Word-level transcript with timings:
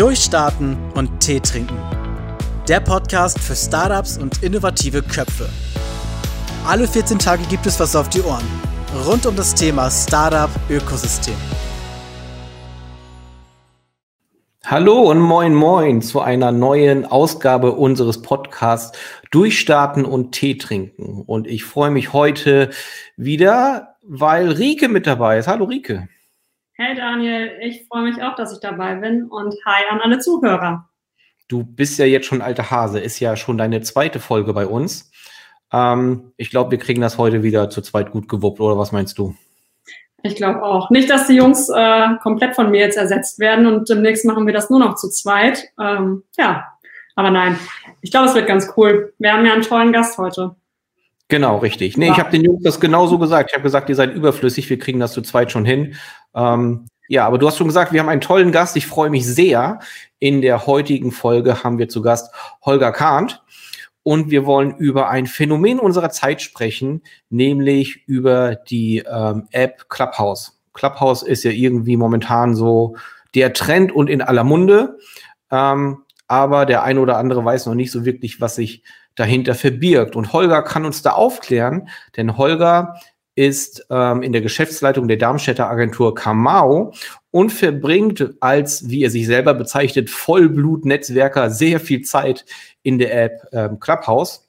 Durchstarten 0.00 0.78
und 0.94 1.20
Tee 1.20 1.40
trinken. 1.40 1.76
Der 2.66 2.80
Podcast 2.80 3.38
für 3.38 3.54
Startups 3.54 4.16
und 4.16 4.42
innovative 4.42 5.02
Köpfe. 5.02 5.46
Alle 6.66 6.88
14 6.88 7.18
Tage 7.18 7.42
gibt 7.50 7.66
es 7.66 7.78
was 7.78 7.94
auf 7.94 8.08
die 8.08 8.22
Ohren. 8.22 8.46
Rund 9.04 9.26
um 9.26 9.36
das 9.36 9.54
Thema 9.54 9.90
Startup-Ökosystem. 9.90 11.34
Hallo 14.64 15.02
und 15.02 15.18
moin 15.18 15.54
moin 15.54 16.00
zu 16.00 16.22
einer 16.22 16.50
neuen 16.50 17.04
Ausgabe 17.04 17.72
unseres 17.72 18.22
Podcasts 18.22 18.98
Durchstarten 19.30 20.06
und 20.06 20.32
Tee 20.32 20.56
trinken. 20.56 21.24
Und 21.26 21.46
ich 21.46 21.64
freue 21.64 21.90
mich 21.90 22.14
heute 22.14 22.70
wieder, 23.18 23.96
weil 24.00 24.50
Rike 24.50 24.88
mit 24.88 25.06
dabei 25.06 25.36
ist. 25.36 25.46
Hallo 25.46 25.66
Rike. 25.66 26.08
Hey 26.82 26.96
Daniel, 26.96 27.58
ich 27.60 27.86
freue 27.88 28.04
mich 28.04 28.22
auch, 28.22 28.34
dass 28.36 28.54
ich 28.54 28.60
dabei 28.60 28.94
bin 28.94 29.24
und 29.24 29.54
hi 29.66 29.82
an 29.90 30.00
alle 30.00 30.18
Zuhörer. 30.18 30.88
Du 31.46 31.62
bist 31.62 31.98
ja 31.98 32.06
jetzt 32.06 32.24
schon 32.24 32.40
alter 32.40 32.70
Hase, 32.70 33.00
ist 33.00 33.20
ja 33.20 33.36
schon 33.36 33.58
deine 33.58 33.82
zweite 33.82 34.18
Folge 34.18 34.54
bei 34.54 34.66
uns. 34.66 35.10
Ähm, 35.74 36.32
ich 36.38 36.48
glaube, 36.48 36.70
wir 36.70 36.78
kriegen 36.78 37.02
das 37.02 37.18
heute 37.18 37.42
wieder 37.42 37.68
zu 37.68 37.82
zweit 37.82 38.12
gut 38.12 38.30
gewuppt, 38.30 38.60
oder 38.60 38.78
was 38.78 38.92
meinst 38.92 39.18
du? 39.18 39.34
Ich 40.22 40.36
glaube 40.36 40.62
auch. 40.62 40.88
Nicht, 40.88 41.10
dass 41.10 41.26
die 41.26 41.34
Jungs 41.34 41.68
äh, 41.68 42.16
komplett 42.22 42.54
von 42.54 42.70
mir 42.70 42.80
jetzt 42.80 42.96
ersetzt 42.96 43.38
werden 43.38 43.66
und 43.66 43.90
demnächst 43.90 44.24
machen 44.24 44.46
wir 44.46 44.54
das 44.54 44.70
nur 44.70 44.80
noch 44.80 44.94
zu 44.94 45.10
zweit. 45.10 45.62
Ähm, 45.78 46.22
ja, 46.38 46.64
aber 47.14 47.30
nein, 47.30 47.58
ich 48.00 48.10
glaube, 48.10 48.28
es 48.28 48.34
wird 48.34 48.46
ganz 48.46 48.72
cool. 48.78 49.12
Wir 49.18 49.34
haben 49.34 49.44
ja 49.44 49.52
einen 49.52 49.60
tollen 49.60 49.92
Gast 49.92 50.16
heute. 50.16 50.56
Genau, 51.28 51.58
richtig. 51.58 51.96
Nee, 51.96 52.06
ja. 52.06 52.12
ich 52.12 52.18
habe 52.18 52.30
den 52.30 52.42
Jungs 52.42 52.62
das 52.64 52.80
genauso 52.80 53.18
gesagt. 53.18 53.50
Ich 53.50 53.54
habe 53.54 53.62
gesagt, 53.62 53.88
ihr 53.88 53.94
seid 53.94 54.14
überflüssig, 54.14 54.68
wir 54.68 54.78
kriegen 54.78 54.98
das 54.98 55.12
zu 55.12 55.22
zweit 55.22 55.52
schon 55.52 55.64
hin. 55.64 55.94
Ähm, 56.34 56.86
ja, 57.08 57.26
aber 57.26 57.38
du 57.38 57.46
hast 57.46 57.56
schon 57.56 57.66
gesagt, 57.66 57.92
wir 57.92 58.00
haben 58.00 58.08
einen 58.08 58.20
tollen 58.20 58.52
Gast. 58.52 58.76
Ich 58.76 58.86
freue 58.86 59.10
mich 59.10 59.26
sehr. 59.26 59.80
In 60.18 60.42
der 60.42 60.66
heutigen 60.66 61.10
Folge 61.10 61.64
haben 61.64 61.78
wir 61.78 61.88
zu 61.88 62.02
Gast 62.02 62.32
Holger 62.64 62.92
Kahnt. 62.92 63.42
Und 64.02 64.30
wir 64.30 64.46
wollen 64.46 64.76
über 64.76 65.10
ein 65.10 65.26
Phänomen 65.26 65.78
unserer 65.78 66.10
Zeit 66.10 66.40
sprechen, 66.40 67.02
nämlich 67.28 68.06
über 68.06 68.54
die 68.54 68.98
ähm, 68.98 69.48
App 69.50 69.88
Clubhouse. 69.90 70.60
Clubhouse 70.72 71.22
ist 71.22 71.44
ja 71.44 71.50
irgendwie 71.50 71.96
momentan 71.96 72.54
so 72.54 72.96
der 73.34 73.52
Trend 73.52 73.92
und 73.92 74.08
in 74.08 74.22
aller 74.22 74.44
Munde. 74.44 74.98
Ähm, 75.50 76.04
aber 76.28 76.64
der 76.64 76.84
eine 76.84 77.00
oder 77.00 77.18
andere 77.18 77.44
weiß 77.44 77.66
noch 77.66 77.74
nicht 77.74 77.90
so 77.90 78.04
wirklich, 78.04 78.40
was 78.40 78.54
sich 78.54 78.84
dahinter 79.16 79.54
verbirgt. 79.54 80.16
Und 80.16 80.32
Holger 80.32 80.62
kann 80.62 80.84
uns 80.84 81.02
da 81.02 81.10
aufklären, 81.10 81.88
denn 82.16 82.36
Holger 82.36 83.00
ist 83.34 83.86
ähm, 83.90 84.22
in 84.22 84.32
der 84.32 84.42
Geschäftsleitung 84.42 85.08
der 85.08 85.16
Darmstädter 85.16 85.70
Agentur 85.70 86.14
Kamau 86.14 86.92
und 87.30 87.50
verbringt 87.50 88.34
als, 88.40 88.88
wie 88.88 89.02
er 89.02 89.10
sich 89.10 89.26
selber 89.26 89.54
bezeichnet, 89.54 90.10
Vollblut-Netzwerker 90.10 91.50
sehr 91.50 91.80
viel 91.80 92.02
Zeit 92.02 92.44
in 92.82 92.98
der 92.98 93.24
App 93.24 93.48
ähm, 93.52 93.78
Clubhouse. 93.80 94.48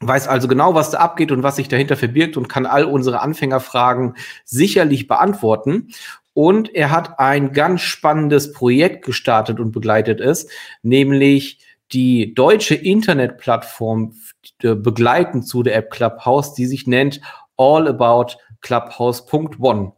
Weiß 0.00 0.28
also 0.28 0.48
genau, 0.48 0.74
was 0.74 0.90
da 0.90 0.98
abgeht 0.98 1.30
und 1.30 1.42
was 1.42 1.56
sich 1.56 1.68
dahinter 1.68 1.96
verbirgt 1.96 2.36
und 2.36 2.48
kann 2.48 2.66
all 2.66 2.84
unsere 2.84 3.20
Anfängerfragen 3.20 4.14
sicherlich 4.44 5.08
beantworten. 5.08 5.88
Und 6.32 6.74
er 6.74 6.90
hat 6.90 7.18
ein 7.18 7.52
ganz 7.52 7.82
spannendes 7.82 8.52
Projekt 8.52 9.04
gestartet 9.04 9.60
und 9.60 9.72
begleitet 9.72 10.20
es, 10.20 10.48
nämlich 10.82 11.58
die 11.92 12.34
deutsche 12.34 12.76
Internetplattform 12.76 14.14
begleitend 14.60 15.46
zu 15.46 15.62
der 15.62 15.74
App 15.74 15.90
Clubhouse, 15.90 16.54
die 16.54 16.66
sich 16.66 16.86
nennt 16.86 17.20
All 17.60 17.86
About 17.86 18.38
Clubhouse.one. 18.62 19.92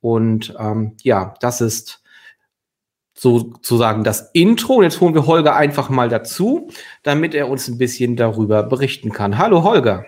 Und 0.00 0.54
ähm, 0.58 0.96
ja, 1.02 1.34
das 1.40 1.60
ist 1.60 2.02
sozusagen 3.14 4.02
das 4.02 4.30
Intro. 4.32 4.74
Und 4.76 4.84
jetzt 4.84 5.00
holen 5.00 5.14
wir 5.14 5.26
Holger 5.26 5.54
einfach 5.54 5.90
mal 5.90 6.08
dazu, 6.08 6.70
damit 7.02 7.34
er 7.34 7.48
uns 7.48 7.68
ein 7.68 7.78
bisschen 7.78 8.16
darüber 8.16 8.62
berichten 8.62 9.12
kann. 9.12 9.38
Hallo 9.38 9.62
Holger. 9.62 10.06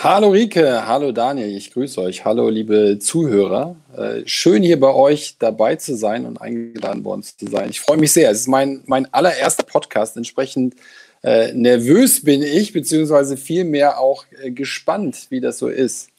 Hallo 0.00 0.28
Rike, 0.28 0.86
hallo 0.86 1.10
Daniel, 1.10 1.56
ich 1.56 1.72
grüße 1.72 2.00
euch. 2.00 2.24
Hallo 2.24 2.48
liebe 2.50 3.00
Zuhörer. 3.00 3.74
Äh, 3.96 4.22
schön 4.26 4.62
hier 4.62 4.78
bei 4.78 4.94
euch 4.94 5.38
dabei 5.40 5.74
zu 5.74 5.96
sein 5.96 6.24
und 6.24 6.40
eingeladen 6.40 7.04
worden 7.04 7.24
zu 7.24 7.34
sein. 7.50 7.70
Ich 7.70 7.80
freue 7.80 7.96
mich 7.96 8.12
sehr. 8.12 8.30
Es 8.30 8.42
ist 8.42 8.46
mein, 8.46 8.84
mein 8.86 9.12
allererster 9.12 9.64
Podcast. 9.64 10.16
Entsprechend 10.16 10.76
äh, 11.22 11.52
nervös 11.52 12.24
bin 12.24 12.42
ich, 12.42 12.72
beziehungsweise 12.72 13.36
vielmehr 13.36 13.98
auch 13.98 14.24
äh, 14.42 14.50
gespannt, 14.50 15.26
wie 15.30 15.40
das 15.40 15.58
so 15.58 15.68
ist 15.68 16.10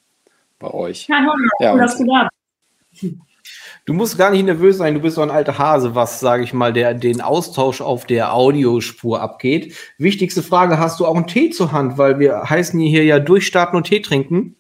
bei 0.59 0.71
euch. 0.71 1.07
Ja, 1.07 1.17
Holger, 1.19 1.49
ja, 1.59 1.77
dass 1.77 1.97
du 1.97 2.05
da 2.05 2.29
Du 3.85 3.93
musst 3.93 4.19
gar 4.19 4.29
nicht 4.29 4.45
nervös 4.45 4.77
sein, 4.77 4.93
du 4.93 4.99
bist 4.99 5.15
so 5.15 5.21
ein 5.23 5.31
alter 5.31 5.57
Hase, 5.57 5.95
was, 5.95 6.19
sage 6.19 6.43
ich 6.43 6.53
mal, 6.53 6.71
der, 6.71 6.93
den 6.93 7.21
Austausch 7.21 7.81
auf 7.81 8.05
der 8.05 8.33
Audiospur 8.35 9.19
abgeht. 9.19 9.73
Wichtigste 9.97 10.43
Frage, 10.43 10.77
hast 10.77 10.99
du 10.99 11.07
auch 11.07 11.15
einen 11.15 11.25
Tee 11.25 11.49
zur 11.49 11.71
Hand? 11.71 11.97
Weil 11.97 12.19
wir 12.19 12.49
heißen 12.49 12.79
hier 12.79 13.03
ja 13.03 13.17
durchstarten 13.17 13.75
und 13.75 13.85
Tee 13.85 14.01
trinken. 14.01 14.55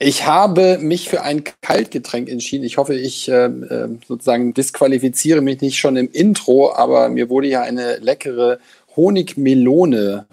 Ich 0.00 0.26
habe 0.26 0.78
mich 0.78 1.08
für 1.08 1.22
ein 1.22 1.42
Kaltgetränk 1.60 2.28
entschieden. 2.28 2.64
Ich 2.64 2.76
hoffe, 2.78 2.94
ich 2.94 3.28
äh, 3.28 3.46
äh 3.46 3.88
sozusagen 4.06 4.54
disqualifiziere 4.54 5.40
mich 5.40 5.60
nicht 5.60 5.78
schon 5.78 5.96
im 5.96 6.08
Intro, 6.10 6.72
aber 6.72 7.08
mir 7.08 7.28
wurde 7.30 7.48
ja 7.48 7.62
eine 7.62 7.96
leckere 7.96 8.60
Honigmelone-Drink 8.96 10.28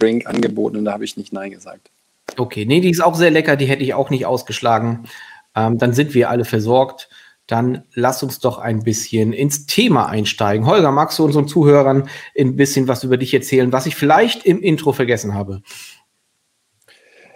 äh, 0.00 0.26
oh. 0.26 0.28
angeboten 0.28 0.76
und 0.76 0.84
da 0.84 0.92
habe 0.92 1.04
ich 1.04 1.16
nicht 1.16 1.32
Nein 1.32 1.50
gesagt. 1.50 1.90
Okay, 2.36 2.64
nee, 2.64 2.80
die 2.80 2.90
ist 2.90 3.02
auch 3.02 3.16
sehr 3.16 3.30
lecker, 3.30 3.56
die 3.56 3.66
hätte 3.66 3.82
ich 3.82 3.94
auch 3.94 4.10
nicht 4.10 4.26
ausgeschlagen 4.26 5.08
ähm, 5.54 5.78
dann 5.78 5.92
sind 5.92 6.14
wir 6.14 6.30
alle 6.30 6.44
versorgt. 6.44 7.08
Dann 7.46 7.82
lass 7.94 8.22
uns 8.22 8.38
doch 8.38 8.58
ein 8.58 8.82
bisschen 8.82 9.32
ins 9.32 9.66
Thema 9.66 10.06
einsteigen. 10.06 10.66
Holger, 10.66 10.92
magst 10.92 11.18
du 11.18 11.24
unseren 11.24 11.48
Zuhörern 11.48 12.08
ein 12.38 12.56
bisschen 12.56 12.88
was 12.88 13.04
über 13.04 13.16
dich 13.16 13.34
erzählen, 13.34 13.72
was 13.72 13.86
ich 13.86 13.96
vielleicht 13.96 14.46
im 14.46 14.62
Intro 14.62 14.92
vergessen 14.92 15.34
habe? 15.34 15.62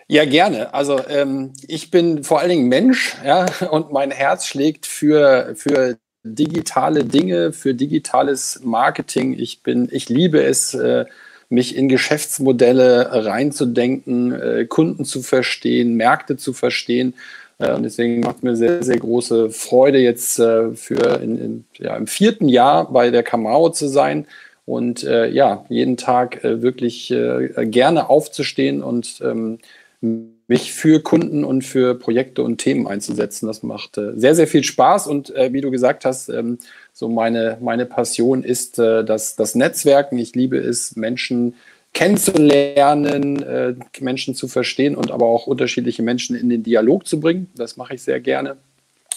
Ja, 0.09 0.25
gerne. 0.25 0.73
Also 0.73 1.01
ähm, 1.09 1.53
ich 1.67 1.91
bin 1.91 2.23
vor 2.23 2.39
allen 2.39 2.51
Dingen 2.51 2.69
Mensch 2.69 3.17
ja, 3.25 3.47
und 3.71 3.91
mein 3.93 4.13
Herz 4.13 4.47
schlägt 4.47 4.87
für, 4.87 5.55
für 5.57 5.99
digitale 6.23 7.05
Dinge, 7.05 7.53
für 7.53 7.75
digitales 7.75 8.61
Marketing. 8.63 9.37
Ich 9.37 9.63
bin, 9.63 9.89
ich 9.91 10.09
liebe 10.09 10.43
es, 10.43 10.75
äh, 10.75 11.07
mich 11.49 11.77
in 11.77 11.89
Geschäftsmodelle 11.89 13.25
reinzudenken, 13.25 14.33
äh, 14.33 14.67
Kunden 14.67 15.05
zu 15.05 15.23
verstehen, 15.23 15.95
Märkte 15.95 16.37
zu 16.37 16.53
verstehen. 16.53 17.15
Äh, 17.59 17.73
und 17.73 17.83
deswegen 17.83 18.21
macht 18.21 18.45
mir 18.45 18.55
sehr, 18.55 18.85
sehr 18.85 18.99
große 18.99 19.51
Freude, 19.51 19.99
jetzt 19.99 20.39
äh, 20.39 20.73
für 20.75 21.21
in, 21.21 21.39
in, 21.39 21.65
ja, 21.79 21.97
im 21.97 22.07
vierten 22.07 22.49
Jahr 22.49 22.93
bei 22.93 23.11
der 23.11 23.25
Kamau 23.25 23.71
zu 23.71 23.89
sein 23.89 24.27
und 24.67 25.03
äh, 25.03 25.29
ja, 25.31 25.65
jeden 25.69 25.97
Tag 25.97 26.45
äh, 26.45 26.63
wirklich 26.63 27.09
gerne 27.09 28.09
aufzustehen 28.09 28.83
und 28.83 29.21
ähm, 29.25 29.59
mich 30.01 30.73
für 30.73 31.03
Kunden 31.03 31.45
und 31.45 31.63
für 31.63 31.95
Projekte 31.95 32.43
und 32.43 32.59
Themen 32.59 32.87
einzusetzen. 32.87 33.47
Das 33.47 33.63
macht 33.63 33.99
äh, 33.99 34.13
sehr, 34.17 34.35
sehr 34.35 34.47
viel 34.47 34.65
Spaß 34.65 35.07
und 35.07 35.33
wie 35.51 35.61
du 35.61 35.71
gesagt 35.71 36.05
hast, 36.05 36.29
ähm, 36.29 36.59
so 36.93 37.09
meine, 37.09 37.59
meine 37.61 37.85
Passion 37.87 38.43
ist 38.43 38.79
das, 38.79 39.37
das 39.37 39.55
Netzwerken. 39.55 40.19
Ich 40.19 40.35
liebe 40.35 40.57
es, 40.57 40.97
Menschen 40.97 41.55
kennenzulernen, 41.97 43.43
äh, 43.43 43.75
Menschen 44.01 44.35
zu 44.35 44.49
verstehen 44.49 44.97
und 44.97 45.11
aber 45.11 45.25
auch 45.25 45.47
unterschiedliche 45.47 46.03
Menschen 46.03 46.37
in 46.37 46.51
den 46.51 46.63
Dialog 46.63 47.07
zu 47.07 47.21
bringen. 47.21 47.49
Das 47.57 47.79
mache 47.79 47.95
ich 47.95 48.03
sehr 48.03 48.21
gerne. 48.21 48.59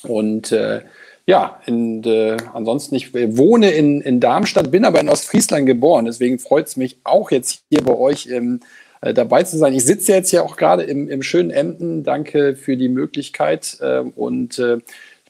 Und 0.04 0.54
äh, 0.54 0.80
ja, 1.26 1.60
in, 1.66 2.02
äh, 2.06 2.38
ansonsten, 2.54 2.96
ich 2.96 3.14
wohne 3.14 3.72
in, 3.72 4.00
in 4.00 4.22
Darmstadt, 4.22 4.72
bin 4.72 4.86
aber 4.86 5.02
in 5.02 5.10
Ostfriesland 5.10 5.66
geboren. 5.66 6.06
Deswegen 6.06 6.40
freut 6.40 6.68
es 6.68 6.78
mich 6.78 6.98
auch 7.04 7.32
jetzt 7.32 7.64
hier 7.70 7.84
bei 7.84 7.98
euch 7.98 8.28
im, 8.28 8.62
äh, 9.02 9.14
dabei 9.14 9.44
zu 9.44 9.58
sein. 9.58 9.74
Ich 9.74 9.86
sitze 9.86 10.12
jetzt 10.12 10.32
ja 10.32 10.42
auch 10.42 10.58
gerade 10.58 10.84
im, 10.84 11.10
im 11.10 11.24
schönen 11.24 11.52
Emden. 11.52 12.04
Danke 12.04 12.56
für 12.56 12.78
die 12.78 12.90
Möglichkeit. 12.90 13.78
Äh, 13.80 14.00
und 14.00 14.60
äh, 14.60 14.80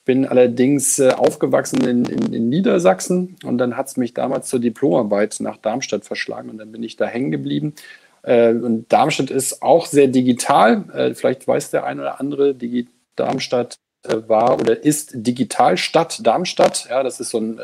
bin 0.10 0.26
allerdings 0.26 0.98
äh, 0.98 1.12
aufgewachsen 1.12 1.88
in, 1.88 2.06
in, 2.06 2.34
in, 2.34 2.50
Niedersachsen 2.50 3.36
und 3.44 3.60
dann 3.60 3.78
hat 3.78 3.90
es 3.90 3.98
mich 3.98 4.16
damals 4.16 4.48
zur 4.48 4.60
Diplomarbeit 4.60 5.38
nach 5.40 5.58
Darmstadt 5.58 6.04
verschlagen 6.04 6.50
und 6.50 6.58
dann 6.58 6.72
bin 6.72 6.82
ich 6.82 6.96
da 6.96 7.06
hängen 7.06 7.30
geblieben. 7.30 7.76
Äh, 8.24 8.54
und 8.54 8.92
Darmstadt 8.92 9.30
ist 9.30 9.62
auch 9.62 9.86
sehr 9.86 10.08
digital. 10.08 10.86
Äh, 10.96 11.14
vielleicht 11.14 11.48
weiß 11.48 11.70
der 11.70 11.84
ein 11.84 12.00
oder 12.00 12.20
andere, 12.20 12.56
Digi 12.56 12.88
Darmstadt 13.16 13.76
war 14.04 14.60
oder 14.60 14.84
ist 14.84 15.12
Digitalstadt 15.14 16.26
Darmstadt. 16.26 16.88
Ja, 16.90 17.04
das 17.04 17.20
ist 17.20 17.30
so 17.30 17.38
ein 17.38 17.60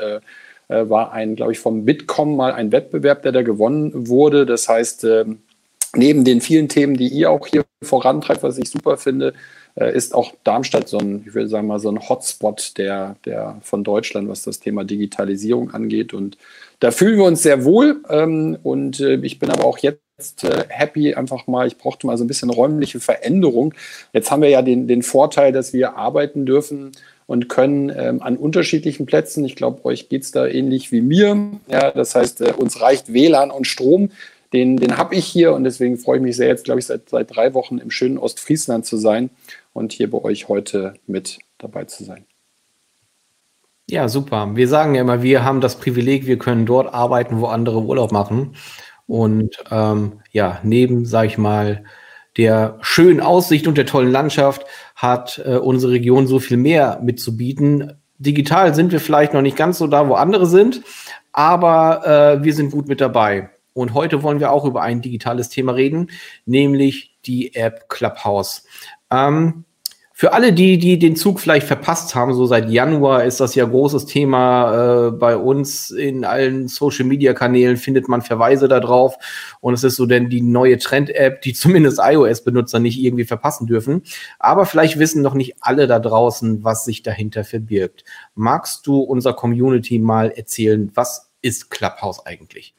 war 0.67 1.13
ein, 1.13 1.35
glaube 1.35 1.51
ich, 1.51 1.59
vom 1.59 1.85
Bitkom 1.85 2.35
mal 2.35 2.51
ein 2.51 2.71
Wettbewerb, 2.71 3.21
der 3.21 3.31
da 3.31 3.43
gewonnen 3.43 4.07
wurde. 4.09 4.47
Das 4.47 4.67
heißt, 4.67 5.03
ähm, 5.03 5.43
neben 5.95 6.23
den 6.23 6.41
vielen 6.41 6.69
Themen, 6.69 6.97
die 6.97 7.07
ihr 7.07 7.31
auch 7.31 7.47
hier 7.47 7.65
vorantreibt, 7.83 8.43
was 8.43 8.57
ich 8.57 8.69
super 8.69 8.97
finde, 8.97 9.33
äh, 9.75 9.95
ist 9.95 10.15
auch 10.15 10.33
Darmstadt 10.43 10.87
so 10.87 10.97
ein, 10.97 11.23
ich 11.27 11.33
würde 11.33 11.49
sagen 11.49 11.67
mal, 11.67 11.79
so 11.79 11.89
ein 11.89 12.07
Hotspot 12.07 12.77
der, 12.77 13.17
der 13.25 13.57
von 13.61 13.83
Deutschland, 13.83 14.29
was 14.29 14.41
das 14.43 14.59
Thema 14.59 14.83
Digitalisierung 14.83 15.71
angeht. 15.71 16.13
Und 16.13 16.37
da 16.79 16.91
fühlen 16.91 17.17
wir 17.17 17.25
uns 17.25 17.43
sehr 17.43 17.65
wohl. 17.65 17.97
Ähm, 18.09 18.57
und 18.63 18.99
äh, 18.99 19.15
ich 19.15 19.39
bin 19.39 19.49
aber 19.49 19.65
auch 19.65 19.77
jetzt 19.77 20.43
äh, 20.43 20.65
happy, 20.69 21.13
einfach 21.15 21.47
mal, 21.47 21.67
ich 21.67 21.77
brauchte 21.77 22.07
mal 22.07 22.17
so 22.17 22.23
ein 22.23 22.27
bisschen 22.27 22.49
räumliche 22.49 22.99
Veränderung. 22.99 23.73
Jetzt 24.13 24.31
haben 24.31 24.41
wir 24.41 24.49
ja 24.49 24.61
den, 24.61 24.87
den 24.87 25.03
Vorteil, 25.03 25.51
dass 25.51 25.73
wir 25.73 25.97
arbeiten 25.97 26.45
dürfen 26.45 26.91
und 27.27 27.49
können 27.49 27.91
ähm, 27.95 28.21
an 28.21 28.37
unterschiedlichen 28.37 29.05
Plätzen. 29.05 29.43
Ich 29.45 29.55
glaube, 29.55 29.83
euch 29.83 30.09
geht 30.09 30.23
es 30.23 30.31
da 30.31 30.45
ähnlich 30.45 30.91
wie 30.91 31.01
mir. 31.01 31.49
Ja, 31.67 31.91
das 31.91 32.15
heißt, 32.15 32.41
uns 32.57 32.79
reicht 32.81 33.11
WLAN 33.11 33.51
und 33.51 33.65
Strom. 33.65 34.11
Den, 34.55 34.77
den 34.77 34.97
habe 34.97 35.15
ich 35.15 35.25
hier 35.25 35.53
und 35.53 35.65
deswegen 35.65 35.97
freue 35.97 36.15
ich 36.15 36.23
mich 36.23 36.37
sehr, 36.37 36.47
jetzt 36.47 36.63
glaube 36.63 36.79
ich 36.79 36.85
seit, 36.85 37.09
seit 37.09 37.35
drei 37.35 37.53
Wochen 37.53 37.77
im 37.77 37.91
schönen 37.91 38.17
Ostfriesland 38.17 38.85
zu 38.85 38.95
sein 38.95 39.29
und 39.73 39.91
hier 39.91 40.09
bei 40.09 40.19
euch 40.19 40.47
heute 40.47 40.93
mit 41.07 41.39
dabei 41.57 41.83
zu 41.83 42.05
sein. 42.05 42.25
Ja, 43.89 44.07
super. 44.07 44.55
Wir 44.55 44.69
sagen 44.69 44.95
ja 44.95 45.01
immer, 45.01 45.21
wir 45.21 45.43
haben 45.43 45.59
das 45.59 45.75
Privileg, 45.75 46.25
wir 46.25 46.39
können 46.39 46.65
dort 46.65 46.93
arbeiten, 46.93 47.41
wo 47.41 47.47
andere 47.47 47.81
Urlaub 47.81 48.13
machen. 48.13 48.55
Und 49.07 49.57
ähm, 49.71 50.21
ja, 50.31 50.61
neben, 50.63 51.05
sag 51.05 51.25
ich 51.25 51.37
mal, 51.37 51.83
der 52.37 52.77
schönen 52.79 53.19
Aussicht 53.19 53.67
und 53.67 53.77
der 53.77 53.85
tollen 53.85 54.09
Landschaft 54.11 54.65
hat 54.95 55.43
äh, 55.45 55.57
unsere 55.57 55.91
Region 55.91 56.27
so 56.27 56.39
viel 56.39 56.55
mehr 56.55 57.01
mitzubieten. 57.03 57.99
Digital 58.19 58.73
sind 58.73 58.93
wir 58.93 59.01
vielleicht 59.01 59.33
noch 59.33 59.41
nicht 59.41 59.57
ganz 59.57 59.79
so 59.79 59.87
da, 59.87 60.07
wo 60.07 60.13
andere 60.13 60.45
sind, 60.45 60.81
aber 61.33 62.37
äh, 62.39 62.43
wir 62.43 62.53
sind 62.53 62.71
gut 62.71 62.87
mit 62.87 63.01
dabei. 63.01 63.49
Und 63.75 63.93
heute 63.93 64.23
wollen 64.23 64.39
wir 64.39 64.51
auch 64.51 64.63
über 64.63 64.81
ein 64.81 65.01
digitales 65.01 65.49
Thema 65.49 65.73
reden, 65.73 66.09
nämlich 66.45 67.17
die 67.25 67.55
App 67.55 67.89
Clubhouse. 67.89 68.63
Ähm, 69.11 69.65
für 70.17 70.31
alle, 70.31 70.53
die, 70.53 70.77
die 70.77 70.97
den 70.97 71.17
Zug 71.17 71.41
vielleicht 71.41 71.67
verpasst 71.67 72.15
haben, 72.15 72.33
so 72.33 72.45
seit 72.45 72.69
Januar 72.69 73.25
ist 73.25 73.41
das 73.41 73.53
ja 73.53 73.65
großes 73.65 74.05
Thema 74.05 75.07
äh, 75.07 75.11
bei 75.11 75.35
uns 75.35 75.91
in 75.91 76.23
allen 76.23 76.69
Social 76.69 77.03
Media 77.03 77.33
Kanälen 77.33 77.75
findet 77.75 78.07
man 78.07 78.21
Verweise 78.21 78.69
darauf 78.69 79.17
und 79.59 79.73
es 79.73 79.83
ist 79.83 79.97
so 79.97 80.05
denn 80.05 80.29
die 80.29 80.41
neue 80.41 80.77
Trend 80.77 81.09
App, 81.09 81.41
die 81.41 81.51
zumindest 81.53 81.99
iOS 82.01 82.45
Benutzer 82.45 82.79
nicht 82.79 82.97
irgendwie 82.97 83.25
verpassen 83.25 83.67
dürfen. 83.67 84.03
Aber 84.39 84.65
vielleicht 84.65 84.99
wissen 84.99 85.21
noch 85.21 85.33
nicht 85.33 85.55
alle 85.59 85.85
da 85.85 85.99
draußen, 85.99 86.63
was 86.63 86.85
sich 86.85 87.03
dahinter 87.03 87.43
verbirgt. 87.43 88.05
Magst 88.35 88.87
du 88.87 89.01
unserer 89.01 89.33
Community 89.33 89.99
mal 89.99 90.31
erzählen, 90.31 90.93
was 90.95 91.33
ist 91.41 91.69
Clubhouse 91.69 92.25
eigentlich? 92.25 92.73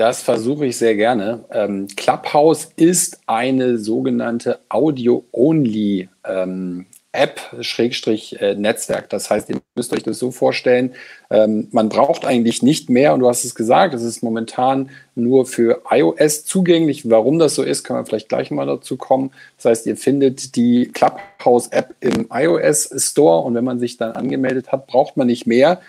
Das 0.00 0.22
versuche 0.22 0.64
ich 0.64 0.78
sehr 0.78 0.96
gerne. 0.96 1.44
Ähm, 1.52 1.86
Clubhouse 1.94 2.70
ist 2.76 3.20
eine 3.26 3.76
sogenannte 3.76 4.60
Audio-Only 4.70 6.08
ähm, 6.24 6.86
App, 7.12 7.38
Schrägstrich 7.60 8.40
äh, 8.40 8.54
Netzwerk. 8.54 9.10
Das 9.10 9.28
heißt, 9.28 9.50
ihr 9.50 9.60
müsst 9.74 9.92
euch 9.92 10.02
das 10.02 10.18
so 10.18 10.30
vorstellen, 10.30 10.94
ähm, 11.28 11.68
man 11.72 11.90
braucht 11.90 12.24
eigentlich 12.24 12.62
nicht 12.62 12.88
mehr, 12.88 13.12
und 13.12 13.20
du 13.20 13.28
hast 13.28 13.44
es 13.44 13.54
gesagt, 13.54 13.92
es 13.92 14.02
ist 14.02 14.22
momentan 14.22 14.88
nur 15.14 15.44
für 15.44 15.82
iOS 15.90 16.46
zugänglich. 16.46 17.10
Warum 17.10 17.38
das 17.38 17.54
so 17.54 17.62
ist, 17.62 17.84
können 17.84 17.98
wir 17.98 18.06
vielleicht 18.06 18.30
gleich 18.30 18.50
mal 18.50 18.64
dazu 18.64 18.96
kommen. 18.96 19.32
Das 19.58 19.66
heißt, 19.66 19.86
ihr 19.86 19.98
findet 19.98 20.56
die 20.56 20.86
Clubhouse-App 20.94 21.94
im 22.00 22.26
iOS 22.32 22.88
Store 22.96 23.42
und 23.44 23.54
wenn 23.54 23.64
man 23.64 23.78
sich 23.78 23.98
dann 23.98 24.12
angemeldet 24.12 24.72
hat, 24.72 24.86
braucht 24.86 25.18
man 25.18 25.26
nicht 25.26 25.46
mehr 25.46 25.82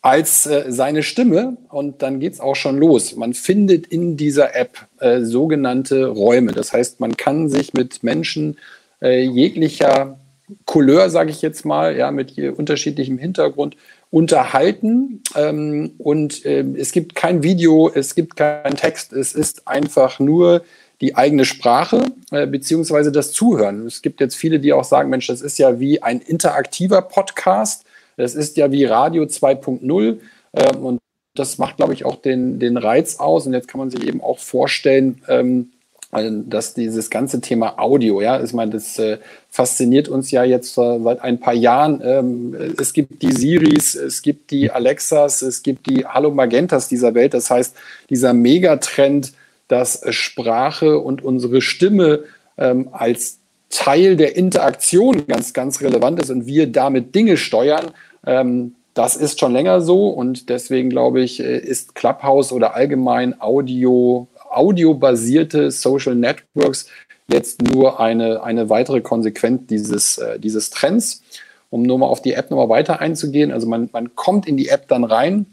als 0.00 0.46
äh, 0.46 0.66
seine 0.68 1.02
Stimme 1.02 1.56
und 1.70 2.02
dann 2.02 2.20
geht 2.20 2.34
es 2.34 2.40
auch 2.40 2.56
schon 2.56 2.78
los. 2.78 3.16
Man 3.16 3.34
findet 3.34 3.86
in 3.86 4.16
dieser 4.16 4.54
App 4.54 4.86
äh, 5.00 5.22
sogenannte 5.22 6.06
Räume. 6.06 6.52
Das 6.52 6.72
heißt, 6.72 7.00
man 7.00 7.16
kann 7.16 7.48
sich 7.48 7.74
mit 7.74 8.02
Menschen 8.02 8.58
äh, 9.02 9.22
jeglicher 9.22 10.18
Couleur, 10.64 11.10
sage 11.10 11.30
ich 11.30 11.42
jetzt 11.42 11.64
mal, 11.64 11.96
ja, 11.96 12.10
mit 12.10 12.38
unterschiedlichem 12.38 13.18
Hintergrund 13.18 13.76
unterhalten. 14.10 15.22
Ähm, 15.34 15.92
und 15.98 16.46
ähm, 16.46 16.76
es 16.78 16.92
gibt 16.92 17.14
kein 17.14 17.42
Video, 17.42 17.90
es 17.92 18.14
gibt 18.14 18.36
keinen 18.36 18.76
Text, 18.76 19.12
es 19.12 19.34
ist 19.34 19.66
einfach 19.68 20.18
nur 20.20 20.62
die 21.00 21.16
eigene 21.16 21.44
Sprache 21.44 22.06
äh, 22.30 22.46
beziehungsweise 22.46 23.12
das 23.12 23.32
Zuhören. 23.32 23.86
Es 23.86 24.02
gibt 24.02 24.20
jetzt 24.20 24.36
viele, 24.36 24.58
die 24.58 24.72
auch 24.72 24.84
sagen, 24.84 25.10
Mensch, 25.10 25.26
das 25.26 25.42
ist 25.42 25.58
ja 25.58 25.78
wie 25.78 26.02
ein 26.02 26.20
interaktiver 26.20 27.02
Podcast. 27.02 27.84
Das 28.18 28.34
ist 28.34 28.56
ja 28.56 28.70
wie 28.70 28.84
Radio 28.84 29.22
2.0 29.22 30.18
ähm, 30.52 30.84
und 30.84 30.98
das 31.34 31.56
macht, 31.58 31.76
glaube 31.76 31.94
ich, 31.94 32.04
auch 32.04 32.16
den, 32.16 32.58
den 32.58 32.76
Reiz 32.76 33.16
aus. 33.16 33.46
Und 33.46 33.54
jetzt 33.54 33.68
kann 33.68 33.78
man 33.78 33.90
sich 33.90 34.06
eben 34.06 34.20
auch 34.20 34.38
vorstellen, 34.38 35.22
ähm, 35.28 35.70
also, 36.10 36.42
dass 36.46 36.72
dieses 36.72 37.10
ganze 37.10 37.40
Thema 37.40 37.78
Audio, 37.78 38.22
ja, 38.22 38.42
ich 38.42 38.54
meine, 38.54 38.72
das 38.72 38.98
äh, 38.98 39.18
fasziniert 39.50 40.08
uns 40.08 40.30
ja 40.30 40.42
jetzt 40.42 40.78
äh, 40.78 40.98
seit 41.00 41.20
ein 41.20 41.38
paar 41.38 41.52
Jahren. 41.54 42.00
Ähm, 42.02 42.74
es 42.78 42.94
gibt 42.94 43.22
die 43.22 43.32
Siris, 43.32 43.94
es 43.94 44.22
gibt 44.22 44.50
die 44.50 44.70
Alexas, 44.70 45.42
es 45.42 45.62
gibt 45.62 45.86
die 45.86 46.06
Hallo 46.06 46.30
Magentas 46.30 46.88
dieser 46.88 47.14
Welt. 47.14 47.34
Das 47.34 47.50
heißt, 47.50 47.76
dieser 48.08 48.32
Megatrend, 48.32 49.32
dass 49.68 50.02
Sprache 50.08 50.98
und 50.98 51.22
unsere 51.22 51.60
Stimme 51.60 52.24
ähm, 52.56 52.88
als 52.90 53.38
Teil 53.68 54.16
der 54.16 54.34
Interaktion 54.34 55.26
ganz, 55.26 55.52
ganz 55.52 55.82
relevant 55.82 56.20
ist 56.20 56.30
und 56.30 56.46
wir 56.46 56.72
damit 56.72 57.14
Dinge 57.14 57.36
steuern, 57.36 57.90
ähm, 58.26 58.74
das 58.94 59.16
ist 59.16 59.38
schon 59.38 59.52
länger 59.52 59.80
so 59.80 60.08
und 60.08 60.48
deswegen 60.48 60.90
glaube 60.90 61.20
ich, 61.20 61.40
äh, 61.40 61.58
ist 61.58 61.94
Clubhouse 61.94 62.52
oder 62.52 62.74
allgemein 62.74 63.40
Audio, 63.40 64.28
audiobasierte 64.50 65.70
Social 65.70 66.16
Networks 66.16 66.88
jetzt 67.30 67.62
nur 67.62 68.00
eine, 68.00 68.42
eine 68.42 68.70
weitere 68.70 69.00
Konsequenz 69.00 69.66
dieses, 69.68 70.18
äh, 70.18 70.38
dieses 70.40 70.70
Trends. 70.70 71.22
Um 71.70 71.82
nur 71.82 71.98
mal 71.98 72.06
auf 72.06 72.22
die 72.22 72.32
App 72.32 72.50
nochmal 72.50 72.70
weiter 72.70 73.00
einzugehen. 73.00 73.52
Also 73.52 73.66
man, 73.66 73.90
man 73.92 74.14
kommt 74.14 74.48
in 74.48 74.56
die 74.56 74.68
App 74.68 74.88
dann 74.88 75.04
rein 75.04 75.44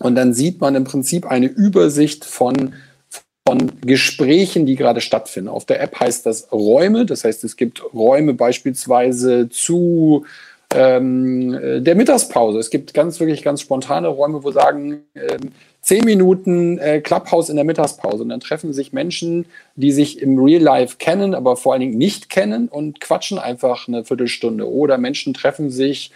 und 0.00 0.16
dann 0.16 0.34
sieht 0.34 0.60
man 0.60 0.74
im 0.74 0.82
Prinzip 0.82 1.26
eine 1.26 1.46
Übersicht 1.46 2.24
von 2.24 2.74
von 3.46 3.72
Gesprächen, 3.80 4.66
die 4.66 4.76
gerade 4.76 5.00
stattfinden. 5.00 5.48
Auf 5.48 5.64
der 5.64 5.80
App 5.80 5.98
heißt 5.98 6.26
das 6.26 6.52
Räume, 6.52 7.06
das 7.06 7.24
heißt, 7.24 7.42
es 7.42 7.56
gibt 7.56 7.82
Räume 7.94 8.34
beispielsweise 8.34 9.48
zu 9.48 10.24
ähm, 10.74 11.54
äh, 11.54 11.80
der 11.80 11.94
Mittagspause. 11.94 12.58
Es 12.58 12.70
gibt 12.70 12.94
ganz 12.94 13.20
wirklich 13.20 13.42
ganz 13.42 13.60
spontane 13.60 14.08
Räume, 14.08 14.44
wo 14.44 14.50
sagen, 14.50 15.04
ähm, 15.14 15.52
zehn 15.80 16.04
Minuten 16.04 16.78
äh, 16.78 17.00
Clubhouse 17.00 17.48
in 17.48 17.56
der 17.56 17.64
Mittagspause. 17.64 18.22
Und 18.22 18.28
dann 18.28 18.40
treffen 18.40 18.72
sich 18.72 18.92
Menschen, 18.92 19.46
die 19.74 19.92
sich 19.92 20.20
im 20.20 20.38
Real 20.38 20.62
Life 20.62 20.96
kennen, 20.98 21.34
aber 21.34 21.56
vor 21.56 21.72
allen 21.72 21.80
Dingen 21.80 21.98
nicht 21.98 22.28
kennen 22.28 22.68
und 22.68 23.00
quatschen 23.00 23.38
einfach 23.38 23.88
eine 23.88 24.04
Viertelstunde. 24.04 24.70
Oder 24.70 24.98
Menschen 24.98 25.34
treffen 25.34 25.70
sich, 25.70 26.12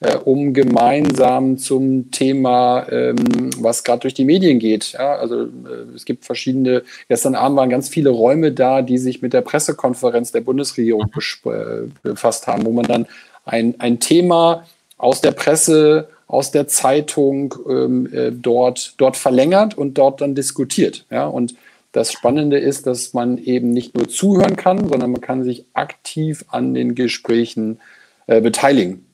äh, 0.00 0.16
um 0.16 0.52
gemeinsam 0.52 1.56
zum 1.56 2.10
Thema, 2.10 2.86
ähm, 2.90 3.16
was 3.58 3.82
gerade 3.82 4.00
durch 4.00 4.12
die 4.12 4.26
Medien 4.26 4.58
geht. 4.58 4.92
Ja, 4.92 5.14
also 5.14 5.44
äh, 5.44 5.94
es 5.94 6.04
gibt 6.04 6.26
verschiedene, 6.26 6.82
gestern 7.08 7.34
Abend 7.34 7.56
waren 7.56 7.70
ganz 7.70 7.88
viele 7.88 8.10
Räume 8.10 8.52
da, 8.52 8.82
die 8.82 8.98
sich 8.98 9.22
mit 9.22 9.32
der 9.32 9.40
Pressekonferenz 9.40 10.32
der 10.32 10.42
Bundesregierung 10.42 11.10
äh, 11.46 11.88
befasst 12.02 12.46
haben, 12.46 12.66
wo 12.66 12.72
man 12.72 12.84
dann 12.84 13.06
ein, 13.46 13.80
ein 13.80 14.00
Thema 14.00 14.66
aus 14.98 15.22
der 15.22 15.30
Presse, 15.30 16.08
aus 16.26 16.50
der 16.50 16.68
Zeitung 16.68 17.54
ähm, 17.68 18.12
äh, 18.12 18.32
dort, 18.32 18.94
dort 18.98 19.16
verlängert 19.16 19.78
und 19.78 19.94
dort 19.94 20.20
dann 20.20 20.34
diskutiert. 20.34 21.06
Ja? 21.10 21.26
Und 21.26 21.54
das 21.92 22.12
Spannende 22.12 22.58
ist, 22.58 22.86
dass 22.86 23.14
man 23.14 23.38
eben 23.38 23.70
nicht 23.70 23.96
nur 23.96 24.08
zuhören 24.08 24.56
kann, 24.56 24.88
sondern 24.88 25.12
man 25.12 25.20
kann 25.20 25.44
sich 25.44 25.64
aktiv 25.72 26.44
an 26.48 26.74
den 26.74 26.94
Gesprächen 26.94 27.80
äh, 28.26 28.40
beteiligen. 28.40 29.06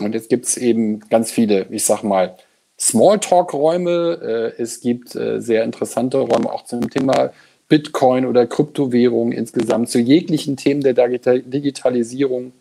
Und 0.00 0.14
jetzt 0.14 0.30
gibt 0.30 0.46
es 0.46 0.56
eben 0.56 1.00
ganz 1.10 1.30
viele, 1.30 1.66
ich 1.70 1.84
sag 1.84 2.02
mal, 2.02 2.36
Smalltalk-Räume. 2.80 4.52
Äh, 4.58 4.62
es 4.62 4.80
gibt 4.80 5.14
äh, 5.14 5.40
sehr 5.40 5.62
interessante 5.62 6.18
Räume 6.18 6.50
auch 6.50 6.64
zum 6.64 6.90
Thema 6.90 7.30
Bitcoin 7.68 8.26
oder 8.26 8.46
Kryptowährung 8.46 9.32
insgesamt, 9.32 9.90
zu 9.90 9.98
jeglichen 9.98 10.56
Themen 10.56 10.80
der 10.80 10.94
Digitalisierung 10.94 12.52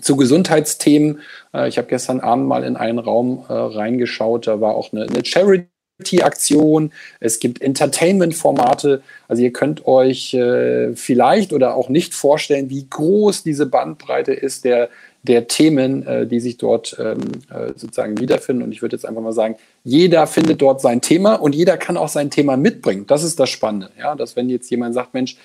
zu 0.00 0.16
Gesundheitsthemen. 0.16 1.20
Äh, 1.54 1.68
ich 1.68 1.78
habe 1.78 1.88
gestern 1.88 2.20
Abend 2.20 2.46
mal 2.46 2.64
in 2.64 2.76
einen 2.76 2.98
Raum 2.98 3.44
äh, 3.48 3.52
reingeschaut, 3.52 4.46
da 4.46 4.60
war 4.60 4.74
auch 4.74 4.92
eine, 4.92 5.02
eine 5.02 5.24
Charity-Aktion. 5.24 6.92
Es 7.20 7.40
gibt 7.40 7.62
Entertainment-Formate. 7.62 9.02
Also 9.28 9.42
ihr 9.42 9.52
könnt 9.52 9.86
euch 9.86 10.34
äh, 10.34 10.94
vielleicht 10.94 11.52
oder 11.52 11.74
auch 11.74 11.88
nicht 11.88 12.14
vorstellen, 12.14 12.70
wie 12.70 12.86
groß 12.88 13.42
diese 13.42 13.66
Bandbreite 13.66 14.32
ist 14.32 14.64
der, 14.64 14.88
der 15.22 15.48
Themen, 15.48 16.06
äh, 16.06 16.26
die 16.26 16.40
sich 16.40 16.56
dort 16.56 16.96
ähm, 16.98 17.18
äh, 17.50 17.68
sozusagen 17.76 18.18
wiederfinden. 18.18 18.62
Und 18.62 18.72
ich 18.72 18.82
würde 18.82 18.96
jetzt 18.96 19.04
einfach 19.04 19.22
mal 19.22 19.32
sagen, 19.32 19.56
jeder 19.84 20.26
findet 20.26 20.62
dort 20.62 20.80
sein 20.80 21.00
Thema 21.00 21.34
und 21.34 21.54
jeder 21.54 21.76
kann 21.76 21.96
auch 21.96 22.08
sein 22.08 22.30
Thema 22.30 22.56
mitbringen. 22.56 23.06
Das 23.06 23.22
ist 23.22 23.38
das 23.38 23.50
Spannende. 23.50 23.90
Ja, 23.98 24.14
dass 24.14 24.36
wenn 24.36 24.48
jetzt 24.48 24.70
jemand 24.70 24.94
sagt, 24.94 25.14
Mensch, 25.14 25.36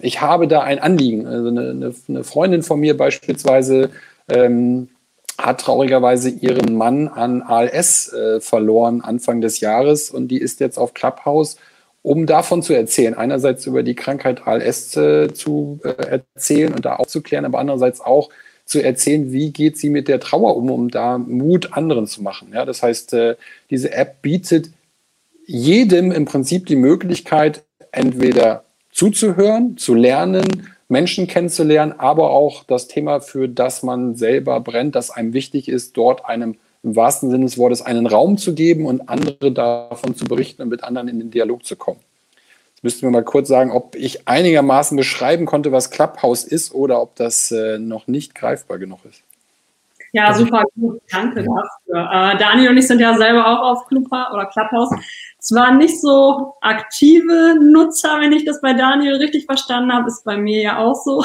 ich 0.00 0.20
habe 0.20 0.48
da 0.48 0.60
ein 0.60 0.78
Anliegen. 0.78 1.26
Also 1.26 1.48
eine, 1.48 1.94
eine 2.08 2.24
Freundin 2.24 2.62
von 2.62 2.80
mir 2.80 2.96
beispielsweise 2.96 3.90
ähm, 4.28 4.88
hat 5.38 5.60
traurigerweise 5.60 6.30
ihren 6.30 6.76
Mann 6.76 7.08
an 7.08 7.42
ALS 7.42 8.12
äh, 8.12 8.40
verloren 8.40 9.00
Anfang 9.00 9.40
des 9.40 9.60
Jahres 9.60 10.10
und 10.10 10.28
die 10.28 10.38
ist 10.38 10.60
jetzt 10.60 10.78
auf 10.78 10.94
Clubhouse, 10.94 11.56
um 12.02 12.26
davon 12.26 12.62
zu 12.62 12.74
erzählen. 12.74 13.14
Einerseits 13.14 13.66
über 13.66 13.82
die 13.82 13.94
Krankheit 13.94 14.46
ALS 14.46 14.96
äh, 14.96 15.32
zu 15.32 15.80
äh, 15.84 16.20
erzählen 16.34 16.74
und 16.74 16.84
da 16.84 16.96
aufzuklären, 16.96 17.44
aber 17.44 17.58
andererseits 17.58 18.00
auch 18.00 18.30
zu 18.64 18.82
erzählen, 18.82 19.32
wie 19.32 19.52
geht 19.52 19.76
sie 19.78 19.90
mit 19.90 20.08
der 20.08 20.20
Trauer 20.20 20.56
um, 20.56 20.70
um 20.70 20.88
da 20.88 21.18
Mut 21.18 21.72
anderen 21.72 22.06
zu 22.06 22.22
machen. 22.22 22.50
Ja, 22.52 22.64
das 22.64 22.82
heißt, 22.82 23.12
äh, 23.12 23.36
diese 23.70 23.92
App 23.92 24.22
bietet 24.22 24.70
jedem 25.46 26.12
im 26.12 26.24
Prinzip 26.24 26.66
die 26.66 26.76
Möglichkeit, 26.76 27.64
entweder 27.90 28.64
zuzuhören, 29.02 29.76
zu 29.78 29.94
lernen, 29.96 30.68
Menschen 30.88 31.26
kennenzulernen, 31.26 31.92
aber 31.98 32.30
auch 32.30 32.62
das 32.62 32.86
Thema, 32.86 33.18
für 33.18 33.48
das 33.48 33.82
man 33.82 34.14
selber 34.14 34.60
brennt, 34.60 34.94
das 34.94 35.10
einem 35.10 35.32
wichtig 35.32 35.68
ist, 35.68 35.96
dort 35.96 36.24
einem 36.24 36.54
im 36.84 36.94
wahrsten 36.94 37.28
Sinne 37.28 37.46
des 37.46 37.58
Wortes 37.58 37.82
einen 37.82 38.06
Raum 38.06 38.38
zu 38.38 38.54
geben 38.54 38.86
und 38.86 39.08
andere 39.08 39.50
davon 39.50 40.14
zu 40.14 40.24
berichten 40.26 40.62
und 40.62 40.68
mit 40.68 40.84
anderen 40.84 41.08
in 41.08 41.18
den 41.18 41.32
Dialog 41.32 41.64
zu 41.64 41.74
kommen. 41.74 41.98
Jetzt 42.74 42.84
müssten 42.84 43.02
wir 43.02 43.10
mal 43.10 43.24
kurz 43.24 43.48
sagen, 43.48 43.72
ob 43.72 43.96
ich 43.96 44.28
einigermaßen 44.28 44.96
beschreiben 44.96 45.46
konnte, 45.46 45.72
was 45.72 45.90
Clubhouse 45.90 46.44
ist 46.44 46.72
oder 46.72 47.02
ob 47.02 47.16
das 47.16 47.50
äh, 47.50 47.80
noch 47.80 48.06
nicht 48.06 48.36
greifbar 48.36 48.78
genug 48.78 49.00
ist. 49.10 49.24
Ja, 50.14 50.34
super 50.34 50.62
gut. 50.74 51.00
Danke 51.10 51.42
dafür. 51.42 52.34
Äh, 52.34 52.36
Daniel 52.36 52.70
und 52.70 52.76
ich 52.76 52.86
sind 52.86 53.00
ja 53.00 53.16
selber 53.16 53.46
auch 53.46 53.72
auf 53.72 53.86
Clubhouse 53.86 54.32
oder 54.34 54.44
Clubhouse. 54.46 54.90
Zwar 55.38 55.72
nicht 55.72 56.00
so 56.00 56.54
aktive 56.60 57.58
Nutzer, 57.58 58.20
wenn 58.20 58.32
ich 58.32 58.44
das 58.44 58.60
bei 58.60 58.74
Daniel 58.74 59.16
richtig 59.16 59.46
verstanden 59.46 59.90
habe, 59.90 60.08
ist 60.08 60.24
bei 60.24 60.36
mir 60.36 60.60
ja 60.60 60.78
auch 60.78 60.94
so. 60.94 61.24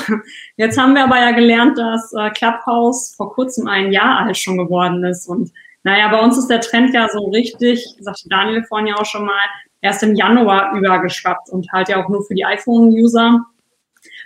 Jetzt 0.56 0.78
haben 0.78 0.96
wir 0.96 1.04
aber 1.04 1.20
ja 1.20 1.32
gelernt, 1.32 1.78
dass 1.78 2.14
äh, 2.14 2.30
Clubhouse 2.30 3.14
vor 3.16 3.34
kurzem 3.34 3.68
ein 3.68 3.92
Jahr 3.92 4.26
alt 4.26 4.38
schon 4.38 4.58
geworden 4.58 5.04
ist. 5.04 5.28
Und 5.28 5.52
naja, 5.84 6.08
bei 6.08 6.22
uns 6.22 6.38
ist 6.38 6.48
der 6.48 6.62
Trend 6.62 6.94
ja 6.94 7.10
so 7.10 7.26
richtig, 7.26 7.86
sagte 8.00 8.30
Daniel 8.30 8.64
vorhin 8.64 8.88
ja 8.88 8.96
auch 8.96 9.06
schon 9.06 9.26
mal, 9.26 9.44
erst 9.82 10.02
im 10.02 10.16
Januar 10.16 10.74
übergeschwappt 10.74 11.50
und 11.50 11.72
halt 11.72 11.90
ja 11.90 12.04
auch 12.04 12.10
nur 12.10 12.24
für 12.24 12.36
die 12.36 12.46
iPhone-User. 12.46 13.46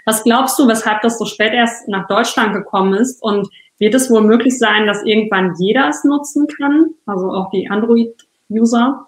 Was 0.05 0.23
glaubst 0.23 0.57
du, 0.57 0.67
weshalb 0.67 1.01
das 1.01 1.17
so 1.17 1.25
spät 1.25 1.53
erst 1.53 1.87
nach 1.87 2.07
Deutschland 2.07 2.53
gekommen 2.53 2.93
ist? 2.93 3.21
Und 3.21 3.49
wird 3.81 3.95
es 3.95 4.11
wohl 4.11 4.21
möglich 4.21 4.59
sein, 4.59 4.85
dass 4.85 5.03
irgendwann 5.03 5.55
jeder 5.57 5.89
es 5.89 6.03
nutzen 6.03 6.47
kann? 6.47 6.93
Also 7.07 7.31
auch 7.31 7.49
die 7.49 7.67
Android-User? 7.67 9.07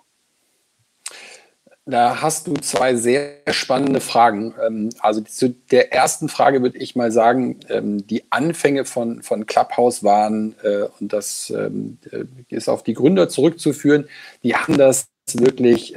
Da 1.86 2.22
hast 2.22 2.48
du 2.48 2.54
zwei 2.56 2.96
sehr 2.96 3.36
spannende 3.52 4.00
Fragen. 4.00 4.56
Ähm, 4.66 4.90
also 5.00 5.22
zu 5.22 5.50
der 5.50 5.94
ersten 5.94 6.28
Frage 6.28 6.64
würde 6.64 6.80
ich 6.80 6.96
mal 6.96 7.12
sagen, 7.12 7.60
ähm, 7.70 8.08
die 8.08 8.24
Anfänge 8.32 8.86
von, 8.86 9.22
von 9.22 9.46
Clubhouse 9.46 10.04
waren, 10.04 10.56
äh, 10.64 10.86
und 11.00 11.14
das 11.14 11.54
ähm, 11.56 12.00
äh, 12.12 12.24
ist 12.50 12.68
auf 12.68 12.82
die 12.82 12.96
Gründer 12.96 13.30
zurückzuführen, 13.30 14.08
die 14.42 14.56
haben 14.56 14.78
das 14.78 15.08
wirklich, 15.36 15.96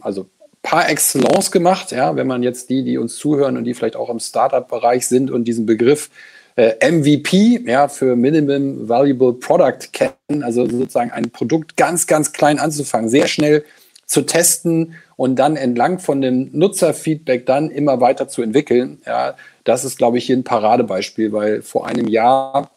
also 0.00 0.28
par 0.60 0.90
excellence 0.90 1.50
gemacht, 1.50 1.90
ja, 1.90 2.16
wenn 2.16 2.26
man 2.26 2.42
jetzt 2.42 2.68
die, 2.68 2.84
die 2.84 2.98
uns 2.98 3.16
zuhören 3.16 3.56
und 3.56 3.64
die 3.64 3.72
vielleicht 3.72 3.96
auch 3.96 4.10
im 4.10 4.20
Startup-Bereich 4.20 5.06
sind 5.06 5.30
und 5.30 5.44
diesen 5.44 5.64
Begriff 5.64 6.10
äh, 6.56 6.90
MVP, 6.90 7.60
ja, 7.66 7.88
für 7.88 8.16
Minimum 8.16 8.88
Valuable 8.88 9.34
Product 9.34 9.92
kennen, 9.92 10.42
also 10.42 10.68
sozusagen 10.68 11.10
ein 11.10 11.30
Produkt 11.30 11.76
ganz, 11.76 12.06
ganz 12.06 12.32
klein 12.32 12.58
anzufangen, 12.58 13.08
sehr 13.08 13.26
schnell 13.26 13.64
zu 14.06 14.22
testen 14.22 14.94
und 15.16 15.36
dann 15.36 15.56
entlang 15.56 15.98
von 15.98 16.20
dem 16.20 16.50
Nutzerfeedback 16.52 17.46
dann 17.46 17.70
immer 17.70 18.00
weiter 18.00 18.28
zu 18.28 18.42
entwickeln. 18.42 19.00
Ja, 19.06 19.34
das 19.64 19.84
ist, 19.84 19.96
glaube 19.96 20.18
ich, 20.18 20.26
hier 20.26 20.36
ein 20.36 20.44
Paradebeispiel, 20.44 21.32
weil 21.32 21.62
vor 21.62 21.86
einem 21.86 22.08
Jahr 22.08 22.70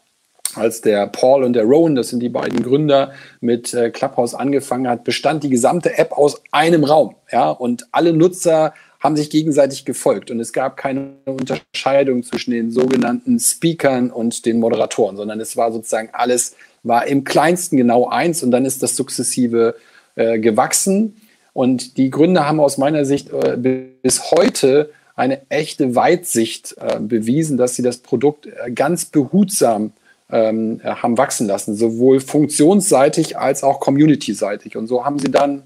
als 0.54 0.80
der 0.80 1.06
Paul 1.08 1.44
und 1.44 1.52
der 1.52 1.64
Rowan, 1.64 1.94
das 1.94 2.08
sind 2.08 2.20
die 2.20 2.28
beiden 2.28 2.62
Gründer, 2.62 3.12
mit 3.40 3.74
äh, 3.74 3.90
Clubhouse 3.90 4.34
angefangen 4.34 4.88
hat, 4.88 5.04
bestand 5.04 5.42
die 5.42 5.50
gesamte 5.50 5.98
App 5.98 6.12
aus 6.12 6.40
einem 6.52 6.84
Raum. 6.84 7.16
Ja, 7.30 7.50
und 7.50 7.86
alle 7.92 8.12
Nutzer 8.12 8.72
haben 9.06 9.16
sich 9.16 9.30
gegenseitig 9.30 9.84
gefolgt 9.84 10.30
und 10.30 10.40
es 10.40 10.52
gab 10.52 10.76
keine 10.76 11.12
Unterscheidung 11.24 12.24
zwischen 12.24 12.50
den 12.50 12.72
sogenannten 12.72 13.38
Speakern 13.38 14.10
und 14.10 14.44
den 14.44 14.58
Moderatoren, 14.58 15.16
sondern 15.16 15.40
es 15.40 15.56
war 15.56 15.72
sozusagen 15.72 16.10
alles, 16.12 16.56
war 16.82 17.06
im 17.06 17.22
kleinsten 17.22 17.76
genau 17.76 18.08
eins 18.08 18.42
und 18.42 18.50
dann 18.50 18.64
ist 18.64 18.82
das 18.82 18.96
sukzessive 18.96 19.76
äh, 20.16 20.40
gewachsen. 20.40 21.16
Und 21.52 21.96
die 21.96 22.10
Gründer 22.10 22.48
haben 22.48 22.58
aus 22.58 22.78
meiner 22.78 23.04
Sicht 23.04 23.30
äh, 23.30 23.56
bis 24.02 24.32
heute 24.32 24.90
eine 25.14 25.40
echte 25.50 25.94
Weitsicht 25.94 26.74
äh, 26.78 26.98
bewiesen, 26.98 27.56
dass 27.56 27.76
sie 27.76 27.82
das 27.82 27.98
Produkt 27.98 28.46
äh, 28.46 28.72
ganz 28.72 29.04
behutsam 29.04 29.92
ähm, 30.30 30.80
haben 30.84 31.16
wachsen 31.16 31.46
lassen, 31.46 31.76
sowohl 31.76 32.18
funktionsseitig 32.18 33.38
als 33.38 33.62
auch 33.62 33.78
community-seitig. 33.78 34.76
Und 34.76 34.88
so 34.88 35.04
haben 35.04 35.20
sie 35.20 35.30
dann 35.30 35.62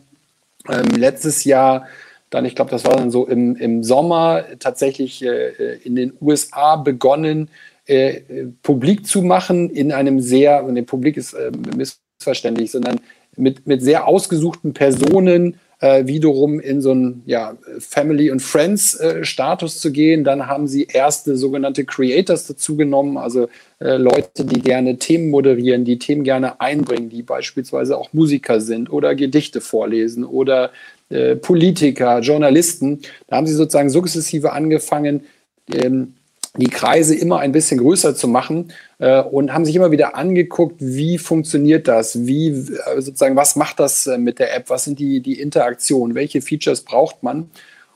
ähm, 0.68 0.88
letztes 0.94 1.44
Jahr 1.44 1.86
dann, 2.30 2.44
ich 2.44 2.54
glaube, 2.54 2.70
das 2.70 2.84
war 2.84 2.96
dann 2.96 3.10
so 3.10 3.26
im, 3.26 3.56
im 3.56 3.82
Sommer 3.82 4.44
tatsächlich 4.58 5.24
äh, 5.24 5.76
in 5.84 5.96
den 5.96 6.12
USA 6.20 6.76
begonnen, 6.76 7.50
äh, 7.86 8.20
publik 8.62 9.06
zu 9.06 9.22
machen 9.22 9.68
in 9.68 9.92
einem 9.92 10.20
sehr, 10.20 10.64
und 10.64 10.76
der 10.76 10.82
Publik 10.82 11.16
ist 11.16 11.34
äh, 11.34 11.50
missverständlich, 11.76 12.70
sondern 12.70 13.00
mit, 13.36 13.66
mit 13.66 13.82
sehr 13.82 14.06
ausgesuchten 14.06 14.74
Personen 14.74 15.58
äh, 15.80 16.06
wiederum 16.06 16.60
in 16.60 16.80
so 16.82 16.90
einen 16.90 17.22
ja, 17.26 17.56
Family- 17.78 18.30
und 18.30 18.40
Friends-Status 18.40 19.76
äh, 19.76 19.78
zu 19.78 19.92
gehen. 19.92 20.24
Dann 20.24 20.46
haben 20.46 20.68
sie 20.68 20.84
erste 20.84 21.36
sogenannte 21.36 21.84
Creators 21.84 22.46
dazu 22.46 22.76
genommen, 22.76 23.16
also 23.16 23.48
äh, 23.80 23.96
Leute, 23.96 24.44
die 24.44 24.60
gerne 24.60 24.98
Themen 24.98 25.30
moderieren, 25.30 25.84
die 25.84 25.98
Themen 25.98 26.22
gerne 26.22 26.60
einbringen, 26.60 27.08
die 27.08 27.22
beispielsweise 27.22 27.96
auch 27.96 28.12
Musiker 28.12 28.60
sind 28.60 28.92
oder 28.92 29.14
Gedichte 29.14 29.60
vorlesen 29.60 30.24
oder 30.24 30.70
äh, 31.10 31.36
Politiker, 31.36 32.20
Journalisten. 32.20 33.02
Da 33.26 33.36
haben 33.36 33.46
sie 33.46 33.54
sozusagen 33.54 33.90
sukzessive 33.90 34.52
angefangen, 34.52 35.24
ähm, 35.72 36.14
die 36.56 36.68
Kreise 36.68 37.14
immer 37.14 37.38
ein 37.38 37.52
bisschen 37.52 37.78
größer 37.78 38.14
zu 38.16 38.26
machen 38.26 38.72
äh, 38.98 39.20
und 39.20 39.52
haben 39.52 39.64
sich 39.64 39.76
immer 39.76 39.92
wieder 39.92 40.16
angeguckt, 40.16 40.76
wie 40.78 41.18
funktioniert 41.18 41.86
das, 41.86 42.26
wie 42.26 42.48
äh, 42.48 43.00
sozusagen, 43.00 43.36
was 43.36 43.54
macht 43.54 43.78
das 43.78 44.06
äh, 44.06 44.18
mit 44.18 44.40
der 44.40 44.56
App, 44.56 44.68
was 44.68 44.84
sind 44.84 44.98
die, 44.98 45.20
die 45.20 45.40
Interaktionen, 45.40 46.14
welche 46.14 46.42
Features 46.42 46.82
braucht 46.82 47.22
man. 47.22 47.50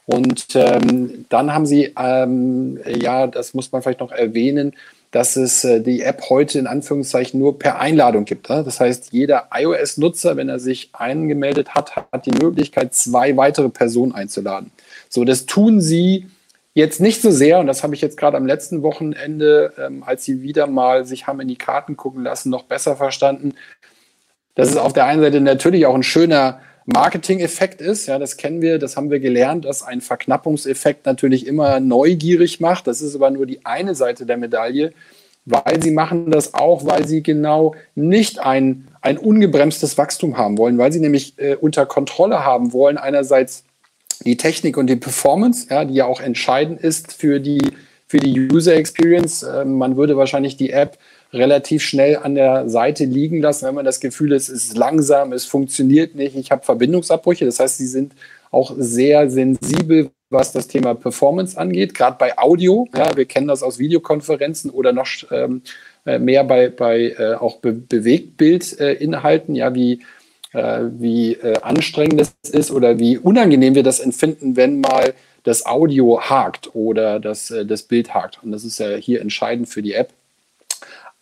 Und 0.07 0.49
ähm, 0.55 1.25
dann 1.31 1.53
haben 1.53 1.67
sie, 1.67 1.93
ähm, 1.99 2.79
ja, 2.87 3.27
das 3.27 3.55
muss 3.55 3.73
man 3.73 3.83
vielleicht 3.83 4.01
noch 4.01 4.13
erwähnen, 4.13 4.75
dass 5.15 5.37
es 5.37 5.63
äh, 5.63 5.81
die 5.81 6.03
App 6.03 6.29
heute 6.29 6.59
in 6.59 6.67
Anführungszeichen 6.67 7.39
nur 7.39 7.57
per 7.57 7.79
Einladung 7.79 8.25
gibt. 8.25 8.51
Ne? 8.51 8.65
Das 8.65 8.81
heißt, 8.81 9.13
jeder 9.13 9.49
iOS-Nutzer, 9.55 10.37
wenn 10.37 10.49
er 10.49 10.59
sich 10.59 10.91
angemeldet 10.93 11.77
hat, 11.77 11.95
hat 11.95 12.27
die 12.27 12.33
Möglichkeit, 12.33 12.95
zwei 12.95 13.37
weitere 13.37 13.69
Personen 13.69 14.13
einzuladen. 14.13 14.73
So, 15.09 15.25
das 15.25 15.47
tun 15.47 15.81
sie 15.81 16.27
Jetzt 16.77 17.01
nicht 17.01 17.23
so 17.23 17.31
sehr, 17.31 17.61
und 17.61 17.69
das 17.69 17.85
habe 17.85 17.95
ich 17.95 18.01
jetzt 18.01 18.17
gerade 18.17 18.37
am 18.37 18.47
letzten 18.47 18.83
Wochenende, 18.83 19.73
ähm, 19.79 20.03
als 20.05 20.25
sie 20.25 20.43
wieder 20.43 20.67
mal 20.67 21.07
sich 21.07 21.29
haben 21.29 21.39
in 21.39 21.47
die 21.47 21.55
Karten 21.55 21.97
gucken 21.97 22.25
lassen, 22.25 22.51
noch 22.51 22.65
besser 22.65 22.97
verstanden, 22.97 23.55
dass 24.57 24.71
es 24.71 24.77
auf 24.77 24.93
der 24.93 25.05
einen 25.05 25.23
Seite 25.23 25.41
natürlich 25.41 25.87
auch 25.87 25.95
ein 25.95 26.03
schöner 26.03 26.59
Marketing-Effekt 26.87 27.81
ist. 27.81 28.07
Ja, 28.07 28.19
das 28.19 28.37
kennen 28.37 28.61
wir, 28.61 28.79
das 28.79 28.97
haben 28.97 29.11
wir 29.11 29.21
gelernt, 29.21 29.65
dass 29.65 29.83
ein 29.83 30.01
Verknappungseffekt 30.01 31.07
natürlich 31.07 31.47
immer 31.47 31.81
neugierig 31.81 32.61
macht. 32.61 32.87
Das 32.87 33.01
ist 33.01 33.15
aber 33.15 33.31
nur 33.31 33.47
die 33.47 33.65
eine 33.65 33.95
Seite 33.95 34.27
der 34.27 34.37
Medaille, 34.37 34.93
weil 35.47 35.83
sie 35.83 35.91
machen 35.91 36.31
das 36.31 36.55
auch, 36.55 36.85
weil 36.85 37.07
sie 37.07 37.23
genau 37.23 37.75
nicht 37.95 38.39
ein, 38.39 38.89
ein 39.01 39.19
ungebremstes 39.19 39.97
Wachstum 39.97 40.37
haben 40.37 40.59
wollen, 40.59 40.79
weil 40.79 40.93
sie 40.93 41.01
nämlich 41.01 41.35
äh, 41.39 41.57
unter 41.57 41.87
Kontrolle 41.87 42.45
haben 42.45 42.73
wollen, 42.73 42.99
einerseits 42.99 43.65
die 44.25 44.37
Technik 44.37 44.77
und 44.77 44.87
die 44.87 44.97
Performance, 44.97 45.67
ja, 45.71 45.85
die 45.85 45.95
ja 45.95 46.07
auch 46.07 46.21
entscheidend 46.21 46.81
ist 46.81 47.13
für 47.13 47.41
die, 47.41 47.61
für 48.07 48.19
die 48.19 48.49
User 48.53 48.75
Experience. 48.75 49.43
Ähm, 49.43 49.77
man 49.79 49.97
würde 49.97 50.17
wahrscheinlich 50.17 50.57
die 50.57 50.71
App 50.71 50.99
relativ 51.35 51.83
schnell 51.83 52.17
an 52.17 52.35
der 52.35 52.69
Seite 52.69 53.05
liegen 53.05 53.41
lassen, 53.41 53.67
wenn 53.67 53.75
man 53.75 53.85
das 53.85 54.01
Gefühl 54.01 54.31
hat, 54.31 54.37
es 54.37 54.49
ist 54.49 54.77
langsam, 54.77 55.33
es 55.33 55.45
funktioniert 55.45 56.15
nicht, 56.15 56.37
ich 56.37 56.51
habe 56.51 56.65
Verbindungsabbrüche. 56.65 57.45
Das 57.45 57.61
heißt, 57.61 57.79
sie 57.79 57.87
sind 57.87 58.15
auch 58.51 58.75
sehr 58.79 59.31
sensibel, 59.31 60.11
was 60.31 60.53
das 60.53 60.69
Thema 60.69 60.95
Performance 60.95 61.59
angeht, 61.59 61.95
gerade 61.95 62.17
bei 62.19 62.39
Audio. 62.39 62.89
Ja, 62.97 63.17
wir 63.17 63.25
kennen 63.25 63.49
das 63.49 63.63
aus 63.63 63.79
Videokonferenzen 63.79 64.71
oder 64.71 64.93
noch 64.93 65.09
ähm, 65.31 65.63
äh, 66.07 66.19
mehr 66.19 66.45
bei, 66.45 66.69
bei 66.71 67.15
äh, 67.19 67.35
auch 67.35 67.59
Be 67.59 67.73
Bewegtbildinhalten, 67.73 69.55
äh, 69.55 69.59
ja, 69.59 69.75
wie 69.75 70.03
äh, 70.55 70.85
wie 70.99 71.33
äh, 71.35 71.59
anstrengend 71.63 72.21
es 72.21 72.51
ist 72.51 72.71
oder 72.71 72.99
wie 72.99 73.19
unangenehm 73.19 73.75
wir 73.75 73.83
das 73.83 74.01
empfinden, 74.01 74.57
wenn 74.57 74.81
mal 74.81 75.15
das 75.43 75.67
Audio 75.67 76.21
hakt 76.21 76.75
oder 76.75 77.21
das, 77.21 77.51
äh, 77.51 77.67
das 77.67 77.83
Bild 77.83 78.15
hakt. 78.15 78.43
Und 78.43 78.53
das 78.53 78.65
ist 78.65 78.79
ja 78.79 78.95
hier 78.97 79.21
entscheidend 79.21 79.69
für 79.69 79.83
die 79.83 79.95
App. 79.95 80.13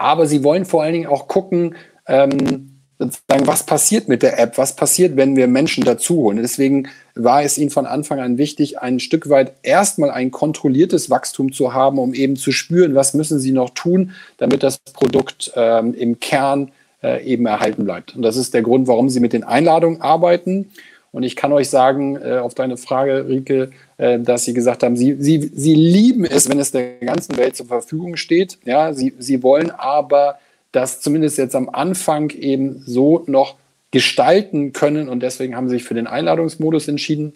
Aber 0.03 0.27
sie 0.27 0.43
wollen 0.43 0.65
vor 0.65 0.83
allen 0.83 0.95
Dingen 0.95 1.07
auch 1.07 1.29
gucken, 1.29 1.77
ähm, 2.09 2.81
sozusagen, 2.99 3.47
was 3.47 3.65
passiert 3.65 4.09
mit 4.09 4.23
der 4.23 4.37
App, 4.39 4.59
was 4.59 4.75
passiert, 4.75 5.17
wenn 5.17 5.37
wir 5.37 5.47
Menschen 5.47 5.85
dazu 5.85 6.17
holen. 6.17 6.39
Deswegen 6.39 6.89
war 7.15 7.45
es 7.45 7.57
ihnen 7.57 7.71
von 7.71 7.87
Anfang 7.87 8.19
an 8.19 8.37
wichtig, 8.37 8.81
ein 8.81 8.99
Stück 8.99 9.29
weit 9.29 9.53
erstmal 9.63 10.11
ein 10.11 10.33
kontrolliertes 10.33 11.09
Wachstum 11.09 11.53
zu 11.53 11.73
haben, 11.73 12.01
um 12.01 12.15
eben 12.15 12.35
zu 12.35 12.51
spüren, 12.51 12.97
was 12.97 13.15
müssen 13.15 13.39
sie 13.39 13.53
noch 13.53 13.71
tun, 13.71 14.11
damit 14.39 14.65
das 14.65 14.79
Produkt 14.79 15.53
ähm, 15.55 15.95
im 15.95 16.19
Kern 16.19 16.73
äh, 17.01 17.25
eben 17.25 17.47
erhalten 17.47 17.85
bleibt. 17.85 18.17
Und 18.17 18.23
das 18.23 18.37
ist 18.37 18.55
der 18.55 18.63
Grund, 18.63 18.89
warum 18.89 19.09
sie 19.09 19.21
mit 19.21 19.33
den 19.33 19.45
Einladungen 19.45 20.01
arbeiten. 20.01 20.71
Und 21.13 21.23
ich 21.23 21.37
kann 21.37 21.53
euch 21.53 21.71
sagen, 21.71 22.17
äh, 22.17 22.39
auf 22.39 22.55
deine 22.55 22.77
Frage, 22.77 23.29
Rike, 23.29 23.71
äh, 24.03 24.19
dass 24.19 24.45
sie 24.45 24.53
gesagt 24.53 24.83
haben, 24.83 24.97
sie, 24.97 25.17
sie, 25.21 25.53
sie 25.55 25.75
lieben 25.75 26.25
es, 26.25 26.49
wenn 26.49 26.59
es 26.59 26.73
der 26.73 26.95
ganzen 26.95 27.37
Welt 27.37 27.55
zur 27.55 27.67
Verfügung 27.67 28.17
steht. 28.17 28.59
Ja, 28.65 28.93
sie, 28.93 29.15
sie 29.21 29.45
wollen 29.45 29.71
aber 29.71 30.41
das 30.73 31.01
zumindest 31.01 31.39
jetzt 31.39 31.55
am 31.55 31.69
Anfang 31.69 32.31
eben 32.31 32.83
so 32.85 33.23
noch 33.29 33.55
gestalten 33.93 34.73
können. 34.73 35.09
Und 35.09 35.23
deswegen 35.23 35.55
haben 35.55 35.69
sie 35.69 35.77
sich 35.77 35.85
für 35.85 35.95
den 35.95 36.09
Einladungsmodus 36.09 36.89
entschieden. 36.89 37.35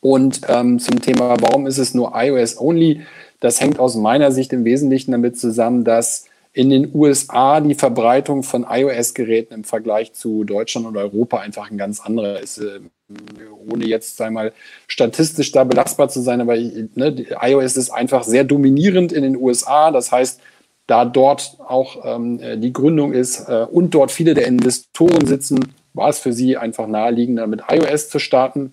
Und 0.00 0.42
ähm, 0.48 0.78
zum 0.78 1.00
Thema, 1.00 1.34
warum 1.40 1.66
ist 1.66 1.78
es 1.78 1.92
nur 1.92 2.12
iOS 2.14 2.60
only? 2.60 3.00
Das 3.40 3.60
hängt 3.60 3.80
aus 3.80 3.96
meiner 3.96 4.30
Sicht 4.30 4.52
im 4.52 4.64
Wesentlichen 4.64 5.10
damit 5.10 5.36
zusammen, 5.36 5.82
dass 5.82 6.26
in 6.52 6.70
den 6.70 6.94
USA 6.94 7.60
die 7.60 7.74
Verbreitung 7.74 8.44
von 8.44 8.64
iOS-Geräten 8.68 9.54
im 9.54 9.64
Vergleich 9.64 10.12
zu 10.12 10.44
Deutschland 10.44 10.86
und 10.86 10.96
Europa 10.96 11.38
einfach 11.38 11.68
ein 11.68 11.78
ganz 11.78 12.00
anderer 12.00 12.38
ist. 12.38 12.62
Äh, 13.08 13.72
ohne 13.72 13.86
jetzt 13.86 14.20
einmal 14.20 14.52
statistisch 14.86 15.52
da 15.52 15.64
belastbar 15.64 16.08
zu 16.08 16.20
sein, 16.20 16.40
aber 16.40 16.56
ne, 16.56 17.26
iOS 17.40 17.76
ist 17.76 17.90
einfach 17.90 18.24
sehr 18.24 18.44
dominierend 18.44 19.12
in 19.12 19.22
den 19.22 19.36
USA. 19.36 19.90
Das 19.90 20.12
heißt, 20.12 20.40
da 20.86 21.04
dort 21.04 21.56
auch 21.66 22.04
ähm, 22.04 22.60
die 22.60 22.72
Gründung 22.72 23.12
ist 23.12 23.48
äh, 23.48 23.66
und 23.70 23.92
dort 23.92 24.12
viele 24.12 24.34
der 24.34 24.46
Investoren 24.46 25.26
sitzen, 25.26 25.74
war 25.94 26.10
es 26.10 26.18
für 26.18 26.32
sie 26.32 26.56
einfach 26.56 26.86
naheliegender, 26.86 27.46
mit 27.46 27.62
iOS 27.68 28.08
zu 28.08 28.18
starten. 28.18 28.72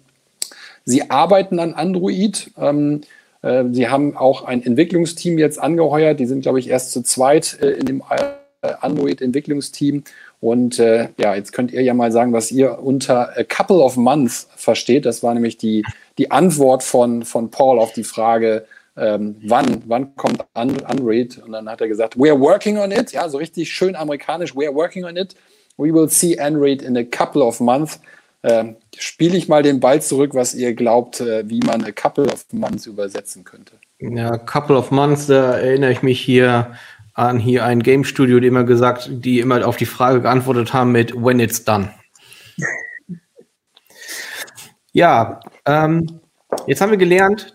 Sie 0.86 1.10
arbeiten 1.10 1.60
an 1.60 1.74
Android. 1.74 2.52
Ähm, 2.58 3.02
äh, 3.42 3.64
sie 3.72 3.88
haben 3.88 4.16
auch 4.18 4.44
ein 4.44 4.64
Entwicklungsteam 4.64 5.38
jetzt 5.38 5.60
angeheuert. 5.60 6.20
Die 6.20 6.26
sind, 6.26 6.42
glaube 6.42 6.60
ich, 6.60 6.70
erst 6.70 6.92
zu 6.92 7.02
zweit 7.02 7.58
äh, 7.62 7.72
in 7.72 7.86
dem 7.86 8.04
äh, 8.10 8.74
Android-Entwicklungsteam. 8.82 10.04
Und 10.44 10.78
äh, 10.78 11.08
ja, 11.18 11.36
jetzt 11.36 11.54
könnt 11.54 11.72
ihr 11.72 11.82
ja 11.84 11.94
mal 11.94 12.12
sagen, 12.12 12.34
was 12.34 12.52
ihr 12.52 12.80
unter 12.80 13.30
a 13.38 13.46
couple 13.46 13.78
of 13.78 13.96
months 13.96 14.50
versteht. 14.58 15.06
Das 15.06 15.24
war 15.24 15.34
nämlich 15.34 15.58
die, 15.58 15.86
die 16.18 16.32
Antwort 16.32 16.84
von, 16.84 17.24
von 17.24 17.50
Paul 17.50 17.80
auf 17.80 17.94
die 17.94 18.04
Frage, 18.04 18.66
ähm, 18.98 19.38
wann, 19.42 19.84
wann 19.86 20.18
kommt 20.18 20.44
Android? 20.54 21.38
Und 21.38 21.54
dann 21.54 21.70
hat 21.70 21.80
er 21.80 21.88
gesagt, 21.88 22.18
we're 22.18 22.38
working 22.38 22.78
on 22.78 22.92
it. 22.92 23.14
Ja, 23.14 23.30
so 23.30 23.38
richtig 23.38 23.72
schön 23.72 23.96
amerikanisch, 23.96 24.54
we're 24.54 24.76
working 24.76 25.06
on 25.06 25.16
it. 25.16 25.34
We 25.78 25.94
will 25.94 26.10
see 26.10 26.38
Android 26.38 26.82
in 26.82 26.98
a 26.98 27.06
couple 27.06 27.42
of 27.42 27.62
months. 27.62 28.02
Äh, 28.42 28.74
Spiele 28.98 29.38
ich 29.38 29.48
mal 29.48 29.64
den 29.64 29.80
Ball 29.80 30.02
zurück, 30.02 30.32
was 30.34 30.54
ihr 30.54 30.74
glaubt, 30.74 31.22
äh, 31.22 31.50
wie 31.50 31.62
man 31.62 31.86
a 31.86 31.94
couple 31.94 32.26
of 32.26 32.46
months 32.52 32.86
übersetzen 32.86 33.46
könnte. 33.46 33.78
Ja, 34.00 34.38
couple 34.38 34.78
of 34.78 34.92
months, 34.92 35.28
da 35.28 35.58
erinnere 35.58 35.94
ich 35.94 36.04
mich 36.04 36.20
hier 36.20 36.76
an 37.14 37.40
hier 37.40 37.66
ein 37.66 37.82
Game 37.82 38.04
Studio, 38.04 38.40
die 38.40 38.48
immer 38.48 38.64
gesagt, 38.64 39.10
die 39.12 39.40
immer 39.40 39.66
auf 39.68 39.78
die 39.78 39.86
Frage 39.86 40.22
geantwortet 40.22 40.74
haben 40.74 40.92
mit 40.92 41.14
when 41.16 41.40
it's 41.40 41.64
done. 41.64 41.94
ja, 44.92 45.40
ähm, 45.66 46.22
jetzt 46.68 46.82
haben 46.82 46.92
wir 46.92 46.98
gelernt, 46.98 47.54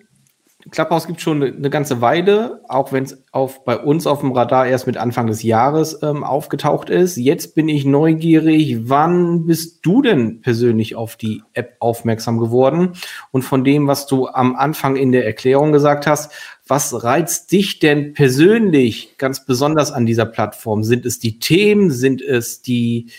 Clubhouse 0.71 1.07
gibt 1.07 1.21
schon 1.21 1.43
eine 1.43 1.71
ganze 1.71 2.01
Weile, 2.01 2.63
auch 2.69 2.93
wenn 2.93 3.05
es 3.05 3.23
auf, 3.33 3.65
bei 3.65 3.77
uns 3.77 4.07
auf 4.07 4.21
dem 4.21 4.33
Radar 4.33 4.67
erst 4.67 4.87
mit 4.87 4.97
Anfang 4.97 5.27
des 5.27 5.43
Jahres 5.43 6.03
ähm, 6.03 6.25
aufgetaucht 6.25 6.91
ist. 6.91 7.17
Jetzt 7.17 7.55
bin 7.55 7.69
ich 7.69 7.85
neugierig, 7.85 8.89
wann 8.89 9.47
bist 9.47 9.85
du 9.87 10.03
denn 10.03 10.41
persönlich 10.41 10.97
auf 10.97 11.17
die 11.17 11.43
App 11.53 11.77
aufmerksam 11.81 12.39
geworden? 12.39 12.95
Und 13.31 13.43
von 13.43 13.65
dem, 13.65 13.87
was 13.87 14.07
du 14.07 14.29
am 14.29 14.57
Anfang 14.57 14.97
in 14.97 15.13
der 15.13 15.27
Erklärung 15.27 15.73
gesagt 15.73 16.07
hast, 16.07 16.33
was 16.67 17.03
reizt 17.03 17.51
dich 17.53 17.79
denn 17.79 18.13
persönlich 18.13 19.17
ganz 19.17 19.47
besonders 19.47 19.91
an 19.91 20.07
dieser 20.07 20.27
Plattform? 20.27 20.83
Sind 20.83 21.07
es 21.07 21.19
die 21.19 21.39
Themen? 21.39 21.91
Sind 21.91 22.21
es 22.21 22.63
die, 22.63 23.11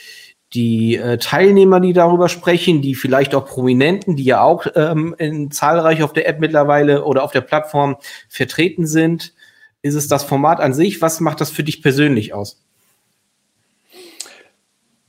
die 0.54 0.96
äh, 0.96 1.18
Teilnehmer, 1.18 1.80
die 1.80 1.94
darüber 1.94 2.30
sprechen, 2.30 2.82
die 2.82 2.96
vielleicht 2.96 3.36
auch 3.36 3.46
Prominenten, 3.46 4.16
die 4.16 4.24
ja 4.24 4.42
auch 4.42 4.66
ähm, 4.76 5.16
in, 5.18 5.52
zahlreich 5.52 6.02
auf 6.02 6.14
der 6.14 6.28
App 6.28 6.40
mittlerweile 6.40 7.06
oder 7.06 7.24
auf 7.24 7.32
der 7.32 7.42
Plattform 7.42 7.98
vertreten 8.28 8.88
sind? 8.88 9.34
Ist 9.82 9.96
es 9.96 10.08
das 10.08 10.24
Format 10.24 10.60
an 10.60 10.74
sich? 10.74 11.02
Was 11.02 11.20
macht 11.20 11.40
das 11.40 11.52
für 11.52 11.64
dich 11.64 11.82
persönlich 11.82 12.34
aus? 12.34 12.60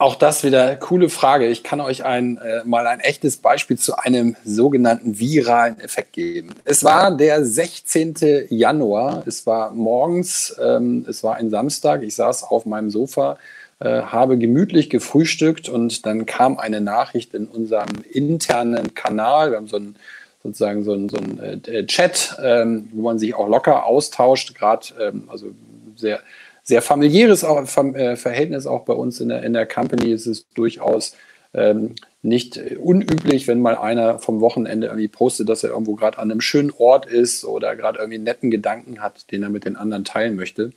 Auch 0.00 0.14
das 0.14 0.44
wieder 0.44 0.76
coole 0.76 1.10
Frage. 1.10 1.48
Ich 1.48 1.62
kann 1.62 1.78
euch 1.80 2.04
ein, 2.04 2.38
äh, 2.38 2.64
mal 2.64 2.86
ein 2.86 3.00
echtes 3.00 3.36
Beispiel 3.36 3.78
zu 3.78 3.98
einem 3.98 4.34
sogenannten 4.44 5.18
viralen 5.18 5.78
Effekt 5.78 6.14
geben. 6.14 6.54
Es 6.64 6.84
war 6.84 7.14
der 7.14 7.44
16. 7.44 8.46
Januar. 8.48 9.22
Es 9.26 9.46
war 9.46 9.72
morgens, 9.72 10.56
ähm, 10.58 11.04
es 11.06 11.22
war 11.22 11.36
ein 11.36 11.50
Samstag. 11.50 12.02
Ich 12.02 12.14
saß 12.14 12.44
auf 12.44 12.64
meinem 12.64 12.88
Sofa 12.88 13.36
äh, 13.80 14.02
habe 14.02 14.38
gemütlich 14.38 14.90
gefrühstückt 14.90 15.68
und 15.68 16.04
dann 16.04 16.26
kam 16.26 16.58
eine 16.58 16.80
Nachricht 16.80 17.34
in 17.34 17.46
unserem 17.46 17.88
internen 18.10 18.94
Kanal. 18.94 19.50
Wir 19.50 19.56
haben 19.56 19.68
so 19.68 19.76
einen 19.76 19.96
sozusagen 20.42 20.84
so 20.84 20.92
ein, 20.92 21.08
so 21.08 21.16
ein 21.16 21.64
äh, 21.64 21.86
Chat, 21.86 22.36
ähm, 22.42 22.88
wo 22.92 23.02
man 23.02 23.18
sich 23.18 23.34
auch 23.34 23.48
locker 23.48 23.86
austauscht, 23.86 24.54
gerade 24.54 24.86
ähm, 25.00 25.24
also 25.28 25.48
sehr, 25.96 26.20
sehr 26.62 26.82
familiäres 26.82 27.44
auch, 27.44 27.62
äh, 27.94 28.16
Verhältnis 28.16 28.66
auch 28.66 28.84
bei 28.84 28.94
uns 28.94 29.20
in 29.20 29.28
der, 29.28 29.42
in 29.42 29.52
der 29.52 29.66
Company 29.66 30.12
ist 30.12 30.46
durchaus 30.54 31.16
ähm, 31.52 31.94
nicht 32.22 32.60
unüblich, 32.78 33.48
wenn 33.48 33.60
mal 33.60 33.76
einer 33.76 34.18
vom 34.18 34.40
Wochenende 34.40 34.88
irgendwie 34.88 35.08
postet, 35.08 35.48
dass 35.48 35.64
er 35.64 35.70
irgendwo 35.70 35.94
gerade 35.94 36.18
an 36.18 36.30
einem 36.30 36.40
schönen 36.40 36.70
Ort 36.76 37.06
ist 37.06 37.44
oder 37.44 37.74
gerade 37.76 37.98
irgendwie 37.98 38.16
einen 38.16 38.24
netten 38.24 38.50
Gedanken 38.50 39.00
hat, 39.00 39.30
den 39.32 39.42
er 39.42 39.48
mit 39.48 39.64
den 39.64 39.76
anderen 39.76 40.04
teilen 40.04 40.36
möchte. 40.36 40.72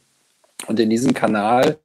Und 0.67 0.79
in 0.79 0.89
diesem 0.89 1.13
Kanal 1.13 1.77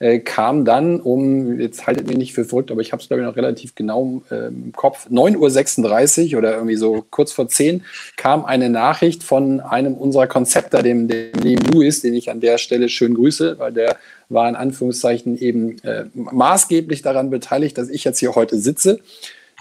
äh, 0.00 0.20
kam 0.20 0.64
dann 0.64 1.00
um, 1.00 1.58
jetzt 1.58 1.86
haltet 1.86 2.06
mich 2.06 2.16
nicht 2.16 2.32
für 2.32 2.44
verrückt, 2.44 2.70
aber 2.70 2.80
ich 2.80 2.92
habe 2.92 3.02
es 3.02 3.08
glaube 3.08 3.22
ich 3.22 3.28
noch 3.28 3.36
relativ 3.36 3.74
genau 3.74 4.22
äh, 4.30 4.46
im 4.46 4.72
Kopf, 4.72 5.08
9.36 5.10 6.32
Uhr 6.32 6.38
oder 6.38 6.54
irgendwie 6.54 6.76
so 6.76 7.04
kurz 7.10 7.32
vor 7.32 7.48
10 7.48 7.84
kam 8.16 8.44
eine 8.44 8.70
Nachricht 8.70 9.22
von 9.22 9.60
einem 9.60 9.94
unserer 9.94 10.26
Konzepter, 10.26 10.82
dem, 10.82 11.08
dem 11.08 11.58
Louis, 11.72 12.00
den 12.00 12.14
ich 12.14 12.30
an 12.30 12.40
der 12.40 12.58
Stelle 12.58 12.88
schön 12.88 13.14
grüße, 13.14 13.58
weil 13.58 13.72
der 13.72 13.96
war 14.28 14.48
in 14.48 14.56
Anführungszeichen 14.56 15.36
eben 15.36 15.78
äh, 15.82 16.04
maßgeblich 16.14 17.02
daran 17.02 17.30
beteiligt, 17.30 17.76
dass 17.78 17.88
ich 17.88 18.04
jetzt 18.04 18.18
hier 18.18 18.34
heute 18.34 18.58
sitze. 18.58 19.00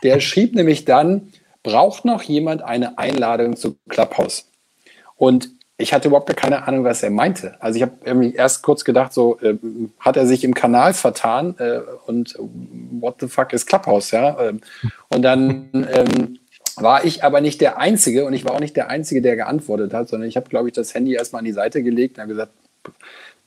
Der 0.03 0.19
schrieb 0.19 0.55
nämlich 0.55 0.85
dann, 0.85 1.29
braucht 1.63 2.05
noch 2.05 2.21
jemand 2.21 2.61
eine 2.61 2.97
Einladung 2.97 3.55
zu 3.55 3.77
Clubhouse? 3.89 4.49
Und 5.15 5.56
ich 5.77 5.93
hatte 5.93 6.07
überhaupt 6.07 6.35
keine 6.35 6.67
Ahnung, 6.67 6.83
was 6.83 7.03
er 7.03 7.11
meinte. 7.11 7.61
Also 7.61 7.77
ich 7.77 7.83
habe 7.83 7.93
irgendwie 8.03 8.33
erst 8.33 8.63
kurz 8.63 8.83
gedacht, 8.83 9.13
so 9.13 9.39
äh, 9.41 9.55
hat 9.99 10.17
er 10.17 10.25
sich 10.25 10.43
im 10.43 10.55
Kanal 10.55 10.93
vertan 10.93 11.55
äh, 11.59 11.81
und 12.07 12.35
what 12.99 13.17
the 13.19 13.27
fuck 13.27 13.53
ist 13.53 13.67
Clubhouse, 13.67 14.11
ja? 14.11 14.39
Ähm, 14.39 14.61
und 15.09 15.21
dann 15.21 15.69
ähm, 15.73 16.39
war 16.77 17.05
ich 17.05 17.23
aber 17.23 17.41
nicht 17.41 17.61
der 17.61 17.77
Einzige 17.77 18.25
und 18.25 18.33
ich 18.33 18.43
war 18.43 18.55
auch 18.55 18.59
nicht 18.59 18.75
der 18.75 18.89
Einzige, 18.89 19.21
der 19.21 19.35
geantwortet 19.35 19.93
hat, 19.93 20.09
sondern 20.09 20.27
ich 20.27 20.35
habe, 20.35 20.49
glaube 20.49 20.67
ich, 20.67 20.73
das 20.73 20.95
Handy 20.95 21.13
erstmal 21.13 21.39
an 21.39 21.45
die 21.45 21.51
Seite 21.51 21.83
gelegt 21.83 22.17
und 22.17 22.23
habe 22.23 22.33
gesagt, 22.33 22.53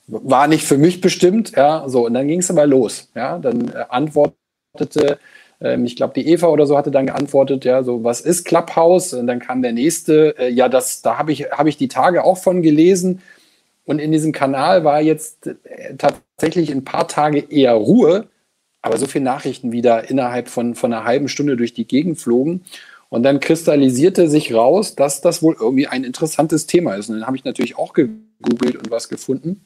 war 0.07 0.47
nicht 0.47 0.65
für 0.65 0.77
mich 0.77 1.01
bestimmt, 1.01 1.51
ja, 1.55 1.87
so 1.87 2.05
und 2.05 2.13
dann 2.13 2.27
ging 2.27 2.39
es 2.39 2.49
aber 2.49 2.65
los, 2.65 3.09
ja, 3.13 3.39
dann 3.39 3.69
äh, 3.69 3.85
antwortete 3.89 5.19
ähm, 5.61 5.85
ich 5.85 5.95
glaube, 5.95 6.13
die 6.13 6.27
Eva 6.27 6.47
oder 6.47 6.65
so 6.65 6.77
hatte 6.77 6.91
dann 6.91 7.05
geantwortet, 7.05 7.65
ja, 7.65 7.83
so, 7.83 8.03
was 8.03 8.21
ist 8.21 8.45
Clubhouse? 8.45 9.13
Und 9.13 9.27
dann 9.27 9.39
kam 9.39 9.61
der 9.61 9.73
nächste, 9.73 10.37
äh, 10.37 10.49
ja, 10.49 10.67
das, 10.67 11.01
da 11.01 11.17
habe 11.17 11.31
ich, 11.31 11.51
hab 11.51 11.67
ich 11.67 11.77
die 11.77 11.87
Tage 11.87 12.23
auch 12.23 12.37
von 12.37 12.61
gelesen. 12.61 13.21
Und 13.85 13.99
in 13.99 14.11
diesem 14.11 14.31
Kanal 14.31 14.83
war 14.83 15.01
jetzt 15.01 15.47
äh, 15.47 15.95
tatsächlich 15.97 16.71
ein 16.71 16.83
paar 16.83 17.07
Tage 17.07 17.39
eher 17.39 17.73
Ruhe, 17.73 18.27
aber 18.81 18.97
so 18.97 19.05
viele 19.05 19.25
Nachrichten 19.25 19.71
wieder 19.71 20.09
innerhalb 20.09 20.47
von, 20.49 20.75
von 20.75 20.91
einer 20.91 21.05
halben 21.05 21.27
Stunde 21.27 21.55
durch 21.55 21.73
die 21.73 21.87
Gegend 21.87 22.19
flogen. 22.19 22.63
Und 23.09 23.23
dann 23.23 23.41
kristallisierte 23.41 24.29
sich 24.29 24.53
raus, 24.53 24.95
dass 24.95 25.21
das 25.21 25.43
wohl 25.43 25.55
irgendwie 25.59 25.85
ein 25.85 26.05
interessantes 26.05 26.65
Thema 26.65 26.95
ist. 26.95 27.09
Und 27.09 27.19
dann 27.19 27.27
habe 27.27 27.35
ich 27.35 27.43
natürlich 27.43 27.77
auch 27.77 27.93
gegoogelt 27.93 28.77
und 28.77 28.89
was 28.89 29.09
gefunden. 29.09 29.65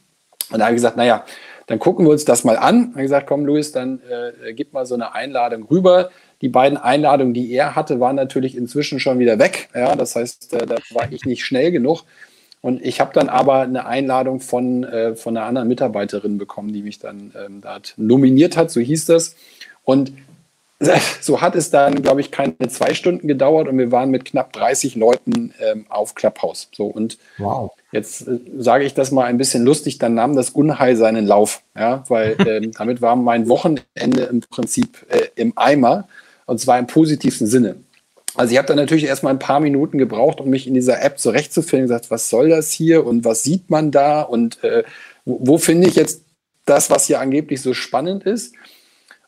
Und 0.52 0.60
da 0.60 0.66
habe 0.66 0.74
ich 0.74 0.78
gesagt, 0.78 0.98
naja, 0.98 1.26
dann 1.68 1.80
gucken 1.80 2.06
wir 2.06 2.12
uns 2.12 2.26
das 2.26 2.44
mal 2.44 2.58
an. 2.58 2.94
Er 2.96 3.02
gesagt, 3.02 3.28
komm, 3.28 3.46
Luis, 3.46 3.72
dann 3.72 4.02
äh, 4.10 4.54
gib 4.54 4.74
mal 4.74 4.86
so 4.86 4.96
eine 4.96 5.16
Einladung 5.16 5.64
rüber. 5.64 6.10
Die 6.42 6.50
beiden 6.50 6.78
Einladungen, 6.78 7.34
die 7.34 7.52
er 7.52 7.76
hatte, 7.76 8.00
waren 8.00 8.16
natürlich 8.16 8.56
inzwischen 8.56 9.00
schon 9.00 9.20
wieder 9.20 9.40
weg. 9.40 9.70
Ja, 9.74 9.96
das 9.96 10.16
heißt, 10.16 10.54
äh, 10.54 10.66
da 10.66 10.76
war 10.92 11.12
ich 11.12 11.26
nicht 11.26 11.44
schnell 11.44 11.72
genug. 11.72 12.04
Und 12.62 12.84
ich 12.84 13.00
habe 13.00 13.14
dann 13.14 13.30
aber 13.30 13.60
eine 13.62 13.86
Einladung 13.86 14.40
von, 14.40 14.84
äh, 14.84 15.16
von 15.16 15.38
einer 15.38 15.46
anderen 15.46 15.68
Mitarbeiterin 15.68 16.38
bekommen, 16.38 16.74
die 16.74 16.82
mich 16.82 17.00
dann 17.00 17.32
ähm, 17.36 17.62
da 17.62 17.80
nominiert 17.96 18.58
hat, 18.58 18.72
so 18.72 18.80
hieß 18.80 19.06
das. 19.06 19.36
Und 19.84 20.14
so 21.22 21.42
hat 21.42 21.56
es 21.56 21.72
dann, 21.72 22.02
glaube 22.02 22.22
ich, 22.22 22.32
keine 22.32 22.58
zwei 22.68 22.94
Stunden 22.94 23.28
gedauert 23.28 23.68
und 23.68 23.78
wir 23.78 23.92
waren 23.92 24.10
mit 24.10 24.26
knapp 24.26 24.52
30 24.54 24.96
Leuten 24.96 25.54
ähm, 25.62 25.86
auf 25.90 26.16
Clubhouse. 26.16 26.70
So 26.76 26.86
und 26.86 27.18
wow. 27.38 27.72
jetzt 27.92 28.28
äh, 28.28 28.40
sage 28.58 28.84
ich 28.84 28.94
das 28.94 29.12
mal 29.12 29.26
ein 29.26 29.38
bisschen 29.38 29.64
lustig, 29.64 30.00
dann 30.00 30.16
nahm 30.16 30.36
das 30.36 30.50
Unheil 30.50 30.98
seinen 30.98 31.26
Lauf, 31.26 31.62
ja, 31.78 32.04
weil 32.10 32.36
ähm, 32.48 32.72
damit 32.72 33.02
war 33.02 33.16
mein 33.16 33.48
Wochenende 33.48 34.24
im 34.30 34.42
Prinzip 34.42 35.06
äh, 35.10 35.28
im 35.36 35.54
Eimer 35.56 36.08
und 36.46 36.60
zwar 36.60 36.78
im 36.78 36.88
positivsten 36.88 37.48
Sinne. 37.48 37.78
Also 38.36 38.52
ich 38.52 38.58
habe 38.58 38.68
dann 38.68 38.78
natürlich 38.78 39.06
erstmal 39.06 39.34
ein 39.34 39.40
paar 39.40 39.62
Minuten 39.62 39.98
gebraucht, 39.98 40.42
um 40.42 40.50
mich 40.50 40.68
in 40.68 40.74
dieser 40.74 41.02
App 41.02 41.20
zurechtzufinden, 41.20 41.88
gesagt, 41.88 42.12
was 42.12 42.30
soll 42.30 42.50
das 42.50 42.72
hier 42.72 43.06
und 43.06 43.24
was 43.24 43.44
sieht 43.44 43.70
man 43.70 43.92
da 43.92 44.22
und 44.22 44.62
äh, 44.64 44.84
wo, 45.24 45.40
wo 45.42 45.58
finde 45.58 45.88
ich 45.88 45.96
jetzt 45.96 46.24
das, 46.66 46.90
was 46.90 47.08
hier 47.08 47.22
angeblich 47.22 47.62
so 47.62 47.74
spannend 47.74 48.24
ist. 48.24 48.54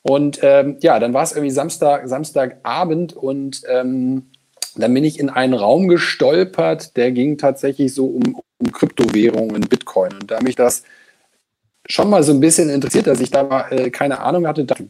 Und 0.08 0.40
ähm, 0.42 0.78
ja, 0.80 1.00
dann 1.00 1.14
war 1.14 1.24
es 1.24 1.34
irgendwie 1.34 1.52
Samstag, 1.52 2.08
Samstagabend 2.08 3.14
und 3.14 3.62
ähm, 3.68 4.28
dann 4.76 4.94
bin 4.94 5.04
ich 5.04 5.20
in 5.20 5.30
einen 5.30 5.54
Raum 5.54 5.90
gestolpert, 5.90 6.96
der 6.96 7.12
ging 7.12 7.38
tatsächlich 7.38 7.94
so 7.94 8.06
um, 8.06 8.40
um 8.58 8.72
Kryptowährungen, 8.72 9.62
Bitcoin. 9.62 10.14
Und 10.14 10.32
da 10.32 10.40
mich 10.42 10.56
das 10.56 10.84
schon 11.90 12.10
mal 12.10 12.24
so 12.24 12.32
ein 12.32 12.40
bisschen 12.40 12.70
interessiert, 12.70 13.08
dass 13.08 13.20
ich 13.20 13.32
da 13.32 13.68
äh, 13.70 13.90
keine 13.90 14.22
Ahnung 14.22 14.48
hatte, 14.48 14.64
dachte, 14.64 14.88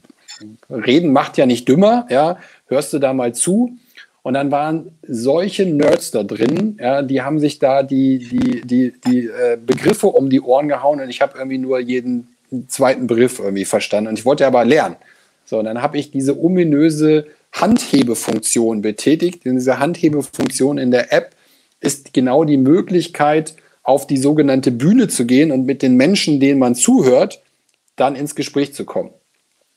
reden 0.70 1.12
macht 1.14 1.38
ja 1.38 1.48
nicht 1.48 1.68
dümmer, 1.68 2.06
ja, 2.12 2.38
hörst 2.68 2.94
du 2.94 3.00
da 3.00 3.14
mal 3.14 3.34
zu. 3.34 3.76
Und 4.22 4.36
dann 4.36 4.52
waren 4.52 5.00
solche 5.08 5.66
Nerds 5.66 6.12
da 6.12 6.22
drin, 6.22 6.78
ja, 6.80 7.02
die 7.02 7.24
haben 7.24 7.40
sich 7.40 7.58
da 7.58 7.82
die, 7.82 8.20
die, 8.20 8.62
die, 8.62 8.94
die 9.04 9.28
äh, 9.28 9.58
Begriffe 9.58 10.08
um 10.08 10.30
die 10.30 10.42
Ohren 10.42 10.68
gehauen 10.68 11.02
und 11.02 11.10
ich 11.10 11.22
habe 11.22 11.40
irgendwie 11.40 11.58
nur 11.58 11.80
jeden 11.80 12.37
zweiten 12.68 13.08
Begriff 13.08 13.40
irgendwie 13.40 13.66
verstanden. 13.66 14.10
Und 14.10 14.20
ich 14.20 14.26
wollte 14.26 14.48
aber 14.48 14.66
lernen. 14.66 14.96
So, 15.46 15.60
und 15.60 15.66
dann 15.66 15.82
habe 15.82 15.98
ich 15.98 16.12
diese 16.12 16.40
ominöse 16.40 17.28
Handhebefunktion 17.54 18.82
betätigt. 18.82 19.46
Und 19.46 19.56
diese 19.56 19.80
Handhebefunktion 19.80 20.78
in 20.78 20.92
der 20.92 21.14
App 21.14 21.36
ist 21.80 22.14
genau 22.14 22.44
die 22.44 22.58
Möglichkeit, 22.58 23.56
auf 23.84 24.06
die 24.06 24.18
sogenannte 24.18 24.72
Bühne 24.72 25.08
zu 25.08 25.26
gehen 25.26 25.52
und 25.52 25.66
mit 25.66 25.82
den 25.82 25.96
Menschen, 25.96 26.40
denen 26.40 26.60
man 26.60 26.76
zuhört, 26.76 27.42
dann 27.96 28.16
ins 28.16 28.36
Gespräch 28.36 28.74
zu 28.74 28.84
kommen. 28.84 29.12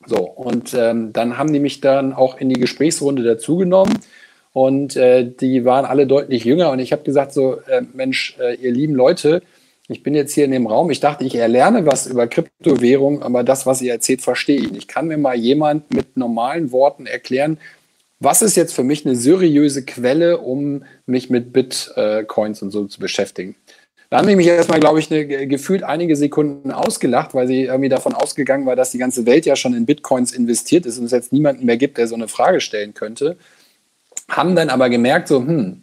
So, 0.07 0.19
und 0.19 0.75
ähm, 0.75 1.13
dann 1.13 1.39
haben 1.39 1.53
die 1.53 1.61
mich 1.61 1.81
dann 1.81 2.13
auch 2.13 2.39
in 2.39 2.49
die 2.49 2.59
Gesprächsrunde 2.59 3.23
dazugenommen 3.23 3.99
und 4.53 4.97
äh, 4.97 5.31
die 5.31 5.65
waren 5.65 5.85
alle 5.85 6.07
deutlich 6.07 6.45
jünger 6.45 6.71
und 6.71 6.81
ich 6.81 6.93
habe 6.93 7.03
gesagt 7.03 7.33
so, 7.33 7.61
äh, 7.69 7.83
Mensch, 7.93 8.37
äh, 8.41 8.55
ihr 8.55 8.73
lieben 8.73 8.95
Leute, 8.95 9.43
ich 9.91 10.05
bin 10.05 10.15
jetzt 10.15 10.35
hier 10.35 10.45
in 10.45 10.53
dem 10.53 10.69
Raum, 10.69 10.91
ich 10.91 11.01
dachte, 11.01 11.25
ich 11.25 11.35
erlerne 11.35 11.85
was 11.85 12.07
über 12.07 12.29
Kryptowährung, 12.29 13.23
aber 13.23 13.43
das, 13.43 13.67
was 13.67 13.83
ihr 13.83 13.93
erzählt, 13.93 14.23
verstehe 14.23 14.61
ich 14.61 14.71
nicht. 14.71 14.87
Kann 14.89 15.09
mir 15.09 15.19
mal 15.19 15.35
jemand 15.35 15.93
mit 15.93 16.17
normalen 16.17 16.71
Worten 16.71 17.07
erklären, 17.07 17.59
was 18.21 18.41
ist 18.41 18.57
jetzt 18.57 18.73
für 18.73 18.85
mich 18.85 19.05
eine 19.05 19.17
seriöse 19.17 19.85
Quelle, 19.85 20.39
um 20.39 20.85
mich 21.07 21.29
mit 21.29 21.53
Bitcoins 21.53 22.63
und 22.63 22.71
so 22.71 22.85
zu 22.87 23.01
beschäftigen? 23.01 23.57
Da 24.11 24.19
haben 24.19 24.29
die 24.29 24.37
mich 24.37 24.47
erstmal, 24.47 24.79
glaube 24.79 25.01
ich, 25.01 25.11
eine, 25.11 25.27
gefühlt 25.49 25.83
einige 25.83 26.15
Sekunden 26.15 26.71
ausgelacht, 26.71 27.35
weil 27.35 27.49
sie 27.49 27.65
irgendwie 27.65 27.89
davon 27.89 28.15
ausgegangen 28.15 28.67
war, 28.67 28.77
dass 28.77 28.93
die 28.93 28.99
ganze 28.99 29.27
Welt 29.27 29.45
ja 29.45 29.57
schon 29.57 29.75
in 29.75 29.87
Bitcoins 29.87 30.31
investiert 30.33 30.87
ist 30.87 30.99
und 30.99 31.07
es 31.07 31.13
jetzt 31.13 31.33
niemanden 31.33 31.65
mehr 31.65 31.77
gibt, 31.77 31.99
der 31.99 32.07
so 32.07 32.15
eine 32.15 32.29
Frage 32.29 32.61
stellen 32.61 32.95
könnte. 32.95 33.37
Haben 34.29 34.55
dann 34.55 34.69
aber 34.69 34.89
gemerkt, 34.89 35.27
so, 35.27 35.39
hm, 35.41 35.83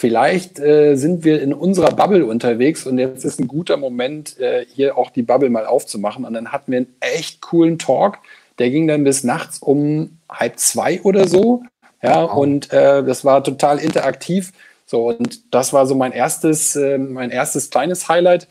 vielleicht 0.00 0.58
äh, 0.58 0.94
sind 0.94 1.24
wir 1.24 1.42
in 1.42 1.52
unserer 1.52 1.90
Bubble 1.90 2.24
unterwegs 2.24 2.86
und 2.86 2.98
jetzt 2.98 3.22
ist 3.22 3.38
ein 3.38 3.48
guter 3.48 3.76
Moment, 3.76 4.40
äh, 4.40 4.64
hier 4.74 4.96
auch 4.96 5.10
die 5.10 5.20
Bubble 5.20 5.50
mal 5.50 5.66
aufzumachen. 5.66 6.24
Und 6.24 6.32
dann 6.32 6.52
hatten 6.52 6.72
wir 6.72 6.78
einen 6.78 6.96
echt 7.00 7.42
coolen 7.42 7.78
Talk. 7.78 8.16
Der 8.58 8.70
ging 8.70 8.88
dann 8.88 9.04
bis 9.04 9.24
nachts 9.24 9.58
um 9.58 10.16
halb 10.30 10.58
zwei 10.58 11.02
oder 11.02 11.28
so. 11.28 11.64
Ja, 12.02 12.22
wow. 12.22 12.34
und 12.34 12.72
äh, 12.72 13.04
das 13.04 13.26
war 13.26 13.44
total 13.44 13.78
interaktiv. 13.78 14.52
So, 14.86 15.06
und 15.08 15.54
das 15.54 15.74
war 15.74 15.86
so 15.86 15.94
mein 15.94 16.12
erstes, 16.12 16.76
äh, 16.76 16.96
mein 16.96 17.30
erstes 17.30 17.68
kleines 17.68 18.08
Highlight. 18.08 18.48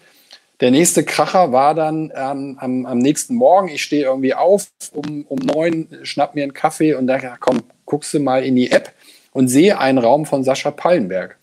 Der 0.60 0.70
nächste 0.70 1.04
Kracher 1.04 1.52
war 1.52 1.74
dann 1.74 2.14
ähm, 2.16 2.58
am, 2.60 2.86
am 2.86 3.00
nächsten 3.00 3.34
Morgen. 3.34 3.70
Ich 3.70 3.82
stehe 3.82 4.04
irgendwie 4.04 4.36
auf 4.36 4.68
um, 4.94 5.26
um 5.28 5.40
neun, 5.40 5.88
schnapp 6.04 6.36
mir 6.36 6.44
einen 6.44 6.54
Kaffee 6.54 6.94
und 6.94 7.08
dachte, 7.08 7.34
komm, 7.40 7.64
guckst 7.86 8.14
du 8.14 8.20
mal 8.20 8.44
in 8.44 8.56
die 8.56 8.70
App 8.70 8.94
und 9.32 9.48
sehe 9.48 9.80
einen 9.80 9.98
Raum 9.98 10.28
von 10.28 10.44
Sascha 10.44 10.70
Pallenberg. 10.70 11.39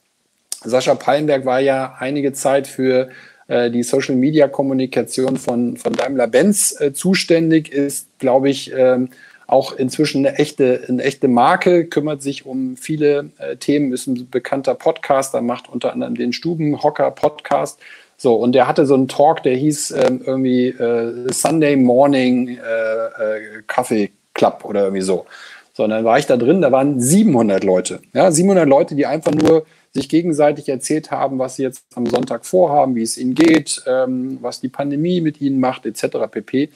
Sascha 0.68 0.94
Pallenberg 0.94 1.44
war 1.44 1.60
ja 1.60 1.96
einige 1.98 2.32
Zeit 2.32 2.66
für 2.66 3.08
äh, 3.48 3.70
die 3.70 3.82
Social 3.82 4.16
Media 4.16 4.48
Kommunikation 4.48 5.36
von, 5.36 5.76
von 5.76 5.92
Daimler-Benz 5.92 6.80
äh, 6.80 6.92
zuständig, 6.92 7.72
ist, 7.72 8.08
glaube 8.18 8.50
ich, 8.50 8.72
ähm, 8.74 9.10
auch 9.46 9.72
inzwischen 9.72 10.26
eine 10.26 10.38
echte, 10.38 10.82
eine 10.88 11.02
echte 11.04 11.28
Marke, 11.28 11.86
kümmert 11.86 12.22
sich 12.22 12.46
um 12.46 12.76
viele 12.76 13.30
äh, 13.38 13.56
Themen, 13.56 13.92
ist 13.92 14.06
ein 14.08 14.28
bekannter 14.28 14.74
Podcaster, 14.74 15.40
macht 15.40 15.68
unter 15.68 15.92
anderem 15.92 16.16
den 16.16 16.32
Stubenhocker 16.32 17.10
Podcast. 17.12 17.78
So, 18.16 18.34
und 18.34 18.52
der 18.52 18.66
hatte 18.66 18.86
so 18.86 18.94
einen 18.94 19.08
Talk, 19.08 19.42
der 19.42 19.54
hieß 19.54 19.92
ähm, 19.92 20.22
irgendwie 20.24 20.68
äh, 20.68 21.32
Sunday 21.32 21.76
Morning 21.76 22.48
äh, 22.48 22.58
äh, 22.58 23.62
Kaffee 23.66 24.10
Club 24.34 24.64
oder 24.64 24.84
irgendwie 24.84 25.02
so. 25.02 25.26
So, 25.74 25.84
und 25.84 25.90
dann 25.90 26.04
war 26.04 26.18
ich 26.18 26.26
da 26.26 26.38
drin, 26.38 26.62
da 26.62 26.72
waren 26.72 26.98
700 26.98 27.62
Leute. 27.62 28.00
Ja, 28.14 28.32
700 28.32 28.66
Leute, 28.66 28.94
die 28.94 29.04
einfach 29.04 29.32
nur 29.32 29.66
sich 29.96 30.08
gegenseitig 30.08 30.68
erzählt 30.68 31.10
haben, 31.10 31.38
was 31.38 31.56
sie 31.56 31.62
jetzt 31.62 31.84
am 31.94 32.06
Sonntag 32.06 32.46
vorhaben, 32.46 32.94
wie 32.94 33.02
es 33.02 33.18
ihnen 33.18 33.34
geht, 33.34 33.82
ähm, 33.86 34.38
was 34.40 34.60
die 34.60 34.68
Pandemie 34.68 35.20
mit 35.20 35.40
ihnen 35.40 35.58
macht, 35.58 35.86
etc. 35.86 36.30
pp. 36.30 36.66
Und 36.66 36.70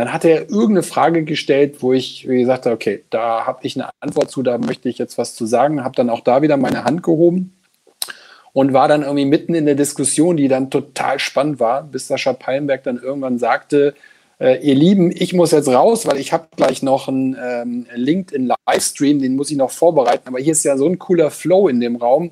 dann 0.00 0.12
hat 0.12 0.24
er 0.24 0.50
irgendeine 0.50 0.82
Frage 0.82 1.24
gestellt, 1.24 1.76
wo 1.80 1.92
ich 1.92 2.24
gesagt 2.24 2.66
habe, 2.66 2.74
okay, 2.74 3.04
da 3.08 3.46
habe 3.46 3.60
ich 3.62 3.76
eine 3.76 3.88
Antwort 4.00 4.30
zu, 4.30 4.42
da 4.42 4.58
möchte 4.58 4.88
ich 4.88 4.98
jetzt 4.98 5.16
was 5.16 5.34
zu 5.34 5.46
sagen, 5.46 5.82
habe 5.84 5.94
dann 5.94 6.10
auch 6.10 6.20
da 6.20 6.42
wieder 6.42 6.58
meine 6.58 6.84
Hand 6.84 7.02
gehoben 7.02 7.56
und 8.52 8.72
war 8.72 8.88
dann 8.88 9.02
irgendwie 9.02 9.24
mitten 9.24 9.54
in 9.54 9.64
der 9.64 9.74
Diskussion, 9.74 10.36
die 10.36 10.48
dann 10.48 10.70
total 10.70 11.18
spannend 11.18 11.60
war, 11.60 11.82
bis 11.82 12.08
Sascha 12.08 12.32
Pallenberg 12.32 12.82
dann 12.82 12.98
irgendwann 12.98 13.38
sagte, 13.38 13.94
äh, 14.38 14.58
ihr 14.66 14.74
Lieben, 14.74 15.10
ich 15.14 15.32
muss 15.32 15.50
jetzt 15.52 15.68
raus, 15.68 16.06
weil 16.06 16.18
ich 16.18 16.32
habe 16.32 16.48
gleich 16.56 16.82
noch 16.82 17.08
einen 17.08 17.36
ähm, 17.42 17.86
LinkedIn-Livestream, 17.94 19.20
den 19.20 19.36
muss 19.36 19.50
ich 19.50 19.56
noch 19.56 19.70
vorbereiten, 19.70 20.28
aber 20.28 20.38
hier 20.38 20.52
ist 20.52 20.64
ja 20.64 20.76
so 20.76 20.86
ein 20.86 20.98
cooler 20.98 21.30
Flow 21.30 21.68
in 21.68 21.80
dem 21.80 21.96
Raum. 21.96 22.30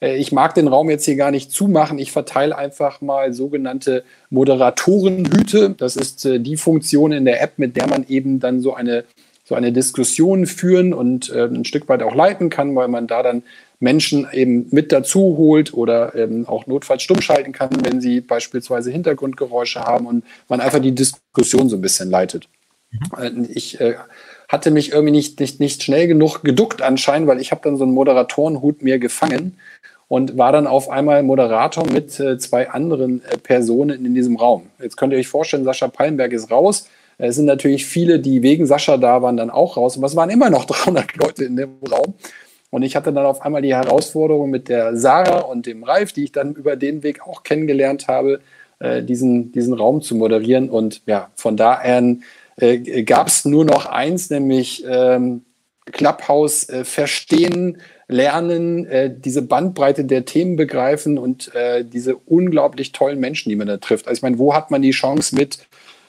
Äh, 0.00 0.16
ich 0.16 0.32
mag 0.32 0.54
den 0.54 0.68
Raum 0.68 0.90
jetzt 0.90 1.04
hier 1.04 1.16
gar 1.16 1.30
nicht 1.30 1.50
zumachen. 1.50 1.98
Ich 1.98 2.12
verteile 2.12 2.56
einfach 2.56 3.00
mal 3.00 3.32
sogenannte 3.32 4.04
Moderatorenhüte. 4.30 5.70
Das 5.70 5.96
ist 5.96 6.24
äh, 6.24 6.40
die 6.40 6.56
Funktion 6.56 7.12
in 7.12 7.24
der 7.24 7.42
App, 7.42 7.58
mit 7.58 7.76
der 7.76 7.86
man 7.86 8.06
eben 8.08 8.40
dann 8.40 8.60
so 8.60 8.74
eine, 8.74 9.04
so 9.44 9.54
eine 9.54 9.72
Diskussion 9.72 10.46
führen 10.46 10.92
und 10.92 11.30
äh, 11.30 11.44
ein 11.44 11.64
Stück 11.64 11.88
weit 11.88 12.02
auch 12.02 12.14
leiten 12.14 12.50
kann, 12.50 12.74
weil 12.74 12.88
man 12.88 13.06
da 13.06 13.22
dann 13.22 13.42
Menschen 13.80 14.26
eben 14.32 14.66
mit 14.70 14.92
dazu 14.92 15.36
holt 15.36 15.74
oder 15.74 16.14
ähm, 16.14 16.46
auch 16.48 16.66
notfalls 16.66 17.02
stumm 17.02 17.20
schalten 17.20 17.52
kann, 17.52 17.70
wenn 17.84 18.00
sie 18.00 18.20
beispielsweise 18.20 18.90
Hintergrundgeräusche 18.90 19.80
haben 19.80 20.06
und 20.06 20.24
man 20.48 20.60
einfach 20.60 20.80
die 20.80 20.94
Diskussion 20.94 21.68
so 21.68 21.76
ein 21.76 21.82
bisschen 21.82 22.10
leitet. 22.10 22.48
Mhm. 22.90 23.48
Ich 23.52 23.80
äh, 23.80 23.96
hatte 24.54 24.70
mich 24.70 24.92
irgendwie 24.92 25.10
nicht, 25.10 25.40
nicht, 25.40 25.58
nicht 25.58 25.82
schnell 25.82 26.06
genug 26.06 26.44
geduckt 26.44 26.80
anscheinend, 26.80 27.26
weil 27.26 27.40
ich 27.40 27.50
habe 27.50 27.60
dann 27.64 27.76
so 27.76 27.82
einen 27.82 27.92
Moderatorenhut 27.92 28.82
mir 28.82 29.00
gefangen 29.00 29.58
und 30.06 30.38
war 30.38 30.52
dann 30.52 30.68
auf 30.68 30.88
einmal 30.88 31.24
Moderator 31.24 31.84
mit 31.90 32.20
äh, 32.20 32.38
zwei 32.38 32.70
anderen 32.70 33.20
äh, 33.24 33.36
Personen 33.36 34.06
in 34.06 34.14
diesem 34.14 34.36
Raum. 34.36 34.70
Jetzt 34.80 34.96
könnt 34.96 35.12
ihr 35.12 35.18
euch 35.18 35.26
vorstellen, 35.26 35.64
Sascha 35.64 35.88
Pallenberg 35.88 36.32
ist 36.32 36.52
raus. 36.52 36.88
Es 37.18 37.34
sind 37.34 37.46
natürlich 37.46 37.84
viele, 37.84 38.20
die 38.20 38.42
wegen 38.42 38.64
Sascha 38.66 38.96
da 38.96 39.22
waren, 39.22 39.36
dann 39.36 39.50
auch 39.50 39.76
raus. 39.76 39.96
Aber 39.96 40.06
es 40.06 40.14
waren 40.14 40.30
immer 40.30 40.50
noch 40.50 40.64
300 40.66 41.16
Leute 41.16 41.44
in 41.44 41.56
dem 41.56 41.70
Raum. 41.90 42.14
Und 42.70 42.82
ich 42.84 42.94
hatte 42.94 43.12
dann 43.12 43.26
auf 43.26 43.42
einmal 43.42 43.62
die 43.62 43.74
Herausforderung 43.74 44.50
mit 44.50 44.68
der 44.68 44.96
Sarah 44.96 45.40
und 45.40 45.66
dem 45.66 45.82
Ralf, 45.82 46.12
die 46.12 46.24
ich 46.24 46.32
dann 46.32 46.54
über 46.54 46.76
den 46.76 47.02
Weg 47.02 47.26
auch 47.26 47.42
kennengelernt 47.42 48.06
habe, 48.06 48.38
äh, 48.78 49.02
diesen, 49.02 49.50
diesen 49.50 49.74
Raum 49.74 50.00
zu 50.00 50.14
moderieren. 50.14 50.70
Und 50.70 51.02
ja, 51.06 51.30
von 51.34 51.56
da 51.56 51.74
an 51.74 52.22
äh, 52.56 53.02
gab 53.02 53.28
es 53.28 53.44
nur 53.44 53.64
noch 53.64 53.86
eins, 53.86 54.30
nämlich 54.30 54.84
ähm, 54.88 55.42
Clubhouse 55.92 56.68
äh, 56.68 56.84
verstehen, 56.84 57.78
lernen, 58.08 58.86
äh, 58.86 59.12
diese 59.14 59.42
Bandbreite 59.42 60.04
der 60.04 60.24
Themen 60.24 60.56
begreifen 60.56 61.18
und 61.18 61.54
äh, 61.54 61.84
diese 61.84 62.16
unglaublich 62.16 62.92
tollen 62.92 63.20
Menschen, 63.20 63.48
die 63.48 63.56
man 63.56 63.66
da 63.66 63.78
trifft. 63.78 64.06
Also 64.06 64.18
ich 64.18 64.22
meine, 64.22 64.38
wo 64.38 64.54
hat 64.54 64.70
man 64.70 64.82
die 64.82 64.90
Chance 64.90 65.34
mit, 65.34 65.58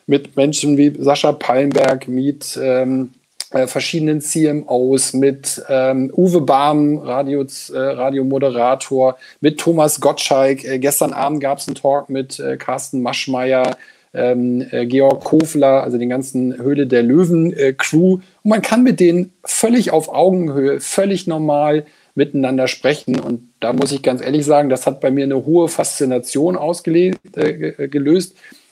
mit 0.07 0.35
Menschen 0.35 0.77
wie 0.77 0.93
Sascha 0.99 1.31
Pallenberg, 1.31 2.07
mit 2.07 2.59
ähm, 2.61 3.11
äh, 3.51 3.67
verschiedenen 3.67 4.21
CMOs, 4.21 5.13
mit 5.13 5.63
ähm, 5.69 6.11
Uwe 6.15 6.41
Bahm, 6.41 6.97
Radio, 6.97 7.45
äh, 7.73 7.77
Radiomoderator, 7.77 9.17
mit 9.39 9.59
Thomas 9.59 10.01
Gottschalk. 10.01 10.63
Äh, 10.65 10.79
gestern 10.79 11.13
Abend 11.13 11.41
gab 11.41 11.59
es 11.59 11.67
einen 11.67 11.75
Talk 11.75 12.09
mit 12.09 12.39
äh, 12.39 12.57
Carsten 12.57 13.01
Maschmeyer, 13.01 13.77
ähm, 14.15 14.65
äh, 14.71 14.85
Georg 14.85 15.23
Kofler, 15.23 15.83
also 15.83 15.97
den 15.97 16.09
ganzen 16.09 16.57
Höhle 16.57 16.87
der 16.87 17.03
Löwen-Crew. 17.03 18.13
und 18.13 18.23
man 18.43 18.61
kann 18.61 18.83
mit 18.83 18.99
denen 18.99 19.33
völlig 19.43 19.91
auf 19.91 20.09
Augenhöhe, 20.09 20.79
völlig 20.79 21.27
normal 21.27 21.85
miteinander 22.15 22.67
sprechen. 22.67 23.19
Und 23.19 23.49
da 23.59 23.73
muss 23.73 23.91
ich 23.91 24.01
ganz 24.01 24.21
ehrlich 24.21 24.45
sagen, 24.45 24.69
das 24.69 24.87
hat 24.87 25.01
bei 25.01 25.11
mir 25.11 25.25
eine 25.25 25.45
hohe 25.45 25.67
Faszination 25.67 26.55
ausgelöst. 26.55 27.19
Äh, 27.35 27.89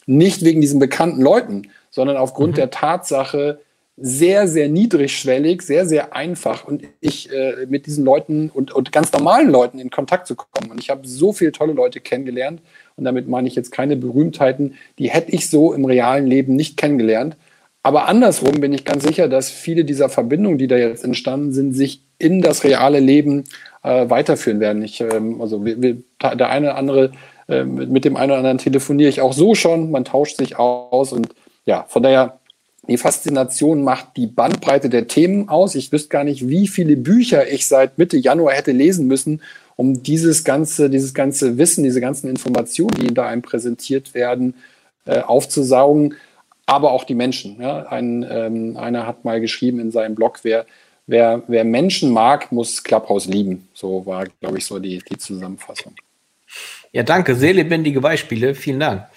Nicht 0.06 0.43
wegen 0.43 0.62
diesen 0.62 0.79
bekannten 0.79 1.21
Leuten, 1.21 1.69
sondern 1.91 2.17
aufgrund 2.17 2.53
mhm. 2.53 2.56
der 2.56 2.69
Tatsache, 2.71 3.60
sehr, 3.95 4.47
sehr 4.47 4.69
niedrigschwellig, 4.69 5.62
sehr, 5.62 5.86
sehr 5.86 6.15
einfach 6.15 6.65
und 6.65 6.84
ich 6.99 7.32
äh, 7.32 7.67
mit 7.67 7.86
diesen 7.86 8.03
Leuten 8.03 8.49
und, 8.49 8.71
und 8.71 8.91
ganz 8.91 9.12
normalen 9.12 9.51
Leuten 9.51 9.77
in 9.77 9.91
Kontakt 9.91 10.25
zu 10.25 10.36
kommen. 10.36 10.71
Und 10.71 10.79
ich 10.79 10.89
habe 10.89 11.08
so 11.08 11.32
viele 11.32 11.51
tolle 11.51 11.73
Leute 11.73 11.99
kennengelernt 11.99 12.62
und 12.95 13.06
damit 13.06 13.27
meine 13.27 13.47
ich 13.47 13.56
jetzt 13.56 13.71
keine 13.71 13.95
Berühmtheiten, 13.95 14.75
die 14.99 15.10
hätte 15.10 15.32
ich 15.32 15.49
so 15.49 15.73
im 15.73 15.86
realen 15.86 16.27
Leben 16.27 16.56
nicht 16.56 16.77
kennengelernt. 16.77 17.38
Aber 17.82 18.08
andersrum 18.08 18.62
bin 18.62 18.71
ich 18.71 18.86
ganz 18.86 19.03
sicher, 19.03 19.27
dass 19.27 19.49
viele 19.49 19.84
dieser 19.84 20.08
Verbindungen, 20.08 20.58
die 20.58 20.67
da 20.67 20.77
jetzt 20.77 21.03
entstanden 21.03 21.51
sind, 21.51 21.73
sich 21.73 22.01
in 22.17 22.41
das 22.41 22.63
reale 22.63 22.99
Leben 22.99 23.43
äh, 23.84 24.10
weiterführen 24.10 24.62
werden. 24.62 24.82
Ich, 24.84 25.01
ähm, 25.01 25.41
also 25.41 25.65
wir, 25.65 25.82
wir, 25.82 25.97
der 26.21 26.49
eine 26.49 26.67
oder 26.67 26.77
andere, 26.77 27.12
äh, 27.49 27.65
mit 27.65 28.06
dem 28.06 28.15
einen 28.15 28.32
oder 28.32 28.38
anderen 28.38 28.58
telefoniere 28.58 29.10
ich 29.10 29.19
auch 29.19 29.34
so 29.34 29.53
schon, 29.53 29.91
man 29.91 30.06
tauscht 30.06 30.38
sich 30.38 30.58
aus 30.58 31.12
und 31.12 31.29
ja, 31.65 31.86
von 31.89 32.03
daher 32.03 32.39
die 32.88 32.97
Faszination 32.97 33.84
macht 33.84 34.17
die 34.17 34.27
Bandbreite 34.27 34.89
der 34.89 35.08
Themen 35.08 35.47
aus. 35.47 35.75
Ich 35.75 35.91
wüsste 35.91 36.10
gar 36.10 36.25
nicht, 36.25 36.49
wie 36.49 36.67
viele 36.67 36.97
Bücher 36.97 37.49
ich 37.49 37.67
seit 37.67 37.97
Mitte 37.97 38.17
Januar 38.17 38.53
hätte 38.53 38.73
lesen 38.73 39.08
müssen, 39.08 39.41
um 39.75 40.03
dieses 40.03 40.43
ganze, 40.43 40.89
dieses 40.89 41.13
ganze 41.13 41.57
Wissen, 41.57 41.83
diese 41.83 42.01
ganzen 42.01 42.29
Informationen, 42.29 42.95
die 42.99 43.13
da 43.13 43.27
einem 43.27 43.41
präsentiert 43.41 44.13
werden, 44.13 44.55
äh, 45.05 45.19
aufzusaugen. 45.19 46.15
Aber 46.65 46.91
auch 46.91 47.03
die 47.03 47.15
Menschen. 47.15 47.62
Ja? 47.62 47.88
Ein, 47.88 48.25
ähm, 48.29 48.77
einer 48.77 49.05
hat 49.05 49.25
mal 49.25 49.41
geschrieben 49.41 49.79
in 49.79 49.91
seinem 49.91 50.15
Blog, 50.15 50.39
wer 50.43 50.65
wer, 51.07 51.43
wer 51.47 51.63
Menschen 51.63 52.12
mag, 52.12 52.51
muss 52.51 52.83
Clubhouse 52.83 53.25
lieben. 53.27 53.67
So 53.73 54.05
war, 54.05 54.25
glaube 54.39 54.57
ich, 54.57 54.65
so 54.65 54.79
die, 54.79 54.99
die 54.99 55.17
Zusammenfassung. 55.17 55.93
Ja, 56.91 57.03
danke. 57.03 57.36
Sehr 57.36 57.53
lebendige 57.53 58.01
Beispiele. 58.01 58.53
Vielen 58.53 58.79
Dank. 58.79 59.07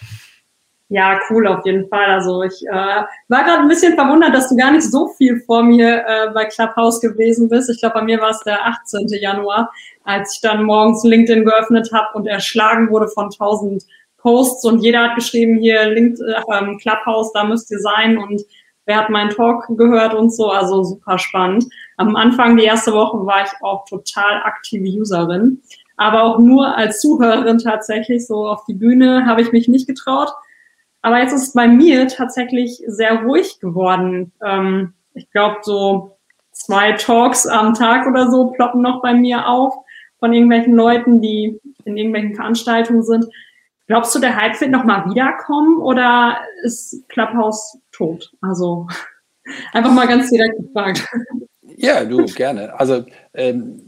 Ja, 0.88 1.18
cool, 1.28 1.48
auf 1.48 1.66
jeden 1.66 1.88
Fall. 1.88 2.06
Also 2.06 2.42
ich 2.44 2.64
äh, 2.64 2.72
war 2.72 3.44
gerade 3.44 3.62
ein 3.62 3.68
bisschen 3.68 3.94
verwundert, 3.94 4.32
dass 4.32 4.48
du 4.48 4.56
gar 4.56 4.70
nicht 4.70 4.88
so 4.88 5.08
viel 5.08 5.40
vor 5.40 5.64
mir 5.64 6.04
äh, 6.06 6.30
bei 6.32 6.44
Clubhouse 6.44 7.00
gewesen 7.00 7.48
bist. 7.48 7.68
Ich 7.68 7.80
glaube, 7.80 7.94
bei 7.94 8.02
mir 8.02 8.20
war 8.20 8.30
es 8.30 8.40
der 8.40 8.64
18. 8.64 9.08
Januar, 9.08 9.72
als 10.04 10.34
ich 10.34 10.40
dann 10.42 10.62
morgens 10.62 11.02
LinkedIn 11.02 11.44
geöffnet 11.44 11.90
habe 11.92 12.16
und 12.16 12.28
erschlagen 12.28 12.88
wurde 12.90 13.08
von 13.08 13.24
1000 13.24 13.84
Posts 14.18 14.64
und 14.64 14.78
jeder 14.78 15.02
hat 15.02 15.16
geschrieben, 15.16 15.56
hier 15.56 15.86
LinkedIn, 15.86 16.28
äh, 16.28 16.76
Clubhouse, 16.76 17.32
da 17.32 17.42
müsst 17.42 17.68
ihr 17.72 17.80
sein 17.80 18.16
und 18.16 18.42
wer 18.84 18.98
hat 18.98 19.10
meinen 19.10 19.30
Talk 19.30 19.66
gehört 19.76 20.14
und 20.14 20.32
so. 20.32 20.50
Also 20.50 20.84
super 20.84 21.18
spannend. 21.18 21.64
Am 21.96 22.14
Anfang, 22.14 22.56
die 22.56 22.64
erste 22.64 22.92
Woche, 22.92 23.26
war 23.26 23.42
ich 23.42 23.50
auch 23.60 23.86
total 23.86 24.40
aktive 24.44 25.00
Userin, 25.00 25.60
aber 25.96 26.22
auch 26.22 26.38
nur 26.38 26.76
als 26.76 27.00
Zuhörerin 27.00 27.58
tatsächlich. 27.58 28.24
So 28.24 28.46
auf 28.46 28.64
die 28.66 28.74
Bühne 28.74 29.26
habe 29.26 29.42
ich 29.42 29.50
mich 29.50 29.66
nicht 29.66 29.88
getraut 29.88 30.30
aber 31.06 31.20
jetzt 31.20 31.32
ist 31.32 31.54
bei 31.54 31.68
mir 31.68 32.08
tatsächlich 32.08 32.82
sehr 32.88 33.22
ruhig 33.22 33.60
geworden. 33.60 34.32
Ähm, 34.44 34.92
ich 35.14 35.30
glaube, 35.30 35.58
so 35.62 36.18
zwei 36.50 36.94
Talks 36.94 37.46
am 37.46 37.74
Tag 37.74 38.08
oder 38.08 38.28
so 38.28 38.50
ploppen 38.50 38.82
noch 38.82 39.02
bei 39.02 39.14
mir 39.14 39.46
auf 39.46 39.72
von 40.18 40.32
irgendwelchen 40.32 40.74
Leuten, 40.74 41.22
die 41.22 41.60
in 41.84 41.96
irgendwelchen 41.96 42.34
Veranstaltungen 42.34 43.04
sind. 43.04 43.24
Glaubst 43.86 44.16
du, 44.16 44.18
der 44.18 44.34
Hype 44.34 44.60
wird 44.60 44.72
nochmal 44.72 45.08
wiederkommen 45.08 45.80
oder 45.80 46.38
ist 46.64 47.08
Clubhouse 47.08 47.78
tot? 47.92 48.32
Also 48.40 48.88
einfach 49.72 49.92
mal 49.92 50.08
ganz 50.08 50.28
direkt 50.28 50.56
gefragt. 50.58 51.08
Ja, 51.78 52.04
du, 52.04 52.24
gerne. 52.24 52.78
Also 52.78 53.04
ähm, 53.34 53.82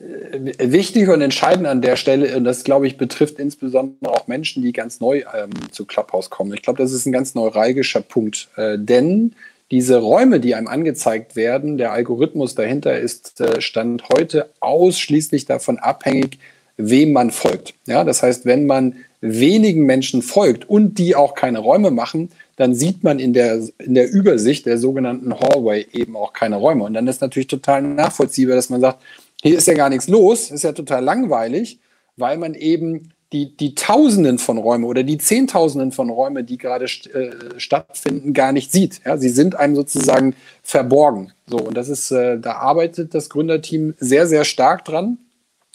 wichtig 0.59 1.09
und 1.09 1.23
entscheidend 1.23 1.67
an 1.67 1.81
der 1.81 1.97
Stelle, 1.97 2.37
und 2.37 2.45
das 2.45 2.65
glaube 2.65 2.87
ich 2.87 2.99
betrifft 2.99 3.39
insbesondere 3.39 4.13
auch 4.13 4.27
Menschen, 4.27 4.63
die 4.63 4.73
ganz 4.73 5.01
neu 5.01 5.25
ähm, 5.35 5.51
zu 5.71 5.87
Clubhouse 5.87 6.29
kommen. 6.29 6.53
Ich 6.53 6.63
glaube, 6.63 6.83
das 6.83 6.93
ist 6.93 7.07
ein 7.07 7.13
ganz 7.13 7.35
neuralgischer 7.35 8.03
Punkt, 8.03 8.49
äh, 8.57 8.79
denn 8.79 9.33
diese 9.71 9.99
Räume, 9.99 10.41
die 10.41 10.55
einem 10.55 10.67
angezeigt 10.67 11.37
werden, 11.37 11.77
der 11.77 11.93
Algorithmus 11.93 12.55
dahinter 12.55 12.99
ist 12.99 13.41
äh, 13.41 13.61
Stand 13.61 14.05
heute 14.13 14.51
ausschließlich 14.61 15.47
davon 15.47 15.79
abhängig, 15.79 16.39
wem 16.77 17.13
man 17.13 17.31
folgt. 17.31 17.75
Ja, 17.87 18.05
das 18.05 18.23
heißt, 18.23 18.47
wenn 18.47 18.67
man 18.67 18.97
wenigen 19.21 19.85
Menschen 19.85 20.23
folgt 20.23 20.69
und 20.69 20.99
die 20.99 21.17
auch 21.17 21.35
keine 21.35 21.59
Räume 21.59 21.91
machen, 21.91 22.31
dann 22.59 22.75
sieht 22.75 23.05
man 23.05 23.21
in 23.21 23.33
der, 23.33 23.63
in 23.79 23.95
der 23.95 24.11
Übersicht 24.11 24.67
der 24.67 24.79
sogenannten 24.79 25.33
Hallway 25.33 25.87
eben 25.93 26.17
auch 26.17 26.33
keine 26.33 26.57
Räume. 26.57 26.83
Und 26.83 26.95
dann 26.95 27.07
ist 27.07 27.21
natürlich 27.21 27.47
total 27.47 27.83
nachvollziehbar, 27.83 28.57
dass 28.57 28.69
man 28.69 28.81
sagt, 28.81 29.01
hier 29.41 29.57
ist 29.57 29.69
ja 29.69 29.75
gar 29.75 29.89
nichts 29.89 30.09
los, 30.09 30.51
ist 30.51 30.65
ja 30.65 30.73
total 30.73 31.05
langweilig, 31.05 31.79
weil 32.17 32.37
man 32.37 32.55
eben 32.55 33.11
die, 33.33 33.57
die 33.57 33.77
Tausenden 33.77 34.39
von 34.39 34.59
Räumen 34.59 34.85
oder 34.85 35.05
die 35.05 35.19
Zehntausenden 35.19 35.93
von 35.93 36.11
Räumen, 36.11 36.47
die 36.47 36.59
gerade 36.59 36.87
äh, 36.87 37.31
stattfinden, 37.59 38.33
gar 38.33 38.51
nicht 38.51 38.73
sieht. 38.73 39.03
Ja, 39.05 39.19
sie 39.19 39.29
sind 39.29 39.55
einem 39.55 39.77
sozusagen 39.77 40.35
verborgen. 40.65 41.33
So, 41.47 41.59
und 41.59 41.77
das 41.77 41.89
ist, 41.89 42.11
äh, 42.11 42.41
da 42.41 42.55
arbeitet 42.55 43.15
das 43.15 43.31
Gründerteam 43.31 43.95
sehr, 43.99 44.27
sehr 44.27 44.45
stark 44.45 44.85
dran, 44.85 45.19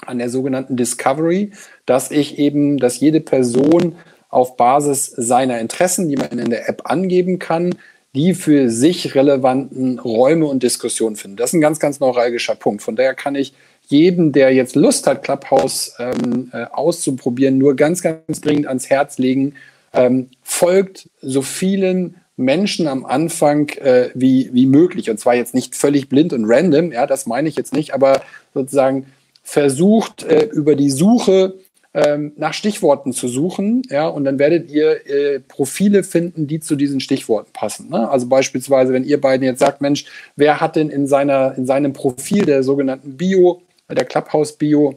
an 0.06 0.18
der 0.18 0.30
sogenannten 0.30 0.76
Discovery, 0.76 1.52
dass 1.86 2.12
ich 2.12 2.40
eben, 2.40 2.78
dass 2.78 3.00
jede 3.00 3.22
Person 3.22 3.96
auf 4.34 4.58
Basis 4.58 5.06
seiner 5.06 5.60
Interessen, 5.60 6.10
die 6.10 6.16
man 6.16 6.40
in 6.40 6.50
der 6.50 6.68
App 6.68 6.82
angeben 6.86 7.40
kann, 7.40 7.76
die 8.16 8.34
für 8.34 8.70
sich 8.70 9.16
relevanten 9.16 10.00
Räume 10.00 10.46
und 10.46 10.64
Diskussionen 10.64 11.16
finden. 11.16 11.38
Das 11.38 11.52
ist 11.52 11.56
ein 11.56 11.62
ganz, 11.62 11.80
ganz 11.80 12.00
neuralgischer 12.00 12.56
Punkt. 12.56 12.82
Von 12.84 12.96
daher 12.96 13.16
kann 13.16 13.36
ich 13.36 13.54
jedem, 13.88 14.32
der 14.32 14.54
jetzt 14.54 14.76
Lust 14.76 15.08
hat, 15.08 15.24
Clubhouse 15.24 15.96
ähm, 16.00 16.50
äh, 16.54 16.66
auszuprobieren, 16.72 17.58
nur 17.58 17.76
ganz, 17.76 18.02
ganz 18.02 18.42
dringend 18.42 18.68
ans 18.68 18.90
Herz 18.90 19.18
legen. 19.18 19.56
Ähm, 19.94 20.30
folgt 20.42 21.10
so 21.22 21.42
vielen 21.42 22.16
Menschen 22.38 22.88
am 22.88 23.06
Anfang 23.06 23.70
äh, 23.70 24.10
wie, 24.14 24.50
wie 24.54 24.66
möglich. 24.66 25.10
Und 25.10 25.20
zwar 25.20 25.36
jetzt 25.36 25.54
nicht 25.54 25.76
völlig 25.76 26.10
blind 26.10 26.34
und 26.34 26.46
random, 26.48 26.92
ja, 26.92 27.06
das 27.06 27.26
meine 27.26 27.50
ich 27.50 27.56
jetzt 27.56 27.74
nicht, 27.74 27.94
aber 27.94 28.22
sozusagen 28.54 29.08
versucht 29.44 30.24
äh, 30.24 30.46
über 30.46 30.76
die 30.76 30.90
Suche 30.90 31.56
ähm, 31.94 32.34
nach 32.38 32.54
Stichworten 32.54 33.14
zu 33.14 33.28
suchen, 33.28 33.84
ja, 33.90 34.08
und 34.08 34.24
dann 34.24 34.40
werdet 34.40 34.72
ihr 34.72 35.08
äh, 35.08 35.40
Profile 35.40 36.04
finden, 36.04 36.48
die 36.48 36.60
zu 36.60 36.76
diesen 36.76 37.00
Stichworten 37.00 37.52
passen. 37.54 37.90
Ne? 37.90 38.10
Also 38.10 38.28
beispielsweise, 38.28 38.94
wenn 38.94 39.04
ihr 39.04 39.22
beiden 39.22 39.46
jetzt 39.46 39.60
sagt, 39.60 39.82
Mensch, 39.82 40.06
wer 40.36 40.60
hat 40.60 40.76
denn 40.76 40.90
in 40.90 41.06
seiner, 41.06 41.56
in 41.56 41.66
seinem 41.66 41.94
Profil 41.94 42.46
der 42.46 42.64
sogenannten 42.64 43.16
Bio, 43.16 43.62
der 43.90 44.06
Clubhouse-Bio, 44.06 44.96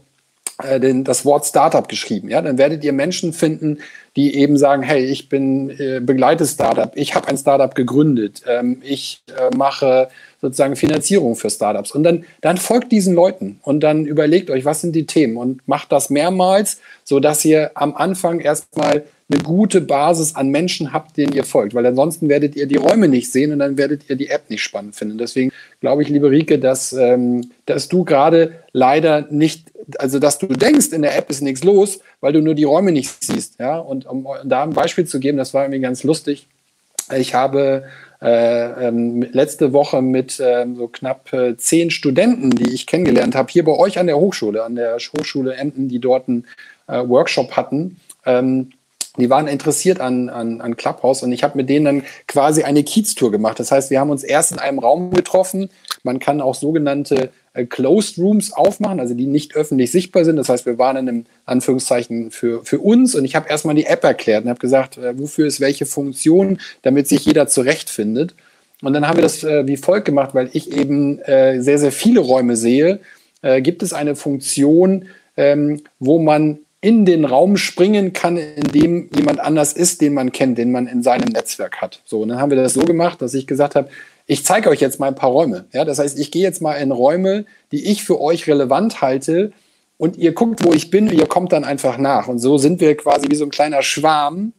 äh, 0.63 0.81
den, 0.81 1.05
das 1.05 1.27
Wort 1.27 1.45
Startup 1.45 1.87
geschrieben, 1.87 2.31
ja, 2.31 2.41
dann 2.41 2.57
werdet 2.57 2.83
ihr 2.83 2.95
Menschen 2.95 3.35
finden, 3.35 3.81
die 4.17 4.35
eben 4.37 4.57
sagen, 4.57 4.83
hey, 4.83 5.05
ich 5.05 5.29
bin 5.29 5.69
äh, 5.79 6.01
begleite 6.01 6.47
Startup, 6.47 6.91
ich 6.95 7.15
habe 7.15 7.29
ein 7.29 7.37
Startup 7.37 7.75
gegründet, 7.75 8.43
ähm, 8.49 8.81
ich 8.83 9.23
äh, 9.29 9.55
mache 9.55 10.09
sozusagen 10.41 10.77
Finanzierung 10.77 11.37
für 11.37 11.51
Startups. 11.51 11.93
Und 11.93 12.03
dann, 12.05 12.25
dann 12.41 12.57
folgt 12.57 12.93
diesen 12.93 13.15
Leuten 13.15 13.61
und 13.63 13.81
dann 13.81 14.05
überlegt 14.05 14.51
euch, 14.51 14.65
was 14.65 14.81
sind 14.81 14.95
die 14.95 15.07
Themen 15.07 15.37
und 15.37 15.67
macht 15.67 15.93
das 15.93 16.11
mehrmals, 16.11 16.81
sodass 17.05 17.45
ihr 17.45 17.71
am 17.75 17.95
Anfang 17.95 18.41
erstmal 18.41 19.05
eine 19.29 19.43
gute 19.43 19.81
Basis 19.81 20.37
an 20.37 20.51
Menschen 20.51 20.93
habt, 20.93 21.17
denen 21.17 21.33
ihr 21.33 21.43
folgt, 21.43 21.75
weil 21.75 21.85
ansonsten 21.85 22.29
werdet 22.29 22.55
ihr 22.55 22.67
die 22.67 22.77
Räume 22.77 23.09
nicht 23.09 23.33
sehen 23.33 23.53
und 23.53 23.59
dann 23.59 23.77
werdet 23.77 24.09
ihr 24.09 24.15
die 24.15 24.29
App 24.29 24.49
nicht 24.51 24.63
spannend 24.63 24.95
finden. 24.95 25.19
Deswegen 25.19 25.51
glaube 25.81 26.03
ich, 26.03 26.09
liebe 26.09 26.31
Rike, 26.31 26.61
dass, 26.61 26.93
ähm, 26.93 27.51
dass 27.67 27.89
du 27.89 28.05
gerade 28.05 28.61
leider 28.73 29.27
nicht, 29.31 29.73
also 29.99 30.21
dass 30.21 30.39
du 30.39 30.47
denkst, 30.47 30.93
in 30.93 31.03
der 31.03 31.19
App 31.19 31.29
ist 31.29 31.41
nichts 31.41 31.65
los, 31.65 31.99
weil 32.21 32.33
du 32.33 32.41
nur 32.41 32.55
die 32.55 32.65
Räume 32.65 32.93
nicht 32.93 33.11
siehst. 33.25 33.59
Ja? 33.59 33.79
Und 33.79 34.07
um 34.07 34.29
da 34.45 34.63
ein 34.63 34.71
Beispiel 34.71 35.07
zu 35.07 35.19
geben, 35.19 35.39
das 35.39 35.55
war 35.55 35.65
irgendwie 35.65 35.81
ganz 35.81 36.05
lustig. 36.05 36.47
Ich 37.17 37.35
habe 37.35 37.85
äh, 38.23 38.89
ähm, 38.89 39.23
letzte 39.33 39.73
Woche 39.73 40.03
mit 40.03 40.41
ähm, 40.45 40.77
so 40.77 40.89
knapp 40.89 41.33
äh, 41.33 41.57
zehn 41.57 41.91
Studenten, 41.91 42.51
die 42.51 42.73
ich 42.73 42.87
kennengelernt 42.87 43.35
habe, 43.35 43.53
hier 43.53 43.65
bei 43.65 43.73
euch 43.73 43.99
an 43.99 44.07
der 44.07 44.19
Hochschule, 44.19 44.65
an 44.65 44.75
der 44.75 44.97
Hochschule 44.97 45.55
Emden, 45.55 45.89
die 45.89 45.99
dort 45.99 46.29
einen 46.29 46.47
äh, 46.87 47.07
Workshop 47.07 47.57
hatten. 47.57 48.01
Ähm, 48.25 48.71
die 49.19 49.31
waren 49.31 49.49
interessiert 49.49 50.01
an, 50.01 50.29
an, 50.29 50.61
an 50.61 50.77
Clubhouse 50.77 51.23
und 51.23 51.33
ich 51.33 51.43
habe 51.43 51.57
mit 51.57 51.69
denen 51.69 51.85
dann 51.85 52.03
quasi 52.29 52.65
eine 52.65 52.85
Kiez-Tour 52.85 53.31
gemacht. 53.31 53.59
Das 53.59 53.73
heißt, 53.73 53.91
wir 53.91 54.01
haben 54.01 54.11
uns 54.11 54.25
erst 54.25 54.53
in 54.53 54.59
einem 54.59 54.79
Raum 54.79 55.11
getroffen. 55.11 55.71
Man 56.03 56.19
kann 56.19 56.41
auch 56.41 56.55
sogenannte 56.55 57.31
Closed 57.65 58.19
Rooms 58.19 58.53
aufmachen, 58.53 59.01
also 59.01 59.15
die 59.15 59.27
nicht 59.27 59.57
öffentlich 59.57 59.91
sichtbar 59.91 60.25
sind. 60.25 60.37
Das 60.37 60.49
heißt, 60.49 60.67
wir 60.67 60.79
waren 60.79 60.97
in 60.97 61.09
einem 61.09 61.25
Anführungszeichen 61.47 62.31
für, 62.31 62.65
für 62.65 62.79
uns 62.79 63.15
und 63.15 63.25
ich 63.25 63.35
habe 63.35 63.49
erstmal 63.49 63.75
die 63.75 63.87
App 63.87 64.05
erklärt 64.05 64.45
und 64.45 64.51
habe 64.51 64.61
gesagt, 64.61 64.99
äh, 64.99 65.19
wofür 65.19 65.47
ist 65.47 65.61
welche 65.61 65.87
Funktion, 65.87 66.59
damit 66.83 67.09
sich 67.09 67.25
jeder 67.25 67.47
zurechtfindet. 67.47 68.35
Und 68.83 68.93
dann 68.93 69.09
haben 69.09 69.17
wir 69.17 69.23
das 69.23 69.43
äh, 69.43 69.67
wie 69.67 69.77
folgt 69.77 70.05
gemacht, 70.05 70.35
weil 70.35 70.51
ich 70.53 70.71
eben 70.71 71.19
äh, 71.21 71.61
sehr, 71.63 71.79
sehr 71.79 71.93
viele 71.93 72.21
Räume 72.21 72.57
sehe, 72.57 73.01
äh, 73.43 73.63
gibt 73.63 73.83
es 73.83 73.93
eine 73.93 74.17
Funktion, 74.17 75.07
ähm, 75.37 75.83
wo 75.99 76.19
man 76.19 76.59
in 76.81 77.05
den 77.05 77.25
Raum 77.25 77.57
springen 77.57 78.13
kann, 78.13 78.37
in 78.37 78.71
dem 78.73 79.11
jemand 79.17 79.41
anders 79.41 79.73
ist, 79.73 80.03
den 80.03 80.15
man 80.15 80.31
kennt, 80.31 80.59
den 80.59 80.71
man 80.71 80.87
in 80.87 81.03
seinem 81.03 81.33
Netzwerk 81.33 81.81
hat. 81.81 82.03
So, 82.05 82.21
und 82.21 82.29
dann 82.29 82.39
haben 82.39 82.51
wir 82.51 82.57
das 82.57 82.75
so 82.75 82.85
gemacht, 82.85 83.23
dass 83.23 83.35
ich 83.35 83.47
gesagt 83.47 83.75
habe, 83.75 83.89
ich 84.27 84.45
zeige 84.45 84.71
euch 84.71 84.81
jetzt 84.81 84.99
mal 84.99 85.09
ein 85.09 85.15
paar 85.15 85.31
Räume. 85.31 85.67
Ja, 85.73 85.85
das 85.85 85.99
heißt, 85.99 86.19
ich 86.19 86.31
gehe 86.31 86.43
jetzt 86.43 86.61
mal 86.61 86.75
in 86.75 86.91
Räume, 86.91 87.45
die 87.73 87.85
ich 87.87 88.05
für 88.05 88.21
euch 88.21 88.47
relevant 88.47 89.01
halte 89.01 89.53
und 89.99 90.17
ihr 90.17 90.33
guckt, 90.33 90.65
wo 90.65 90.73
ich 90.73 90.91
bin, 90.91 91.09
ihr 91.09 91.27
kommt 91.27 91.53
dann 91.53 91.65
einfach 91.65 91.97
nach. 91.97 92.29
Und 92.29 92.39
so 92.39 92.59
sind 92.59 92.81
wir 92.81 92.97
quasi 92.97 93.29
wie 93.31 93.37
so 93.37 93.45
ein 93.45 93.51
kleiner 93.51 93.83
Schwarm, 93.83 94.53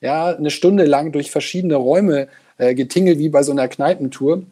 ja, 0.00 0.36
eine 0.36 0.50
Stunde 0.50 0.84
lang 0.84 1.12
durch 1.12 1.30
verschiedene 1.30 1.76
Räume 1.76 2.28
äh, 2.58 2.74
getingelt, 2.74 3.18
wie 3.18 3.28
bei 3.28 3.42
so 3.42 3.52
einer 3.52 3.68
Kneipentour. 3.68 4.42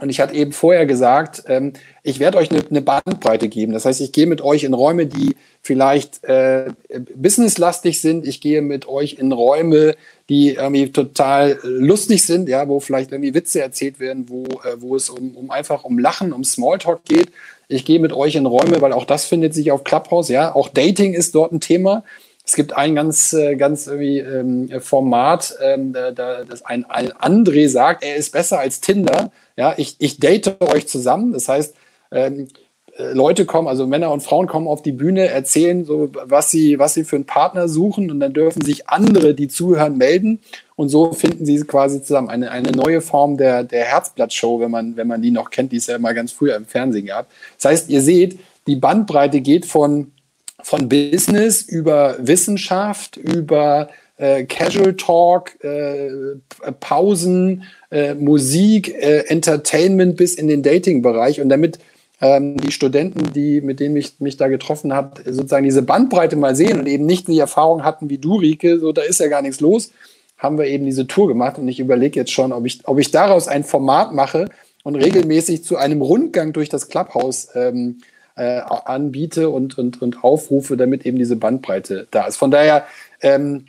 Und 0.00 0.08
ich 0.08 0.20
hatte 0.20 0.34
eben 0.34 0.52
vorher 0.52 0.86
gesagt, 0.86 1.42
ähm, 1.46 1.72
ich 2.02 2.20
werde 2.20 2.38
euch 2.38 2.50
eine, 2.50 2.64
eine, 2.68 2.80
Bandbreite 2.80 3.48
geben. 3.48 3.72
Das 3.72 3.84
heißt, 3.84 4.00
ich 4.00 4.12
gehe 4.12 4.26
mit 4.26 4.40
euch 4.40 4.64
in 4.64 4.72
Räume, 4.72 5.06
die 5.06 5.36
vielleicht 5.60 6.24
äh, 6.24 6.72
businesslastig 7.14 8.00
sind. 8.00 8.26
Ich 8.26 8.40
gehe 8.40 8.62
mit 8.62 8.88
euch 8.88 9.14
in 9.14 9.32
Räume, 9.32 9.94
die 10.30 10.54
irgendwie 10.54 10.92
total 10.92 11.58
lustig 11.64 12.24
sind, 12.24 12.48
ja, 12.48 12.68
wo 12.68 12.78
vielleicht 12.78 13.10
irgendwie 13.10 13.34
Witze 13.34 13.60
erzählt 13.60 13.98
werden, 13.98 14.28
wo, 14.28 14.44
äh, 14.44 14.76
wo 14.80 14.94
es 14.94 15.10
um, 15.10 15.36
um 15.36 15.50
einfach 15.50 15.82
um 15.82 15.98
Lachen, 15.98 16.32
um 16.32 16.44
Smalltalk 16.44 17.04
geht. 17.04 17.32
Ich 17.66 17.84
gehe 17.84 17.98
mit 17.98 18.12
euch 18.12 18.36
in 18.36 18.46
Räume, 18.46 18.80
weil 18.80 18.92
auch 18.92 19.04
das 19.04 19.24
findet 19.24 19.54
sich 19.54 19.72
auf 19.72 19.82
Clubhouse, 19.82 20.28
ja. 20.28 20.54
Auch 20.54 20.68
Dating 20.68 21.14
ist 21.14 21.34
dort 21.34 21.50
ein 21.50 21.60
Thema. 21.60 22.04
Es 22.46 22.54
gibt 22.54 22.72
ein 22.74 22.94
ganz, 22.94 23.32
äh, 23.32 23.56
ganz 23.56 23.88
irgendwie 23.88 24.18
ähm, 24.20 24.80
Format, 24.80 25.56
ähm, 25.60 25.92
da, 25.92 26.12
das 26.12 26.64
ein, 26.64 26.84
ein 26.84 27.10
André 27.10 27.68
sagt, 27.68 28.04
er 28.04 28.14
ist 28.14 28.30
besser 28.30 28.60
als 28.60 28.80
Tinder. 28.80 29.32
Ja, 29.56 29.74
ich, 29.78 29.96
ich 29.98 30.20
date 30.20 30.60
euch 30.60 30.86
zusammen. 30.86 31.32
Das 31.32 31.48
heißt, 31.48 31.74
ähm, 32.12 32.46
Leute 33.12 33.46
kommen, 33.46 33.68
also 33.68 33.86
Männer 33.86 34.10
und 34.10 34.22
Frauen 34.22 34.46
kommen 34.46 34.68
auf 34.68 34.82
die 34.82 34.92
Bühne, 34.92 35.28
erzählen 35.28 35.84
so, 35.84 36.10
was 36.24 36.50
sie, 36.50 36.78
was 36.78 36.94
sie 36.94 37.04
für 37.04 37.16
einen 37.16 37.26
Partner 37.26 37.68
suchen 37.68 38.10
und 38.10 38.20
dann 38.20 38.32
dürfen 38.32 38.62
sich 38.62 38.88
andere, 38.88 39.34
die 39.34 39.48
zuhören, 39.48 39.96
melden 39.96 40.40
und 40.76 40.88
so 40.88 41.12
finden 41.12 41.44
sie 41.44 41.60
quasi 41.64 42.02
zusammen 42.02 42.28
eine, 42.28 42.50
eine 42.50 42.72
neue 42.72 43.00
Form 43.00 43.36
der, 43.36 43.64
der 43.64 43.84
Herzblatt-Show, 43.84 44.60
wenn 44.60 44.70
man, 44.70 44.96
wenn 44.96 45.08
man 45.08 45.22
die 45.22 45.30
noch 45.30 45.50
kennt, 45.50 45.72
die 45.72 45.76
es 45.76 45.86
ja 45.86 45.98
mal 45.98 46.14
ganz 46.14 46.32
früher 46.32 46.56
im 46.56 46.66
Fernsehen 46.66 47.06
gab. 47.06 47.28
Das 47.56 47.70
heißt, 47.70 47.90
ihr 47.90 48.02
seht, 48.02 48.38
die 48.66 48.76
Bandbreite 48.76 49.40
geht 49.40 49.66
von, 49.66 50.12
von 50.62 50.88
Business 50.88 51.62
über 51.62 52.16
Wissenschaft, 52.18 53.16
über 53.16 53.88
äh, 54.16 54.44
Casual 54.44 54.94
Talk, 54.94 55.62
äh, 55.64 56.10
Pausen, 56.78 57.64
äh, 57.90 58.14
Musik, 58.14 58.94
äh, 58.94 59.24
Entertainment 59.28 60.16
bis 60.16 60.34
in 60.34 60.46
den 60.48 60.62
Dating-Bereich. 60.62 61.40
Und 61.40 61.48
damit 61.48 61.78
ähm, 62.20 62.56
die 62.58 62.72
Studenten, 62.72 63.32
die, 63.32 63.60
mit 63.60 63.80
denen 63.80 63.96
ich 63.96 64.20
mich 64.20 64.36
da 64.36 64.48
getroffen 64.48 64.92
habe, 64.92 65.22
sozusagen 65.24 65.64
diese 65.64 65.82
Bandbreite 65.82 66.36
mal 66.36 66.54
sehen 66.54 66.78
und 66.78 66.86
eben 66.86 67.06
nicht 67.06 67.28
die 67.28 67.38
Erfahrung 67.38 67.82
hatten 67.84 68.10
wie 68.10 68.18
du, 68.18 68.36
Rike, 68.36 68.78
so 68.78 68.92
da 68.92 69.02
ist 69.02 69.20
ja 69.20 69.28
gar 69.28 69.42
nichts 69.42 69.60
los, 69.60 69.92
haben 70.36 70.58
wir 70.58 70.66
eben 70.66 70.84
diese 70.84 71.06
Tour 71.06 71.28
gemacht. 71.28 71.58
Und 71.58 71.68
ich 71.68 71.80
überlege 71.80 72.20
jetzt 72.20 72.32
schon, 72.32 72.52
ob 72.52 72.66
ich, 72.66 72.80
ob 72.84 72.98
ich 72.98 73.10
daraus 73.10 73.48
ein 73.48 73.64
Format 73.64 74.12
mache 74.12 74.48
und 74.84 74.96
regelmäßig 74.96 75.64
zu 75.64 75.76
einem 75.76 76.02
Rundgang 76.02 76.52
durch 76.52 76.68
das 76.68 76.88
Clubhouse 76.88 77.48
ähm, 77.54 77.98
äh, 78.36 78.60
anbiete 78.60 79.50
und, 79.50 79.78
und, 79.78 80.00
und 80.00 80.24
aufrufe, 80.24 80.76
damit 80.76 81.04
eben 81.06 81.18
diese 81.18 81.36
Bandbreite 81.36 82.06
da 82.10 82.26
ist. 82.26 82.36
Von 82.36 82.50
daher, 82.50 82.84
ähm, 83.22 83.66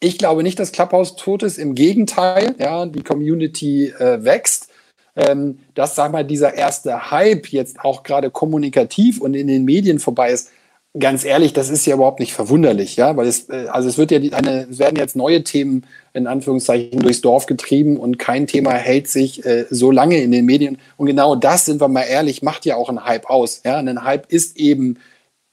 ich 0.00 0.18
glaube 0.18 0.42
nicht, 0.42 0.58
dass 0.58 0.72
Clubhouse 0.72 1.14
tot 1.16 1.44
ist. 1.44 1.58
Im 1.58 1.74
Gegenteil, 1.74 2.54
ja, 2.58 2.86
die 2.86 3.02
Community 3.02 3.86
äh, 3.86 4.24
wächst. 4.24 4.68
Ähm, 5.14 5.58
dass, 5.74 5.94
sag 5.94 6.10
mal, 6.12 6.24
dieser 6.24 6.54
erste 6.54 7.10
Hype 7.10 7.48
jetzt 7.48 7.80
auch 7.80 8.02
gerade 8.02 8.30
kommunikativ 8.30 9.20
und 9.20 9.34
in 9.34 9.46
den 9.46 9.64
Medien 9.64 9.98
vorbei 9.98 10.30
ist, 10.30 10.50
ganz 10.98 11.24
ehrlich, 11.24 11.52
das 11.52 11.70
ist 11.70 11.86
ja 11.86 11.94
überhaupt 11.94 12.20
nicht 12.20 12.32
verwunderlich, 12.32 12.96
ja, 12.96 13.16
weil 13.16 13.26
es, 13.26 13.48
äh, 13.48 13.66
also 13.70 13.88
es 13.88 13.98
wird 13.98 14.10
ja 14.10 14.18
eine, 14.36 14.66
es 14.70 14.78
werden 14.78 14.96
jetzt 14.96 15.16
neue 15.16 15.42
Themen 15.42 15.86
in 16.12 16.26
Anführungszeichen 16.26 17.00
durchs 17.00 17.22
Dorf 17.22 17.46
getrieben 17.46 17.96
und 17.96 18.18
kein 18.18 18.46
Thema 18.46 18.72
hält 18.72 19.08
sich 19.08 19.44
äh, 19.46 19.66
so 19.70 19.90
lange 19.90 20.18
in 20.18 20.32
den 20.32 20.44
Medien. 20.44 20.78
Und 20.96 21.06
genau 21.06 21.34
das, 21.36 21.64
sind 21.64 21.80
wir 21.80 21.88
mal 21.88 22.02
ehrlich, 22.02 22.42
macht 22.42 22.66
ja 22.66 22.76
auch 22.76 22.88
einen 22.88 23.04
Hype 23.04 23.30
aus. 23.30 23.62
Ja, 23.64 23.78
ein 23.78 24.04
Hype 24.04 24.30
ist 24.30 24.56
eben, 24.58 24.98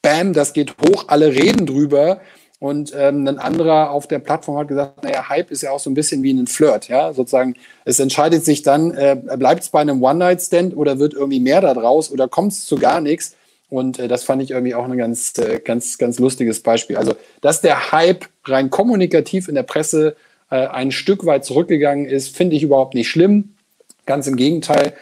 bam, 0.02 0.34
das 0.34 0.54
geht 0.54 0.76
hoch, 0.82 1.06
alle 1.08 1.34
reden 1.34 1.66
drüber. 1.66 2.20
Und 2.60 2.94
ähm, 2.94 3.26
ein 3.26 3.40
anderer 3.40 3.90
auf 3.92 4.08
der 4.08 4.20
Plattform 4.20 4.58
hat 4.58 4.68
gesagt, 4.68 5.02
naja, 5.02 5.30
Hype 5.30 5.50
ist 5.50 5.62
ja 5.62 5.72
auch 5.72 5.80
so 5.80 5.90
ein 5.90 5.94
bisschen 5.94 6.24
wie 6.24 6.34
ein 6.34 6.46
Flirt, 6.46 6.90
ja, 6.90 7.14
sozusagen. 7.14 7.56
Es 7.86 8.00
entscheidet 8.00 8.44
sich 8.44 8.64
dann, 8.64 8.94
äh, 8.94 9.16
bleibt 9.38 9.64
es 9.64 9.70
bei 9.70 9.80
einem 9.80 10.04
One-Night-Stand 10.04 10.76
oder 10.76 11.00
wird 11.00 11.14
irgendwie 11.14 11.40
mehr 11.40 11.62
da 11.62 11.74
draus 11.74 12.12
oder 12.12 12.28
kommt 12.28 12.52
es 12.52 12.66
zu 12.66 12.78
gar 12.78 13.00
nichts? 13.00 13.38
Und 13.70 13.98
äh, 13.98 14.10
das 14.10 14.26
fand 14.26 14.42
ich 14.42 14.52
irgendwie 14.52 14.76
auch 14.76 14.84
ein 14.84 14.98
ganz, 14.98 15.38
äh, 15.38 15.62
ganz, 15.64 15.98
ganz 15.98 16.20
lustiges 16.20 16.62
Beispiel. 16.62 16.98
Also, 16.98 17.14
dass 17.40 17.62
der 17.62 17.94
Hype 17.94 18.26
rein 18.46 18.70
kommunikativ 18.70 19.48
in 19.48 19.56
der 19.56 19.64
Presse 19.64 20.18
äh, 20.50 20.68
ein 20.68 20.92
Stück 20.92 21.26
weit 21.26 21.46
zurückgegangen 21.46 22.08
ist, 22.08 22.36
finde 22.36 22.58
ich 22.58 22.64
überhaupt 22.64 22.94
nicht 22.94 23.10
schlimm. 23.10 23.56
Ganz 24.06 24.28
im 24.28 24.36
Gegenteil, 24.36 24.94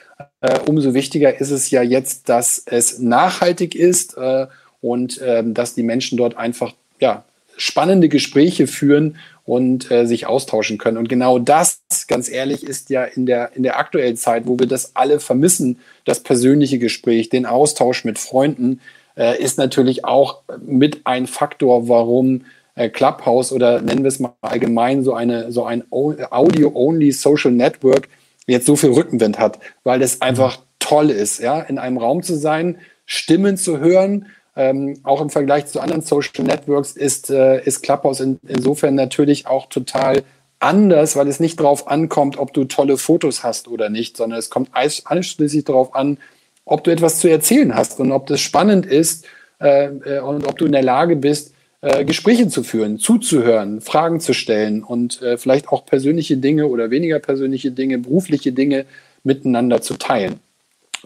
äh, 0.41 0.60
umso 0.67 0.93
wichtiger 0.93 1.39
ist 1.39 1.52
es 1.52 1.72
ja 1.72 1.82
jetzt, 1.82 2.30
dass 2.30 2.62
es 2.65 3.00
nachhaltig 3.00 3.74
ist 3.74 4.15
äh, 4.17 4.46
und 4.82 5.20
ähm, 5.24 5.56
dass 5.56 5.74
die 5.74 5.84
Menschen 5.84 6.17
dort 6.17 6.38
einfach 6.38 6.74
ja, 7.00 7.24
spannende 7.58 8.10
Gespräche 8.10 8.67
führen 8.67 9.17
und 9.43 9.91
äh, 9.91 10.06
sich 10.06 10.28
austauschen 10.28 10.78
können. 10.78 10.98
Und 10.98 11.10
genau 11.10 11.39
das, 11.39 11.82
ganz 12.08 12.30
ehrlich, 12.30 12.63
ist 12.63 12.89
ja 12.89 13.04
in 13.04 13.26
der, 13.26 13.56
in 13.56 13.63
der 13.63 13.80
aktuellen 13.80 14.17
Zeit, 14.17 14.46
wo 14.46 14.60
wir 14.60 14.67
das 14.67 14.96
alle 14.96 15.20
vermissen, 15.20 15.80
das 16.06 16.22
persönliche 16.22 16.80
Gespräch, 16.80 17.30
den 17.30 17.46
Austausch 17.46 18.04
mit 18.04 18.20
Freunden, 18.20 18.82
äh, 19.17 19.41
ist 19.41 19.58
natürlich 19.58 20.06
auch 20.06 20.41
mit 20.65 21.02
ein 21.06 21.28
Faktor, 21.28 21.88
warum 21.88 22.46
äh, 22.76 22.89
Clubhouse 22.89 23.52
oder 23.52 23.82
nennen 23.82 24.04
wir 24.04 24.10
es 24.10 24.20
mal 24.20 24.34
allgemein 24.41 25.04
so 25.04 25.13
eine 25.13 25.52
so 25.52 25.65
ein 25.65 25.84
Audio-only 25.89 27.12
Social 27.12 27.52
Network 27.52 28.08
jetzt 28.46 28.65
so 28.65 28.76
viel 28.76 28.91
Rückenwind 28.91 29.39
hat, 29.39 29.60
weil 29.84 30.02
es 30.02 30.22
einfach 30.22 30.60
toll 30.80 31.10
ist, 31.10 31.39
ja, 31.39 31.60
in 31.60 31.80
einem 31.80 31.98
Raum 31.98 32.24
zu 32.24 32.36
sein, 32.36 32.78
Stimmen 33.06 33.58
zu 33.58 33.80
hören, 33.80 34.28
ähm, 34.58 35.00
auch 35.04 35.22
im 35.22 35.30
Vergleich 35.30 35.67
zu 35.67 35.80
anderen 35.80 36.02
Social 36.02 36.43
Networks 36.43 36.91
ist, 36.91 37.30
äh, 37.30 37.63
ist 37.63 37.84
Clubhouse 37.84 38.20
in, 38.20 38.39
insofern 38.48 38.96
natürlich 38.96 39.46
auch 39.46 39.67
total 39.67 40.24
anders, 40.60 41.15
weil 41.15 41.28
es 41.28 41.39
nicht 41.39 41.60
darauf 41.60 41.88
ankommt, 41.88 42.38
ob 42.38 42.54
du 42.54 42.63
tolle 42.65 42.98
Fotos 42.98 43.43
hast 43.43 43.67
oder 43.67 43.89
nicht, 43.89 44.17
sondern 44.17 44.39
es 44.39 44.50
kommt 44.50 44.72
ausschließlich 44.74 45.63
darauf 45.63 45.93
an, 45.93 46.17
ob 46.65 46.84
du 46.84 46.91
etwas 46.91 47.20
zu 47.20 47.30
erzählen 47.30 47.76
hast 47.76 48.00
und 48.00 48.12
ob 48.12 48.26
das 48.26 48.41
spannend 48.41 48.88
ist 48.88 49.26
äh, 49.62 49.86
äh, 49.86 50.20
und 50.20 50.48
ob 50.48 50.58
du 50.58 50.65
in 50.65 50.72
der 50.72 50.84
Lage 50.84 51.15
bist, 51.15 51.54
äh, 51.82 52.04
Gespräche 52.04 52.48
zu 52.48 52.63
führen, 52.63 52.98
zuzuhören, 52.98 53.82
Fragen 53.82 54.20
zu 54.20 54.34
stellen 54.34 54.84
und 54.84 55.22
äh, 55.22 55.38
vielleicht 55.38 55.70
auch 55.70 55.86
persönliche 55.86 56.38
Dinge 56.38 56.65
oder 56.65 56.89
weniger 56.89 57.20
persönliche 57.20 57.72
Dinge, 57.72 58.00
berufliche 58.00 58.52
Dinge 58.52 58.86
miteinander 59.24 59.82
zu 59.82 59.93
teilen. 59.96 60.39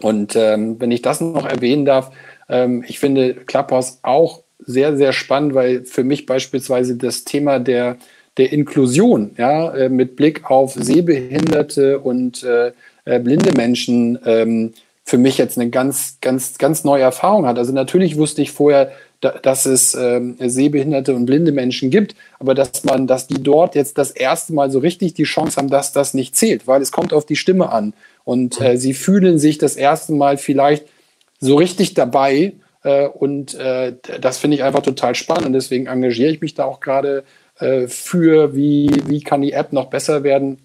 Und 0.00 0.34
ähm, 0.36 0.80
wenn 0.80 0.90
ich 0.90 1.02
das 1.02 1.20
noch 1.20 1.46
erwähnen 1.46 1.84
darf, 1.84 2.10
ähm, 2.48 2.84
ich 2.86 2.98
finde 2.98 3.34
Clubhouse 3.34 3.98
auch 4.02 4.42
sehr, 4.58 4.96
sehr 4.96 5.12
spannend, 5.12 5.54
weil 5.54 5.84
für 5.84 6.04
mich 6.04 6.26
beispielsweise 6.26 6.96
das 6.96 7.24
Thema 7.24 7.58
der, 7.58 7.96
der 8.36 8.52
Inklusion, 8.52 9.32
ja, 9.36 9.74
äh, 9.74 9.88
mit 9.88 10.16
Blick 10.16 10.50
auf 10.50 10.74
Sehbehinderte 10.74 11.98
und 12.00 12.42
äh, 12.44 12.72
äh, 13.04 13.18
blinde 13.18 13.52
Menschen, 13.56 14.18
ähm, 14.24 14.72
für 15.04 15.18
mich 15.18 15.36
jetzt 15.36 15.58
eine 15.58 15.68
ganz, 15.68 16.18
ganz, 16.20 16.58
ganz 16.58 16.84
neue 16.84 17.02
Erfahrung 17.02 17.46
hat. 17.46 17.58
Also 17.58 17.72
natürlich 17.72 18.16
wusste 18.16 18.40
ich 18.40 18.52
vorher, 18.52 18.92
da, 19.20 19.30
dass 19.30 19.66
es 19.66 19.94
ähm, 19.94 20.36
sehbehinderte 20.38 21.14
und 21.14 21.26
blinde 21.26 21.52
Menschen 21.52 21.90
gibt, 21.90 22.14
aber 22.38 22.54
dass 22.54 22.84
man, 22.84 23.06
dass 23.06 23.26
die 23.26 23.42
dort 23.42 23.74
jetzt 23.74 23.98
das 23.98 24.10
erste 24.10 24.52
Mal 24.52 24.70
so 24.70 24.78
richtig 24.78 25.14
die 25.14 25.24
Chance 25.24 25.56
haben, 25.56 25.70
dass 25.70 25.92
das 25.92 26.14
nicht 26.14 26.36
zählt, 26.36 26.66
weil 26.66 26.82
es 26.82 26.92
kommt 26.92 27.12
auf 27.12 27.26
die 27.26 27.36
Stimme 27.36 27.70
an 27.70 27.94
und 28.24 28.60
äh, 28.60 28.76
sie 28.76 28.94
fühlen 28.94 29.38
sich 29.38 29.58
das 29.58 29.76
erste 29.76 30.12
Mal 30.12 30.38
vielleicht 30.38 30.86
so 31.42 31.56
richtig 31.56 31.92
dabei. 31.92 32.54
Äh, 32.84 33.08
und 33.08 33.54
äh, 33.54 33.94
das 34.20 34.38
finde 34.38 34.56
ich 34.56 34.64
einfach 34.64 34.82
total 34.82 35.14
spannend. 35.14 35.46
Und 35.46 35.52
deswegen 35.52 35.86
engagiere 35.86 36.30
ich 36.30 36.40
mich 36.40 36.54
da 36.54 36.64
auch 36.64 36.80
gerade 36.80 37.24
äh, 37.58 37.88
für, 37.88 38.56
wie, 38.56 38.90
wie 39.06 39.20
kann 39.20 39.42
die 39.42 39.52
App 39.52 39.72
noch 39.72 39.86
besser 39.86 40.22
werden, 40.22 40.58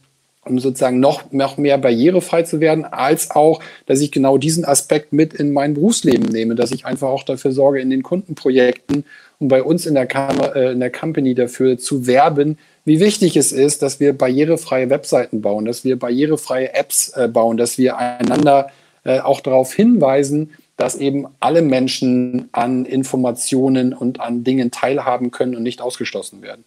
um 0.45 0.59
sozusagen 0.59 0.99
noch, 0.99 1.31
noch 1.31 1.57
mehr 1.57 1.77
barrierefrei 1.77 2.43
zu 2.43 2.61
werden, 2.61 2.85
als 2.85 3.31
auch, 3.31 3.61
dass 3.85 3.99
ich 3.99 4.11
genau 4.11 4.37
diesen 4.37 4.63
Aspekt 4.63 5.11
mit 5.11 5.33
in 5.33 5.51
mein 5.51 5.73
Berufsleben 5.73 6.29
nehme, 6.29 6.55
dass 6.55 6.71
ich 6.71 6.85
einfach 6.85 7.09
auch 7.09 7.23
dafür 7.23 7.51
sorge, 7.51 7.81
in 7.81 7.89
den 7.89 8.03
Kundenprojekten 8.03 9.03
und 9.39 9.47
bei 9.49 9.61
uns 9.61 9.85
in 9.85 9.95
der, 9.95 10.05
Kam 10.05 10.39
äh, 10.39 10.71
in 10.71 10.79
der 10.79 10.91
Company 10.91 11.35
dafür 11.35 11.77
zu 11.77 12.07
werben, 12.07 12.57
wie 12.85 12.99
wichtig 12.99 13.35
es 13.35 13.51
ist, 13.51 13.81
dass 13.81 13.99
wir 13.99 14.13
barrierefreie 14.13 14.89
Webseiten 14.89 15.41
bauen, 15.41 15.65
dass 15.65 15.83
wir 15.83 15.99
barrierefreie 15.99 16.73
Apps 16.73 17.09
äh, 17.09 17.27
bauen, 17.27 17.57
dass 17.57 17.77
wir 17.77 17.97
einander 17.97 18.69
äh, 19.03 19.19
auch 19.19 19.41
darauf 19.41 19.73
hinweisen, 19.73 20.51
dass 20.77 20.95
eben 20.95 21.27
alle 21.39 21.61
Menschen 21.61 22.49
an 22.51 22.85
Informationen 22.85 23.93
und 23.93 24.21
an 24.21 24.43
Dingen 24.43 24.71
teilhaben 24.71 25.31
können 25.31 25.55
und 25.55 25.63
nicht 25.63 25.81
ausgeschlossen 25.81 26.41
werden. 26.41 26.63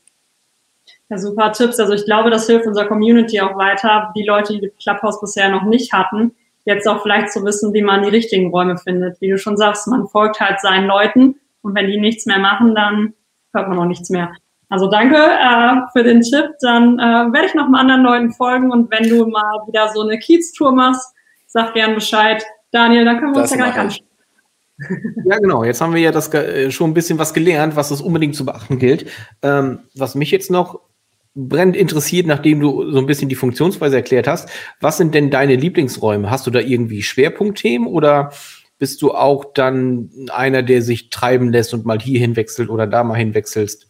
Ja, 1.09 1.19
super 1.19 1.53
Tipps. 1.53 1.81
Also 1.81 1.93
ich 1.93 2.05
glaube, 2.05 2.31
das 2.31 2.47
hilft 2.47 2.67
unserer 2.67 2.87
Community 2.87 3.41
auch 3.41 3.57
weiter, 3.57 4.13
die 4.17 4.25
Leute, 4.25 4.59
die 4.59 4.71
Clubhouse 4.83 5.21
bisher 5.21 5.49
noch 5.49 5.65
nicht 5.65 5.93
hatten, 5.93 6.33
jetzt 6.65 6.87
auch 6.87 7.03
vielleicht 7.03 7.33
zu 7.33 7.45
wissen, 7.45 7.73
wie 7.73 7.83
man 7.83 8.03
die 8.03 8.11
richtigen 8.11 8.51
Räume 8.51 8.79
findet. 8.79 9.21
Wie 9.21 9.29
du 9.29 9.39
schon 9.39 9.57
sagst, 9.57 9.87
man 9.89 10.07
folgt 10.07 10.41
halt 10.41 10.61
seinen 10.61 10.87
Leuten 10.87 11.37
und 11.63 11.75
wenn 11.75 11.87
die 11.87 11.99
nichts 11.99 12.27
mehr 12.27 12.39
machen, 12.39 12.75
dann 12.75 13.15
hört 13.53 13.69
man 13.69 13.79
auch 13.79 13.87
nichts 13.87 14.11
mehr. 14.11 14.33
Also 14.69 14.89
danke 14.89 15.17
äh, 15.17 15.81
für 15.93 16.05
den 16.05 16.21
Tipp. 16.23 16.51
Dann 16.61 16.99
äh, 16.99 17.33
werde 17.33 17.47
ich 17.47 17.55
noch 17.55 17.69
mal 17.69 17.81
anderen 17.81 18.03
Leuten 18.03 18.33
folgen 18.33 18.71
und 18.71 18.91
wenn 18.91 19.09
du 19.09 19.27
mal 19.27 19.67
wieder 19.67 19.89
so 19.93 20.03
eine 20.03 20.19
Kiez-Tour 20.19 20.73
machst, 20.73 21.13
sag 21.47 21.75
gern 21.75 21.95
Bescheid. 21.95 22.45
Daniel, 22.71 23.05
dann 23.05 23.19
können 23.19 23.35
wir 23.35 23.43
das 23.43 23.51
uns 23.51 23.61
ja 23.61 23.67
gleich 23.67 23.79
anschauen. 23.79 24.07
Ja, 25.27 25.39
genau. 25.39 25.65
Jetzt 25.65 25.81
haben 25.81 25.95
wir 25.95 26.01
ja 26.01 26.13
das 26.13 26.33
äh, 26.33 26.71
schon 26.71 26.91
ein 26.91 26.95
bisschen 26.95 27.19
was 27.19 27.35
gelernt, 27.35 27.77
was 27.77 27.91
es 27.91 28.01
unbedingt 28.01 28.35
zu 28.35 28.45
beachten 28.45 28.79
gilt. 28.79 29.11
Ähm, 29.43 29.81
was 29.95 30.15
mich 30.15 30.31
jetzt 30.31 30.51
noch 30.51 30.81
brennend 31.35 31.77
interessiert, 31.77 32.27
nachdem 32.27 32.61
du 32.61 32.91
so 32.91 32.99
ein 32.99 33.07
bisschen 33.07 33.29
die 33.29 33.35
Funktionsweise 33.35 33.97
erklärt 33.97 34.27
hast, 34.27 34.49
was 34.81 34.97
sind 34.97 35.15
denn 35.15 35.31
deine 35.31 35.55
Lieblingsräume? 35.55 36.31
Hast 36.31 36.47
du 36.47 36.51
da 36.51 36.61
irgendwie 36.61 37.03
Schwerpunktthemen 37.03 37.87
oder 37.87 38.33
bist 38.79 39.03
du 39.03 39.13
auch 39.13 39.53
dann 39.53 40.11
einer, 40.33 40.63
der 40.63 40.83
sich 40.83 41.11
treiben 41.11 41.53
lässt 41.53 41.75
und 41.75 41.85
mal 41.85 42.01
hier 42.01 42.19
hinwechselt 42.19 42.71
oder 42.71 42.87
da 42.87 43.05
mal 43.05 43.17
hinwechselst? 43.17 43.87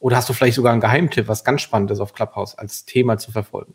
Oder 0.00 0.16
hast 0.16 0.28
du 0.28 0.32
vielleicht 0.32 0.56
sogar 0.56 0.72
einen 0.72 0.82
Geheimtipp, 0.82 1.28
was 1.28 1.44
ganz 1.44 1.62
Spannendes 1.62 2.00
auf 2.00 2.12
Clubhouse 2.12 2.58
als 2.58 2.84
Thema 2.84 3.16
zu 3.16 3.32
verfolgen? 3.32 3.74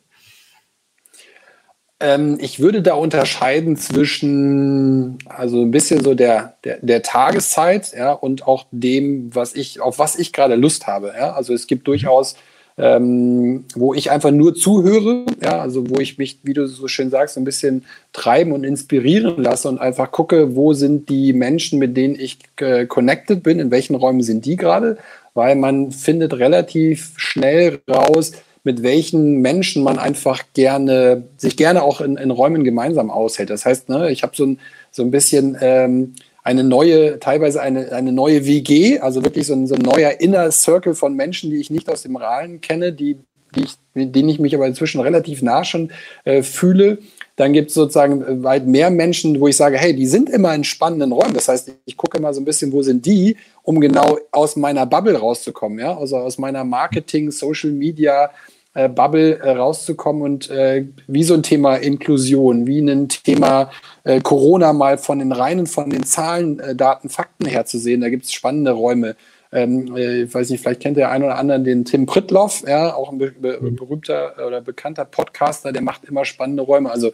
Ähm, 1.99 2.37
ich 2.39 2.59
würde 2.59 2.81
da 2.81 2.93
unterscheiden 2.93 3.75
zwischen, 3.75 5.17
also 5.27 5.61
ein 5.61 5.71
bisschen 5.71 6.03
so 6.03 6.13
der, 6.13 6.55
der, 6.63 6.77
der 6.81 7.01
Tageszeit, 7.01 7.93
ja, 7.97 8.13
und 8.13 8.47
auch 8.47 8.65
dem, 8.71 9.33
was 9.35 9.53
ich, 9.53 9.81
auf 9.81 9.99
was 9.99 10.17
ich 10.17 10.31
gerade 10.31 10.55
Lust 10.55 10.87
habe. 10.87 11.13
Ja. 11.17 11.33
Also 11.33 11.53
es 11.53 11.67
gibt 11.67 11.87
durchaus 11.87 12.35
ähm, 12.79 13.65
wo 13.75 13.93
ich 13.93 14.09
einfach 14.09 14.31
nur 14.31 14.55
zuhöre, 14.55 15.25
ja, 15.43 15.59
also 15.59 15.89
wo 15.89 15.99
ich 15.99 16.17
mich, 16.17 16.39
wie 16.43 16.53
du 16.53 16.65
so 16.65 16.87
schön 16.87 17.09
sagst, 17.09 17.37
ein 17.37 17.43
bisschen 17.43 17.83
treiben 18.13 18.53
und 18.53 18.63
inspirieren 18.63 19.43
lasse 19.43 19.67
und 19.67 19.79
einfach 19.79 20.11
gucke, 20.11 20.55
wo 20.55 20.71
sind 20.71 21.09
die 21.09 21.33
Menschen, 21.33 21.77
mit 21.77 21.97
denen 21.97 22.15
ich 22.15 22.39
äh, 22.55 22.85
connected 22.85 23.43
bin, 23.43 23.59
in 23.59 23.69
welchen 23.69 23.95
Räumen 23.95 24.21
sind 24.21 24.45
die 24.45 24.55
gerade, 24.55 24.97
weil 25.33 25.57
man 25.57 25.91
findet 25.91 26.33
relativ 26.33 27.11
schnell 27.17 27.81
raus, 27.89 28.31
mit 28.63 28.83
welchen 28.83 29.41
Menschen 29.41 29.83
man 29.83 29.97
einfach 29.97 30.43
gerne, 30.53 31.23
sich 31.37 31.57
gerne 31.57 31.83
auch 31.83 32.01
in, 32.01 32.17
in 32.17 32.31
Räumen 32.31 32.63
gemeinsam 32.63 33.09
aushält. 33.09 33.49
Das 33.49 33.65
heißt, 33.65 33.89
ne, 33.89 34.11
ich 34.11 34.23
habe 34.23 34.35
so 34.35 34.45
ein, 34.45 34.59
so 34.91 35.03
ein 35.03 35.11
bisschen 35.11 35.57
ähm, 35.61 36.15
eine 36.43 36.63
neue, 36.63 37.19
teilweise 37.19 37.61
eine, 37.61 37.91
eine 37.91 38.11
neue 38.11 38.45
WG, 38.45 38.99
also 38.99 39.23
wirklich 39.23 39.47
so 39.47 39.53
ein, 39.53 39.67
so 39.67 39.75
ein 39.75 39.81
neuer 39.81 40.19
Inner 40.19 40.51
Circle 40.51 40.95
von 40.95 41.13
Menschen, 41.15 41.49
die 41.51 41.57
ich 41.57 41.69
nicht 41.69 41.89
aus 41.89 42.03
dem 42.03 42.15
Realen 42.15 42.59
kenne, 42.61 42.91
die, 42.91 43.17
die 43.55 43.63
ich, 43.63 43.73
mit 43.93 44.15
denen 44.15 44.29
ich 44.29 44.39
mich 44.39 44.55
aber 44.55 44.67
inzwischen 44.67 45.01
relativ 45.01 45.41
nah 45.41 45.63
schon 45.63 45.91
äh, 46.25 46.41
fühle. 46.41 46.99
Dann 47.39 47.53
gibt 47.53 47.69
es 47.69 47.75
sozusagen 47.75 48.43
weit 48.43 48.67
mehr 48.67 48.89
Menschen, 48.89 49.39
wo 49.39 49.47
ich 49.47 49.55
sage, 49.55 49.77
hey, 49.77 49.95
die 49.95 50.07
sind 50.07 50.29
immer 50.29 50.53
in 50.53 50.65
spannenden 50.65 51.13
Räumen. 51.13 51.33
Das 51.33 51.47
heißt, 51.47 51.71
ich 51.85 51.95
gucke 51.95 52.17
immer 52.17 52.33
so 52.33 52.41
ein 52.41 52.45
bisschen, 52.45 52.73
wo 52.73 52.81
sind 52.81 53.05
die, 53.05 53.37
um 53.63 53.79
genau 53.79 54.17
aus 54.33 54.57
meiner 54.57 54.85
Bubble 54.85 55.17
rauszukommen, 55.17 55.79
ja, 55.79 55.97
also 55.97 56.17
aus 56.17 56.37
meiner 56.37 56.65
Marketing, 56.65 57.31
Social 57.31 57.71
Media, 57.71 58.29
äh, 58.73 58.89
Bubble 58.89 59.39
äh, 59.39 59.51
rauszukommen 59.51 60.21
und 60.21 60.49
äh, 60.49 60.83
wie 61.07 61.23
so 61.23 61.33
ein 61.33 61.41
Thema 61.41 61.77
Inklusion, 61.77 62.67
wie 62.67 62.79
ein 62.79 63.07
Thema 63.07 63.71
äh, 64.03 64.19
Corona 64.19 64.73
mal 64.73 64.97
von 64.97 65.19
den 65.19 65.31
reinen, 65.31 65.65
von 65.65 65.89
den 65.89 66.03
Zahlen, 66.03 66.59
äh, 66.59 66.75
Daten, 66.75 67.07
Fakten 67.07 67.45
herzusehen. 67.45 68.01
Da 68.01 68.09
gibt 68.09 68.25
es 68.25 68.33
spannende 68.33 68.71
Räume. 68.71 69.15
Ähm, 69.51 69.95
äh, 69.95 70.23
ich 70.23 70.33
weiß 70.33 70.49
nicht, 70.49 70.61
vielleicht 70.61 70.81
kennt 70.81 70.97
der 70.97 71.11
ein 71.11 71.23
oder 71.23 71.37
andere 71.37 71.59
den 71.61 71.85
Tim 71.85 72.05
Pritloff, 72.05 72.63
ja, 72.67 72.93
auch 72.93 73.11
ein 73.11 73.17
be 73.17 73.31
be 73.31 73.59
mhm. 73.59 73.75
berühmter 73.75 74.35
oder 74.45 74.61
bekannter 74.61 75.05
Podcaster, 75.05 75.71
der 75.71 75.81
macht 75.81 76.05
immer 76.05 76.25
spannende 76.25 76.63
Räume. 76.63 76.91
Also 76.91 77.11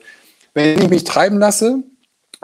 wenn 0.54 0.82
ich 0.82 0.90
mich 0.90 1.04
treiben 1.04 1.38
lasse, 1.38 1.84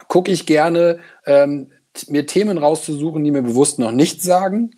gucke 0.08 0.32
ich 0.32 0.46
gerne, 0.46 1.00
ähm, 1.26 1.72
mir 2.08 2.26
Themen 2.26 2.58
rauszusuchen, 2.58 3.24
die 3.24 3.32
mir 3.32 3.42
bewusst 3.42 3.80
noch 3.80 3.92
nichts 3.92 4.24
sagen 4.24 4.72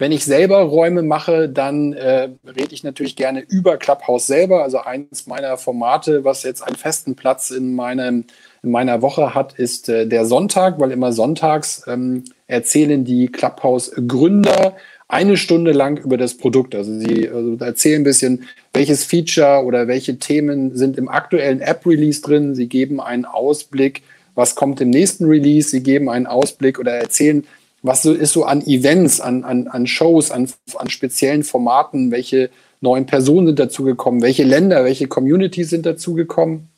wenn 0.00 0.12
ich 0.12 0.24
selber 0.24 0.62
Räume 0.62 1.02
mache, 1.02 1.50
dann 1.50 1.92
äh, 1.92 2.30
rede 2.46 2.72
ich 2.74 2.82
natürlich 2.82 3.16
gerne 3.16 3.40
über 3.40 3.76
Clubhouse 3.76 4.26
selber. 4.26 4.62
Also 4.62 4.78
eines 4.78 5.26
meiner 5.26 5.58
Formate, 5.58 6.24
was 6.24 6.42
jetzt 6.42 6.62
einen 6.62 6.76
festen 6.76 7.16
Platz 7.16 7.50
in, 7.50 7.74
meinem, 7.74 8.24
in 8.62 8.70
meiner 8.70 9.02
Woche 9.02 9.34
hat, 9.34 9.52
ist 9.52 9.90
äh, 9.90 10.06
der 10.06 10.24
Sonntag, 10.24 10.80
weil 10.80 10.90
immer 10.90 11.12
sonntags 11.12 11.84
ähm, 11.86 12.24
erzählen 12.50 13.04
die 13.04 13.28
Clubhouse-Gründer 13.28 14.76
eine 15.08 15.36
Stunde 15.36 15.72
lang 15.72 15.98
über 15.98 16.16
das 16.16 16.36
Produkt. 16.36 16.74
Also 16.74 16.98
sie 16.98 17.28
also 17.28 17.56
erzählen 17.56 18.02
ein 18.02 18.04
bisschen, 18.04 18.44
welches 18.72 19.04
Feature 19.04 19.64
oder 19.64 19.88
welche 19.88 20.18
Themen 20.18 20.76
sind 20.76 20.98
im 20.98 21.08
aktuellen 21.08 21.60
App-Release 21.60 22.22
drin. 22.22 22.54
Sie 22.54 22.68
geben 22.68 23.00
einen 23.00 23.24
Ausblick, 23.24 24.02
was 24.34 24.54
kommt 24.54 24.80
im 24.80 24.90
nächsten 24.90 25.24
Release. 25.24 25.70
Sie 25.70 25.82
geben 25.82 26.08
einen 26.08 26.26
Ausblick 26.26 26.78
oder 26.78 26.92
erzählen, 26.92 27.44
was 27.82 28.02
so 28.02 28.12
ist 28.12 28.32
so 28.32 28.44
an 28.44 28.64
Events, 28.66 29.20
an, 29.20 29.42
an, 29.42 29.66
an 29.66 29.86
Shows, 29.86 30.30
an, 30.30 30.48
an 30.76 30.90
speziellen 30.90 31.42
Formaten, 31.42 32.10
welche 32.10 32.50
neuen 32.80 33.06
Personen 33.06 33.48
sind 33.48 33.58
dazugekommen, 33.58 34.22
welche 34.22 34.44
Länder, 34.44 34.84
welche 34.84 35.08
Communities 35.08 35.70
sind 35.70 35.86
dazugekommen. 35.86 36.68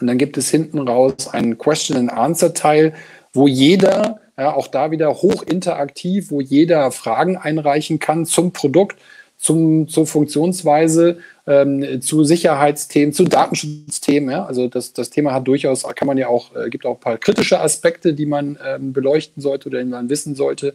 Und 0.00 0.06
dann 0.06 0.18
gibt 0.18 0.38
es 0.38 0.50
hinten 0.50 0.78
raus 0.78 1.28
einen 1.32 1.58
Question-and-Answer-Teil, 1.58 2.94
wo 3.32 3.46
jeder, 3.46 4.20
ja, 4.38 4.54
auch 4.54 4.68
da 4.68 4.90
wieder 4.90 5.14
hoch 5.14 5.42
interaktiv, 5.42 6.30
wo 6.30 6.40
jeder 6.40 6.90
Fragen 6.90 7.36
einreichen 7.36 7.98
kann 7.98 8.26
zum 8.26 8.52
Produkt, 8.52 8.98
zum, 9.42 9.88
zur 9.88 10.06
Funktionsweise, 10.06 11.18
ähm, 11.46 12.00
zu 12.00 12.22
Sicherheitsthemen, 12.22 13.12
zu 13.12 13.24
Datenschutzthemen. 13.24 14.30
Ja? 14.30 14.44
Also 14.44 14.68
das, 14.68 14.92
das 14.92 15.10
Thema 15.10 15.32
hat 15.32 15.48
durchaus, 15.48 15.82
kann 15.82 16.06
man 16.06 16.16
ja 16.16 16.28
auch, 16.28 16.54
äh, 16.54 16.70
gibt 16.70 16.86
auch 16.86 16.94
ein 16.94 17.00
paar 17.00 17.18
kritische 17.18 17.60
Aspekte, 17.60 18.14
die 18.14 18.26
man 18.26 18.56
ähm, 18.64 18.92
beleuchten 18.92 19.42
sollte 19.42 19.68
oder 19.68 19.80
die 19.80 19.90
man 19.90 20.08
wissen 20.08 20.36
sollte. 20.36 20.74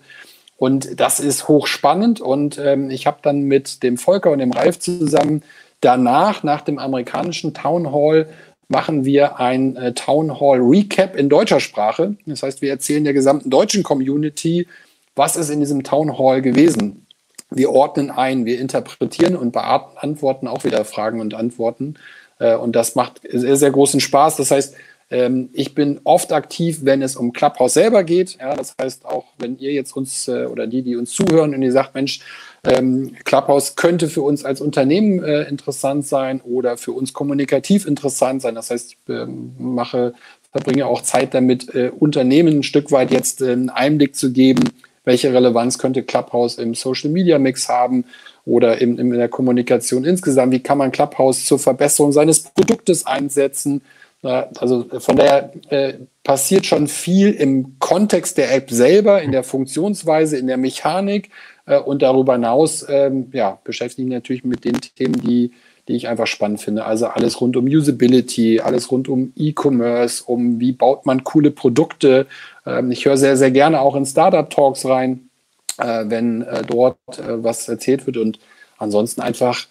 Und 0.58 1.00
das 1.00 1.22
ist 1.22 1.48
hochspannend. 1.48 2.20
Und 2.20 2.58
ähm, 2.58 2.90
ich 2.90 3.08
habe 3.08 3.20
dann 3.22 3.44
mit 3.44 3.84
dem 3.84 3.98
Volker 3.98 4.32
und 4.32 4.40
dem 4.40 4.52
Ralf 4.52 4.80
zusammen 4.80 5.44
danach, 5.80 6.44
nach 6.44 6.62
dem 6.62 6.80
amerikanischen 6.80 7.54
Town 7.54 7.94
Hall, 7.94 8.28
machen 8.70 9.06
wir 9.06 9.40
ein 9.40 9.76
äh, 9.76 9.94
Town 9.94 10.40
Hall 10.40 10.60
Recap 10.60 11.16
in 11.16 11.30
deutscher 11.30 11.60
Sprache. 11.60 12.16
Das 12.26 12.44
heißt, 12.44 12.62
wir 12.62 12.70
erzählen 12.70 13.04
der 13.04 13.14
gesamten 13.14 13.50
deutschen 13.50 13.84
Community, 13.84 14.68
was 15.16 15.36
ist 15.36 15.50
in 15.50 15.60
diesem 15.60 15.84
Town 15.84 16.18
Hall 16.18 16.42
gewesen 16.42 17.08
wir 17.50 17.72
ordnen 17.72 18.12
ein, 18.12 18.46
wir 18.46 18.60
interpretieren 18.60 19.36
und 19.36 19.52
beantworten 19.52 20.48
auch 20.48 20.64
wieder 20.64 20.84
Fragen 20.86 21.22
und 21.22 21.34
Antworten. 21.34 21.96
Äh, 22.40 22.56
und 22.56 22.76
das 22.76 22.96
macht 22.96 23.22
sehr, 23.30 23.56
sehr 23.56 23.72
großen 23.72 24.00
Spaß. 24.00 24.38
Das 24.38 24.52
heißt, 24.52 24.76
ähm, 25.10 25.50
ich 25.54 25.74
bin 25.74 26.02
oft 26.04 26.34
aktiv, 26.34 26.80
wenn 26.82 27.02
es 27.02 27.16
um 27.16 27.32
Clubhouse 27.32 27.76
selber 27.76 28.04
geht. 28.04 28.38
Ja, 28.40 28.56
das 28.56 28.76
heißt, 28.80 29.06
auch 29.06 29.26
wenn 29.38 29.58
ihr 29.60 29.72
jetzt 29.72 29.96
uns 29.96 30.28
äh, 30.28 30.46
oder 30.46 30.68
die, 30.68 30.82
die 30.82 30.98
uns 30.98 31.12
zuhören 31.12 31.56
und 31.56 31.62
ihr 31.62 31.72
sagt, 31.72 31.96
Mensch, 31.96 32.20
ähm, 32.68 33.16
Clubhouse 33.24 33.76
könnte 33.76 34.08
für 34.08 34.22
uns 34.22 34.46
als 34.46 34.62
Unternehmen 34.62 35.24
äh, 35.24 35.44
interessant 35.44 36.06
sein 36.06 36.42
oder 36.42 36.78
für 36.78 36.92
uns 36.92 37.14
kommunikativ 37.14 37.86
interessant 37.86 38.42
sein. 38.42 38.56
Das 38.56 38.70
heißt, 38.70 38.92
ich 38.92 38.98
ähm, 39.10 39.54
mache, 39.58 40.14
verbringe 40.52 40.86
auch 40.86 41.02
Zeit 41.02 41.34
damit, 41.34 41.70
Unternehmen 42.00 42.60
ein 42.60 42.64
Stück 42.64 42.92
weit 42.92 43.12
jetzt 43.12 43.44
einen 43.44 43.70
Einblick 43.70 44.16
zu 44.16 44.32
geben, 44.32 44.64
welche 45.04 45.34
Relevanz 45.34 45.78
könnte 45.78 46.04
Clubhouse 46.04 46.58
im 46.58 46.74
Social 46.74 47.10
Media 47.10 47.40
Mix 47.40 47.70
haben 47.70 48.06
oder 48.46 48.80
in, 48.82 48.98
in 48.98 49.12
der 49.12 49.30
Kommunikation 49.30 50.06
insgesamt, 50.06 50.54
wie 50.54 50.62
kann 50.62 50.78
man 50.78 50.92
Clubhouse 50.92 51.46
zur 51.46 51.60
Verbesserung 51.60 52.12
seines 52.12 52.42
Produktes 52.42 53.06
einsetzen. 53.06 53.82
Also 54.22 54.86
von 55.00 55.16
daher 55.16 55.52
äh, 55.70 55.94
passiert 56.24 56.66
schon 56.66 56.88
viel 56.88 57.32
im 57.32 57.78
Kontext 57.80 58.38
der 58.38 58.54
App 58.54 58.72
selber, 58.72 59.22
in 59.22 59.32
der 59.32 59.44
Funktionsweise, 59.44 60.38
in 60.38 60.48
der 60.48 60.58
Mechanik 60.58 61.28
äh, 61.28 61.30
und 61.76 62.02
darüber 62.02 62.34
hinaus 62.34 62.86
ähm, 62.88 63.30
ja, 63.34 63.60
beschäftige 63.64 64.04
ich 64.04 64.08
mich 64.08 64.16
natürlich 64.16 64.44
mit 64.44 64.64
den 64.64 64.80
Themen, 64.80 65.22
die, 65.22 65.52
die 65.88 65.96
ich 65.96 66.08
einfach 66.08 66.28
spannend 66.28 66.62
finde. 66.62 66.86
Also 66.86 67.08
alles 67.08 67.42
rund 67.42 67.58
um 67.58 67.66
Usability, 67.66 68.60
alles 68.62 68.92
rund 68.92 69.10
um 69.10 69.34
E-Commerce, 69.36 70.24
um 70.26 70.60
wie 70.60 70.72
baut 70.72 71.06
man 71.06 71.24
coole 71.24 71.52
Produkte, 71.52 72.28
ähm, 72.66 72.92
ich 72.92 73.06
höre 73.06 73.18
sehr, 73.18 73.38
sehr 73.38 73.52
gerne 73.52 73.82
auch 73.82 73.96
in 73.96 74.06
Startup-Talks 74.06 74.86
rein, 74.86 75.30
äh, 75.78 76.06
wenn 76.08 76.42
äh, 76.42 76.64
dort 76.64 76.98
äh, 77.18 77.44
was 77.44 77.68
erzählt 77.68 78.06
wird 78.06 78.18
und 78.18 78.40
ansonsten 78.78 79.22
einfach 79.22 79.68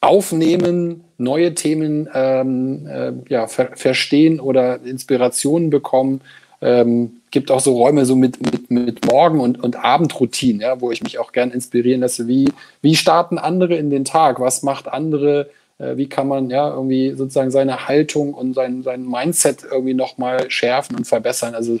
aufnehmen, 0.00 1.04
neue 1.18 1.54
Themen 1.54 2.08
ähm, 2.14 2.86
äh, 2.86 3.12
ja, 3.28 3.46
ver 3.48 3.70
verstehen 3.74 4.40
oder 4.40 4.82
Inspirationen 4.84 5.70
bekommen. 5.70 6.20
Ähm, 6.60 7.20
gibt 7.30 7.50
auch 7.50 7.60
so 7.60 7.76
Räume 7.76 8.04
so 8.04 8.16
mit, 8.16 8.40
mit, 8.40 8.70
mit 8.70 9.06
Morgen- 9.06 9.40
und, 9.40 9.62
und 9.62 9.76
Abendroutinen, 9.76 10.60
ja, 10.60 10.80
wo 10.80 10.90
ich 10.90 11.02
mich 11.02 11.18
auch 11.18 11.32
gern 11.32 11.50
inspirieren 11.50 12.00
lasse. 12.00 12.26
Wie, 12.26 12.52
wie 12.82 12.96
starten 12.96 13.38
andere 13.38 13.76
in 13.76 13.90
den 13.90 14.04
Tag? 14.04 14.40
Was 14.40 14.62
macht 14.62 14.88
andere? 14.88 15.50
Äh, 15.78 15.96
wie 15.96 16.08
kann 16.08 16.28
man 16.28 16.50
ja 16.50 16.68
irgendwie 16.68 17.12
sozusagen 17.12 17.50
seine 17.50 17.86
Haltung 17.86 18.34
und 18.34 18.54
sein, 18.54 18.82
sein 18.82 19.06
Mindset 19.06 19.64
irgendwie 19.70 19.94
nochmal 19.94 20.50
schärfen 20.50 20.96
und 20.96 21.06
verbessern? 21.06 21.54
Also 21.54 21.78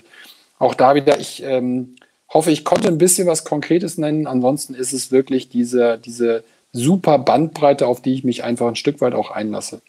auch 0.58 0.74
da 0.74 0.94
wieder, 0.94 1.18
ich 1.18 1.42
ähm, 1.42 1.96
hoffe, 2.28 2.50
ich 2.50 2.64
konnte 2.64 2.88
ein 2.88 2.98
bisschen 2.98 3.26
was 3.26 3.44
Konkretes 3.44 3.98
nennen. 3.98 4.26
Ansonsten 4.26 4.74
ist 4.74 4.92
es 4.92 5.10
wirklich 5.10 5.48
diese, 5.48 5.98
diese 5.98 6.44
super 6.72 7.18
Bandbreite, 7.18 7.86
auf 7.86 8.02
die 8.02 8.14
ich 8.14 8.24
mich 8.24 8.44
einfach 8.44 8.68
ein 8.68 8.76
Stück 8.76 9.00
weit 9.00 9.14
auch 9.14 9.30
einlasse. 9.30 9.80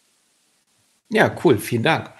Ja, 1.10 1.30
cool, 1.44 1.58
vielen 1.58 1.82
Dank. 1.82 2.10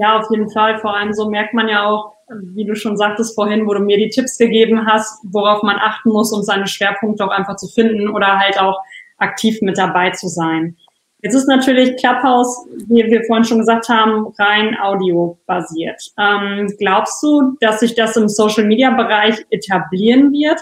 Ja, 0.00 0.18
auf 0.18 0.30
jeden 0.30 0.48
Fall. 0.48 0.78
Vor 0.78 0.96
allem 0.96 1.12
so 1.12 1.28
merkt 1.28 1.52
man 1.52 1.68
ja 1.68 1.84
auch, 1.84 2.14
wie 2.30 2.64
du 2.64 2.74
schon 2.74 2.96
sagtest 2.96 3.34
vorhin, 3.34 3.66
wo 3.66 3.74
du 3.74 3.80
mir 3.80 3.98
die 3.98 4.08
Tipps 4.08 4.38
gegeben 4.38 4.86
hast, 4.86 5.22
worauf 5.30 5.62
man 5.62 5.76
achten 5.76 6.08
muss, 6.08 6.32
um 6.32 6.42
seine 6.42 6.66
Schwerpunkte 6.66 7.22
auch 7.22 7.30
einfach 7.30 7.56
zu 7.56 7.68
finden 7.68 8.08
oder 8.08 8.38
halt 8.38 8.58
auch 8.58 8.80
aktiv 9.18 9.60
mit 9.60 9.76
dabei 9.76 10.08
zu 10.12 10.28
sein. 10.28 10.74
Jetzt 11.22 11.34
ist 11.34 11.48
natürlich 11.48 11.98
Clubhouse, 11.98 12.66
wie 12.86 13.04
wir 13.10 13.24
vorhin 13.24 13.44
schon 13.44 13.58
gesagt 13.58 13.90
haben, 13.90 14.32
rein 14.38 14.74
audiobasiert. 14.80 16.00
Ähm, 16.18 16.72
glaubst 16.78 17.22
du, 17.22 17.58
dass 17.60 17.80
sich 17.80 17.94
das 17.94 18.16
im 18.16 18.26
Social-Media-Bereich 18.26 19.44
etablieren 19.50 20.32
wird? 20.32 20.60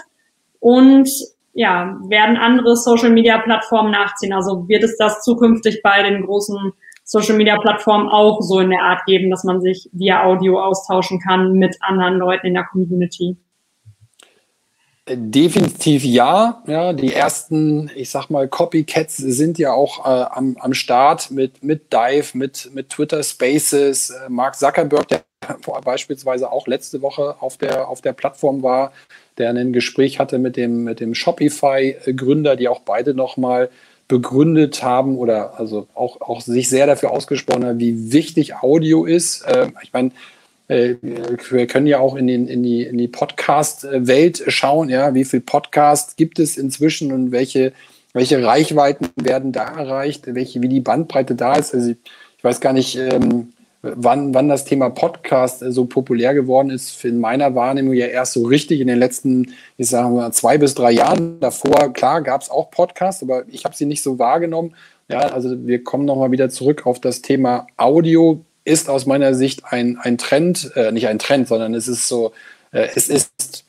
Und 0.59 1.09
ja, 1.53 1.97
werden 2.09 2.35
andere 2.35 2.75
Social-Media-Plattformen 2.75 3.91
nachziehen? 3.91 4.33
Also 4.33 4.67
wird 4.67 4.83
es 4.83 4.97
das 4.97 5.23
zukünftig 5.23 5.81
bei 5.81 6.03
den 6.03 6.25
großen 6.25 6.73
Social-Media-Plattformen 7.09 8.07
auch 8.07 8.39
so 8.41 8.59
in 8.59 8.69
der 8.69 8.83
Art 8.83 9.03
geben, 9.07 9.31
dass 9.31 9.43
man 9.43 9.61
sich 9.61 9.89
via 9.93 10.23
Audio 10.23 10.61
austauschen 10.61 11.19
kann 11.19 11.53
mit 11.53 11.75
anderen 11.81 12.19
Leuten 12.19 12.45
in 12.45 12.53
der 12.53 12.65
Community? 12.65 13.35
Definitiv 15.07 16.03
ja. 16.03 16.61
Ja, 16.67 16.93
die 16.93 17.11
ersten, 17.11 17.89
ich 17.95 18.11
sag 18.11 18.29
mal, 18.29 18.47
Copycats 18.47 19.17
sind 19.17 19.57
ja 19.57 19.73
auch 19.73 20.05
äh, 20.05 20.25
am, 20.29 20.55
am 20.59 20.75
Start 20.75 21.31
mit, 21.31 21.63
mit 21.63 21.91
Dive, 21.91 22.37
mit, 22.37 22.69
mit 22.75 22.91
Twitter 22.91 23.23
Spaces. 23.23 24.11
Äh, 24.11 24.29
Mark 24.29 24.55
Zuckerberg, 24.55 25.07
der 25.07 25.23
beispielsweise 25.83 26.51
auch 26.51 26.67
letzte 26.67 27.01
Woche 27.01 27.37
auf 27.39 27.57
der, 27.57 27.87
auf 27.87 28.01
der 28.01 28.13
Plattform 28.13 28.61
war, 28.61 28.91
der 29.39 29.49
ein 29.49 29.73
Gespräch 29.73 30.19
hatte 30.19 30.37
mit 30.37 30.55
dem, 30.57 30.83
mit 30.83 30.99
dem 30.99 31.15
Shopify-Gründer, 31.15 32.55
die 32.55 32.67
auch 32.67 32.81
beide 32.81 33.15
nochmal 33.15 33.71
begründet 34.09 34.83
haben 34.83 35.17
oder 35.17 35.57
also 35.57 35.87
auch, 35.93 36.19
auch 36.19 36.41
sich 36.41 36.67
sehr 36.67 36.87
dafür 36.87 37.11
ausgesprochen 37.11 37.63
haben, 37.63 37.79
wie 37.79 38.11
wichtig 38.11 38.55
Audio 38.55 39.05
ist. 39.05 39.43
Äh, 39.43 39.67
ich 39.81 39.93
meine, 39.93 40.11
äh, 40.67 40.95
wir 41.01 41.67
können 41.67 41.87
ja 41.87 41.99
auch 41.99 42.15
in, 42.15 42.27
den, 42.27 42.47
in 42.47 42.63
die, 42.63 42.83
in 42.83 42.97
die 42.97 43.07
Podcast-Welt 43.07 44.43
schauen, 44.47 44.89
ja, 44.89 45.13
wie 45.13 45.23
viel 45.23 45.41
Podcasts 45.41 46.15
gibt 46.15 46.39
es 46.39 46.57
inzwischen 46.57 47.13
und 47.13 47.31
welche, 47.31 47.71
welche 48.13 48.43
Reichweiten 48.43 49.09
werden 49.15 49.51
da 49.51 49.65
erreicht, 49.65 50.23
welche, 50.33 50.61
wie 50.61 50.69
die 50.69 50.81
Bandbreite 50.81 51.35
da 51.35 51.55
ist. 51.55 51.73
Also 51.73 51.91
ich, 51.91 51.97
ich 52.37 52.43
weiß 52.43 52.61
gar 52.61 52.73
nicht, 52.73 52.95
ähm, 52.97 53.53
wann, 53.81 54.33
wann 54.33 54.49
das 54.49 54.65
Thema 54.65 54.89
Podcast 54.89 55.63
so 55.67 55.85
populär 55.85 56.33
geworden 56.33 56.69
ist. 56.69 57.03
In 57.05 57.19
meiner 57.19 57.55
Wahrnehmung 57.55 57.93
ja 57.93 58.07
erst 58.07 58.33
so 58.33 58.43
richtig 58.43 58.81
in 58.81 58.87
den 58.87 58.99
letzten, 58.99 59.53
ich 59.77 59.89
sage 59.89 60.13
mal, 60.13 60.31
zwei 60.31 60.57
bis 60.57 60.75
drei 60.75 60.91
Jahren. 60.91 61.39
Davor, 61.39 61.93
klar, 61.93 62.21
gab 62.21 62.41
es 62.41 62.49
auch 62.49 62.71
Podcasts, 62.71 63.23
aber 63.23 63.43
ich 63.47 63.65
habe 63.65 63.75
sie 63.75 63.85
nicht 63.85 64.03
so 64.03 64.19
wahrgenommen. 64.19 64.75
Ja, 65.07 65.19
also 65.19 65.65
wir 65.65 65.83
kommen 65.83 66.05
nochmal 66.05 66.31
wieder 66.31 66.49
zurück 66.49 66.85
auf 66.85 66.99
das 66.99 67.21
Thema 67.21 67.67
Audio 67.77 68.43
ist 68.69 68.89
aus 68.89 69.05
meiner 69.05 69.33
Sicht 69.33 69.63
ein, 69.65 69.97
ein 69.97 70.17
Trend, 70.17 70.71
äh, 70.75 70.91
nicht 70.91 71.07
ein 71.07 71.19
Trend, 71.19 71.47
sondern 71.47 71.73
es 71.73 71.87
ist 71.87 72.07
so, 72.07 72.33
äh, 72.71 72.87
es 72.95 73.09
ist, 73.09 73.65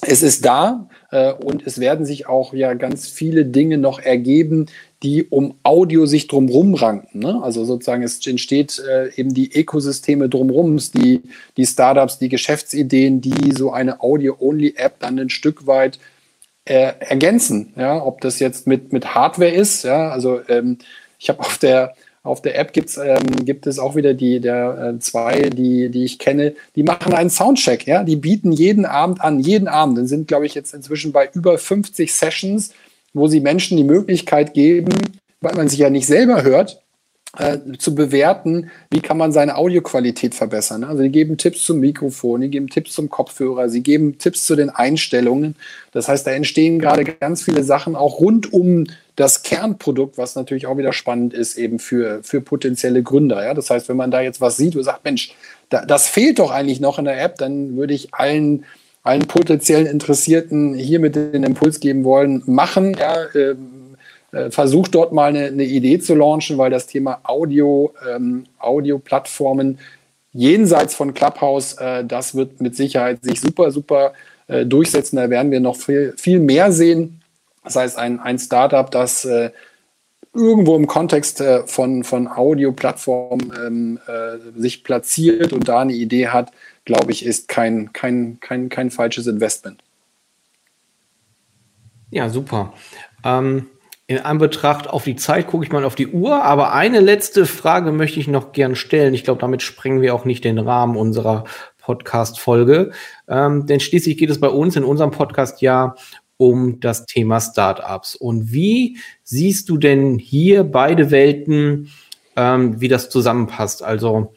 es 0.00 0.22
ist 0.22 0.44
da 0.44 0.88
äh, 1.10 1.32
und 1.32 1.66
es 1.66 1.80
werden 1.80 2.06
sich 2.06 2.26
auch 2.26 2.54
ja 2.54 2.74
ganz 2.74 3.08
viele 3.08 3.44
Dinge 3.44 3.78
noch 3.78 3.98
ergeben, 3.98 4.66
die 5.02 5.24
um 5.28 5.54
Audio 5.62 6.06
sich 6.06 6.26
drumherum 6.26 6.74
ranken. 6.74 7.20
Ne? 7.20 7.40
Also 7.42 7.64
sozusagen 7.64 8.02
es 8.02 8.26
entsteht 8.26 8.80
äh, 8.80 9.12
eben 9.14 9.32
die 9.32 9.52
Ökosysteme 9.52 10.28
drumherum, 10.28 10.76
die, 10.94 11.22
die 11.56 11.66
Startups, 11.66 12.18
die 12.18 12.28
Geschäftsideen, 12.28 13.20
die 13.20 13.52
so 13.52 13.72
eine 13.72 14.00
Audio-Only-App 14.00 14.98
dann 14.98 15.18
ein 15.18 15.30
Stück 15.30 15.66
weit 15.66 16.00
äh, 16.64 16.92
ergänzen. 16.98 17.72
Ja? 17.76 18.04
Ob 18.04 18.20
das 18.20 18.40
jetzt 18.40 18.66
mit, 18.66 18.92
mit 18.92 19.14
Hardware 19.14 19.52
ist, 19.52 19.84
ja, 19.84 20.10
also 20.10 20.40
ähm, 20.48 20.78
ich 21.18 21.28
habe 21.28 21.40
auf 21.40 21.58
der 21.58 21.94
auf 22.24 22.42
der 22.42 22.58
App 22.58 22.72
gibt's, 22.72 22.98
ähm, 22.98 23.44
gibt 23.44 23.66
es 23.66 23.78
auch 23.78 23.96
wieder 23.96 24.12
die 24.12 24.40
der 24.40 24.94
äh, 24.96 24.98
zwei, 24.98 25.48
die, 25.50 25.88
die 25.88 26.04
ich 26.04 26.18
kenne, 26.18 26.54
die 26.76 26.82
machen 26.82 27.14
einen 27.14 27.30
Soundcheck, 27.30 27.86
ja. 27.86 28.04
Die 28.04 28.16
bieten 28.16 28.52
jeden 28.52 28.84
Abend 28.84 29.20
an, 29.22 29.40
jeden 29.40 29.66
Abend. 29.66 29.96
Dann 29.96 30.06
sind, 30.06 30.28
glaube 30.28 30.44
ich, 30.44 30.54
jetzt 30.54 30.74
inzwischen 30.74 31.12
bei 31.12 31.30
über 31.32 31.56
50 31.56 32.12
Sessions, 32.12 32.74
wo 33.18 33.28
sie 33.28 33.40
Menschen 33.40 33.76
die 33.76 33.84
Möglichkeit 33.84 34.54
geben, 34.54 34.92
weil 35.40 35.54
man 35.54 35.68
sich 35.68 35.78
ja 35.78 35.90
nicht 35.90 36.06
selber 36.06 36.42
hört, 36.42 36.82
äh, 37.36 37.58
zu 37.78 37.94
bewerten, 37.94 38.70
wie 38.90 39.00
kann 39.00 39.18
man 39.18 39.32
seine 39.32 39.56
Audioqualität 39.56 40.34
verbessern. 40.34 40.82
Also 40.82 41.02
die 41.02 41.10
geben 41.10 41.36
Tipps 41.36 41.64
zum 41.64 41.78
Mikrofon, 41.78 42.40
die 42.40 42.48
geben 42.48 42.68
Tipps 42.68 42.94
zum 42.94 43.10
Kopfhörer, 43.10 43.68
sie 43.68 43.82
geben 43.82 44.16
Tipps 44.18 44.46
zu 44.46 44.56
den 44.56 44.70
Einstellungen. 44.70 45.54
Das 45.92 46.08
heißt, 46.08 46.26
da 46.26 46.30
entstehen 46.30 46.78
gerade 46.78 47.04
ganz 47.04 47.42
viele 47.42 47.64
Sachen 47.64 47.96
auch 47.96 48.20
rund 48.20 48.52
um 48.52 48.86
das 49.14 49.42
Kernprodukt, 49.42 50.16
was 50.16 50.36
natürlich 50.36 50.66
auch 50.66 50.78
wieder 50.78 50.94
spannend 50.94 51.34
ist, 51.34 51.58
eben 51.58 51.80
für, 51.80 52.22
für 52.22 52.40
potenzielle 52.40 53.02
Gründer. 53.02 53.44
Ja? 53.44 53.52
Das 53.52 53.68
heißt, 53.68 53.90
wenn 53.90 53.96
man 53.96 54.10
da 54.10 54.22
jetzt 54.22 54.40
was 54.40 54.56
sieht 54.56 54.74
und 54.74 54.84
sagt, 54.84 55.04
Mensch, 55.04 55.34
da, 55.68 55.84
das 55.84 56.08
fehlt 56.08 56.38
doch 56.38 56.50
eigentlich 56.50 56.80
noch 56.80 56.98
in 56.98 57.04
der 57.04 57.22
App, 57.22 57.36
dann 57.36 57.76
würde 57.76 57.92
ich 57.92 58.14
allen, 58.14 58.64
allen 59.02 59.26
potenziellen 59.26 59.86
Interessierten 59.86 60.74
hier 60.74 61.00
mit 61.00 61.16
den 61.16 61.44
Impuls 61.44 61.80
geben 61.80 62.04
wollen, 62.04 62.42
machen. 62.46 62.96
Ja, 62.98 63.24
äh, 63.34 63.54
äh, 64.32 64.50
versucht 64.50 64.94
dort 64.94 65.12
mal 65.12 65.30
eine, 65.30 65.46
eine, 65.46 65.64
Idee 65.64 65.98
zu 65.98 66.14
launchen, 66.14 66.58
weil 66.58 66.70
das 66.70 66.86
Thema 66.86 67.20
Audio, 67.22 67.94
ähm, 68.10 68.44
Audio-Plattformen 68.58 69.78
jenseits 70.32 70.94
von 70.94 71.14
Clubhouse, 71.14 71.74
äh, 71.74 72.04
das 72.04 72.34
wird 72.34 72.60
mit 72.60 72.76
Sicherheit 72.76 73.24
sich 73.24 73.40
super, 73.40 73.70
super 73.70 74.12
äh, 74.46 74.66
durchsetzen. 74.66 75.16
Da 75.16 75.30
werden 75.30 75.50
wir 75.50 75.60
noch 75.60 75.76
viel, 75.76 76.14
viel 76.16 76.40
mehr 76.40 76.72
sehen. 76.72 77.22
Das 77.64 77.76
heißt, 77.76 77.98
ein, 77.98 78.20
ein 78.20 78.38
Startup, 78.38 78.90
das 78.90 79.24
äh, 79.24 79.50
irgendwo 80.38 80.76
im 80.76 80.86
Kontext 80.86 81.40
äh, 81.40 81.66
von, 81.66 82.04
von 82.04 82.28
Audio-Plattformen 82.28 83.52
ähm, 83.66 83.98
äh, 84.06 84.60
sich 84.60 84.84
platziert 84.84 85.52
und 85.52 85.68
da 85.68 85.80
eine 85.80 85.92
Idee 85.92 86.28
hat, 86.28 86.52
glaube 86.84 87.10
ich, 87.10 87.26
ist 87.26 87.48
kein, 87.48 87.92
kein, 87.92 88.38
kein, 88.40 88.68
kein 88.68 88.90
falsches 88.90 89.26
Investment. 89.26 89.82
Ja, 92.10 92.28
super. 92.28 92.72
Ähm, 93.24 93.66
in 94.06 94.18
Anbetracht 94.20 94.88
auf 94.88 95.04
die 95.04 95.16
Zeit 95.16 95.48
gucke 95.48 95.64
ich 95.64 95.72
mal 95.72 95.84
auf 95.84 95.94
die 95.94 96.06
Uhr, 96.06 96.42
aber 96.42 96.72
eine 96.72 97.00
letzte 97.00 97.44
Frage 97.44 97.92
möchte 97.92 98.20
ich 98.20 98.28
noch 98.28 98.52
gern 98.52 98.74
stellen. 98.74 99.12
Ich 99.12 99.24
glaube, 99.24 99.40
damit 99.40 99.60
sprengen 99.60 100.00
wir 100.00 100.14
auch 100.14 100.24
nicht 100.24 100.44
den 100.44 100.58
Rahmen 100.58 100.96
unserer 100.96 101.44
Podcast-Folge. 101.78 102.92
Ähm, 103.28 103.66
denn 103.66 103.80
schließlich 103.80 104.16
geht 104.16 104.30
es 104.30 104.40
bei 104.40 104.48
uns 104.48 104.76
in 104.76 104.84
unserem 104.84 105.10
Podcast 105.10 105.60
ja 105.60 105.94
um 106.38 106.80
das 106.80 107.04
Thema 107.04 107.40
Startups. 107.40 108.16
Und 108.16 108.52
wie 108.52 108.98
siehst 109.22 109.68
du 109.68 109.76
denn 109.76 110.18
hier 110.18 110.64
beide 110.64 111.10
Welten, 111.10 111.90
ähm, 112.36 112.80
wie 112.80 112.88
das 112.88 113.10
zusammenpasst? 113.10 113.82
Also 113.82 114.32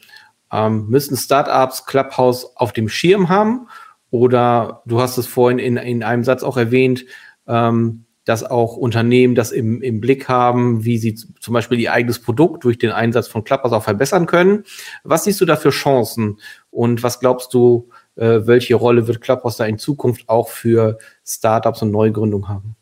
ähm, 0.52 0.88
müssen 0.88 1.16
Startups 1.16 1.86
Clubhouse 1.86 2.56
auf 2.56 2.74
dem 2.74 2.90
Schirm 2.90 3.30
haben? 3.30 3.68
Oder 4.10 4.82
du 4.84 5.00
hast 5.00 5.16
es 5.16 5.26
vorhin 5.26 5.58
in, 5.58 5.78
in 5.78 6.02
einem 6.02 6.24
Satz 6.24 6.42
auch 6.42 6.58
erwähnt, 6.58 7.06
ähm, 7.46 8.04
dass 8.24 8.44
auch 8.44 8.76
Unternehmen 8.76 9.34
das 9.34 9.50
im, 9.50 9.80
im 9.82 10.00
Blick 10.00 10.28
haben, 10.28 10.84
wie 10.84 10.98
sie 10.98 11.14
zum 11.14 11.54
Beispiel 11.54 11.80
ihr 11.80 11.92
eigenes 11.92 12.20
Produkt 12.20 12.64
durch 12.64 12.78
den 12.78 12.90
Einsatz 12.90 13.26
von 13.26 13.42
Clubhouse 13.42 13.72
auch 13.72 13.82
verbessern 13.82 14.26
können. 14.26 14.64
Was 15.02 15.24
siehst 15.24 15.40
du 15.40 15.44
da 15.44 15.56
für 15.56 15.70
Chancen 15.70 16.38
und 16.70 17.02
was 17.02 17.20
glaubst 17.20 17.54
du, 17.54 17.88
äh, 18.16 18.46
welche 18.46 18.74
Rolle 18.74 19.06
wird 19.06 19.20
Clubhouse 19.20 19.56
da 19.56 19.64
in 19.64 19.78
Zukunft 19.78 20.28
auch 20.28 20.48
für 20.48 20.98
Startups 21.24 21.82
und 21.82 21.90
Neugründungen 21.90 22.48
haben? 22.48 22.76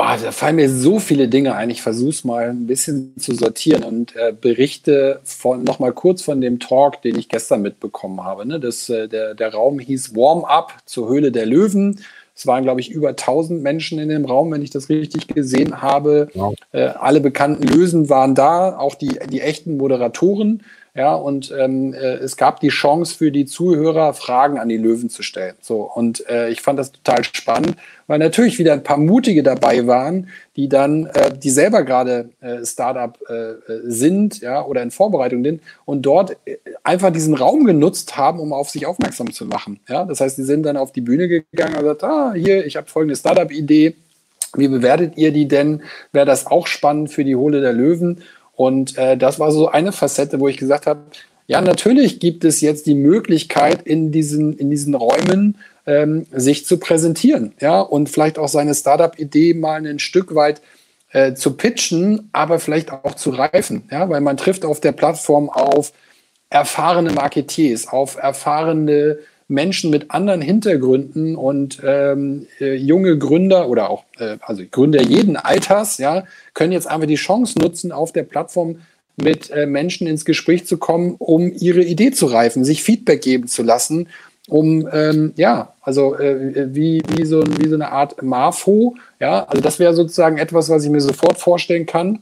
Oh, 0.00 0.04
da 0.22 0.30
fallen 0.30 0.56
mir 0.56 0.70
so 0.70 1.00
viele 1.00 1.28
Dinge 1.28 1.54
ein. 1.54 1.70
Ich 1.70 1.82
versuche 1.82 2.10
es 2.10 2.22
mal 2.22 2.50
ein 2.50 2.66
bisschen 2.66 3.18
zu 3.18 3.34
sortieren 3.34 3.82
und 3.82 4.14
äh, 4.14 4.32
berichte 4.38 5.20
von, 5.24 5.64
noch 5.64 5.78
mal 5.78 5.92
kurz 5.92 6.22
von 6.22 6.40
dem 6.40 6.60
Talk, 6.60 7.02
den 7.02 7.18
ich 7.18 7.28
gestern 7.28 7.62
mitbekommen 7.62 8.22
habe. 8.22 8.46
Ne? 8.46 8.60
Das, 8.60 8.88
äh, 8.90 9.08
der, 9.08 9.34
der 9.34 9.52
Raum 9.52 9.80
hieß 9.80 10.14
Warm-up 10.14 10.74
zur 10.84 11.08
Höhle 11.08 11.32
der 11.32 11.46
Löwen. 11.46 12.00
Es 12.38 12.46
waren, 12.46 12.62
glaube 12.62 12.80
ich, 12.80 12.92
über 12.92 13.08
1000 13.08 13.60
Menschen 13.60 13.98
in 13.98 14.10
dem 14.10 14.24
Raum, 14.24 14.52
wenn 14.52 14.62
ich 14.62 14.70
das 14.70 14.88
richtig 14.88 15.26
gesehen 15.26 15.82
habe. 15.82 16.28
Wow. 16.34 16.54
Äh, 16.70 16.82
alle 16.82 17.20
bekannten 17.20 17.64
Lösen 17.64 18.08
waren 18.08 18.36
da, 18.36 18.78
auch 18.78 18.94
die, 18.94 19.18
die 19.32 19.40
echten 19.40 19.78
Moderatoren. 19.78 20.62
Ja, 20.94 21.14
und 21.14 21.54
ähm, 21.56 21.94
äh, 21.94 22.14
es 22.16 22.36
gab 22.36 22.60
die 22.60 22.68
Chance 22.68 23.16
für 23.16 23.30
die 23.30 23.46
Zuhörer, 23.46 24.14
Fragen 24.14 24.58
an 24.58 24.68
die 24.68 24.76
Löwen 24.76 25.10
zu 25.10 25.22
stellen. 25.22 25.54
So, 25.60 25.82
und 25.82 26.28
äh, 26.28 26.48
ich 26.50 26.60
fand 26.60 26.78
das 26.78 26.92
total 26.92 27.22
spannend, 27.24 27.76
weil 28.06 28.18
natürlich 28.18 28.58
wieder 28.58 28.72
ein 28.72 28.82
paar 28.82 28.96
Mutige 28.96 29.42
dabei 29.42 29.86
waren, 29.86 30.28
die 30.56 30.68
dann, 30.68 31.06
äh, 31.06 31.36
die 31.36 31.50
selber 31.50 31.84
gerade 31.84 32.30
äh, 32.40 32.64
Startup 32.64 33.16
äh, 33.28 33.54
sind, 33.84 34.40
ja, 34.40 34.64
oder 34.64 34.82
in 34.82 34.90
Vorbereitung 34.90 35.44
sind 35.44 35.62
und 35.84 36.02
dort 36.02 36.36
äh, 36.46 36.56
einfach 36.82 37.12
diesen 37.12 37.34
Raum 37.34 37.64
genutzt 37.64 38.16
haben, 38.16 38.40
um 38.40 38.52
auf 38.52 38.70
sich 38.70 38.86
aufmerksam 38.86 39.32
zu 39.32 39.44
machen. 39.46 39.80
Ja, 39.88 40.04
das 40.04 40.20
heißt, 40.20 40.38
die 40.38 40.42
sind 40.42 40.64
dann 40.64 40.76
auf 40.76 40.92
die 40.92 41.00
Bühne 41.02 41.28
gegangen 41.28 41.74
und 41.74 41.82
gesagt, 41.82 42.04
ah, 42.04 42.32
hier, 42.34 42.66
ich 42.66 42.76
habe 42.76 42.88
folgende 42.88 43.16
Startup-Idee. 43.16 43.94
Wie 44.56 44.68
bewertet 44.68 45.12
ihr 45.16 45.30
die 45.30 45.46
denn? 45.46 45.82
Wäre 46.12 46.24
das 46.24 46.46
auch 46.46 46.66
spannend 46.66 47.12
für 47.12 47.24
die 47.24 47.36
Hohle 47.36 47.60
der 47.60 47.74
Löwen? 47.74 48.22
Und 48.58 48.98
äh, 48.98 49.16
das 49.16 49.38
war 49.38 49.52
so 49.52 49.68
eine 49.68 49.92
Facette, 49.92 50.40
wo 50.40 50.48
ich 50.48 50.56
gesagt 50.56 50.86
habe, 50.86 51.02
ja, 51.46 51.60
natürlich 51.60 52.18
gibt 52.18 52.44
es 52.44 52.60
jetzt 52.60 52.86
die 52.86 52.96
Möglichkeit, 52.96 53.82
in 53.82 54.10
diesen, 54.10 54.52
in 54.52 54.68
diesen 54.68 54.96
Räumen 54.96 55.58
ähm, 55.86 56.26
sich 56.32 56.66
zu 56.66 56.78
präsentieren, 56.78 57.54
ja, 57.60 57.80
und 57.80 58.08
vielleicht 58.08 58.36
auch 58.36 58.48
seine 58.48 58.74
Startup-Idee 58.74 59.54
mal 59.54 59.86
ein 59.86 60.00
Stück 60.00 60.34
weit 60.34 60.60
äh, 61.12 61.34
zu 61.34 61.52
pitchen, 61.52 62.30
aber 62.32 62.58
vielleicht 62.58 62.90
auch 62.90 63.14
zu 63.14 63.30
reifen, 63.30 63.84
ja, 63.92 64.08
weil 64.10 64.20
man 64.20 64.36
trifft 64.36 64.64
auf 64.64 64.80
der 64.80 64.90
Plattform 64.92 65.50
auf 65.50 65.92
erfahrene 66.50 67.12
Marketiers, 67.12 67.86
auf 67.86 68.16
erfahrene 68.16 69.18
Menschen 69.48 69.90
mit 69.90 70.10
anderen 70.10 70.42
Hintergründen 70.42 71.34
und 71.34 71.80
ähm, 71.82 72.46
äh, 72.60 72.74
junge 72.74 73.16
Gründer 73.16 73.68
oder 73.68 73.88
auch 73.88 74.04
äh, 74.18 74.36
also 74.42 74.62
Gründer 74.70 75.00
jeden 75.00 75.36
Alters, 75.36 75.96
ja, 75.96 76.24
können 76.52 76.72
jetzt 76.72 76.86
einfach 76.86 77.06
die 77.06 77.14
Chance 77.14 77.58
nutzen, 77.58 77.90
auf 77.90 78.12
der 78.12 78.24
Plattform 78.24 78.80
mit 79.16 79.50
äh, 79.50 79.66
Menschen 79.66 80.06
ins 80.06 80.26
Gespräch 80.26 80.66
zu 80.66 80.76
kommen, 80.76 81.16
um 81.18 81.50
ihre 81.52 81.82
Idee 81.82 82.10
zu 82.10 82.26
reifen, 82.26 82.64
sich 82.64 82.82
Feedback 82.82 83.22
geben 83.22 83.48
zu 83.48 83.62
lassen, 83.62 84.08
um 84.48 84.86
ähm, 84.92 85.32
ja, 85.36 85.72
also 85.80 86.16
äh, 86.16 86.74
wie, 86.74 87.02
wie, 87.16 87.24
so, 87.24 87.42
wie 87.58 87.68
so 87.68 87.74
eine 87.74 87.90
Art 87.90 88.22
Marfo, 88.22 88.96
ja, 89.18 89.44
also 89.44 89.62
das 89.62 89.78
wäre 89.78 89.94
sozusagen 89.94 90.36
etwas, 90.36 90.68
was 90.68 90.84
ich 90.84 90.90
mir 90.90 91.00
sofort 91.00 91.38
vorstellen 91.38 91.86
kann. 91.86 92.20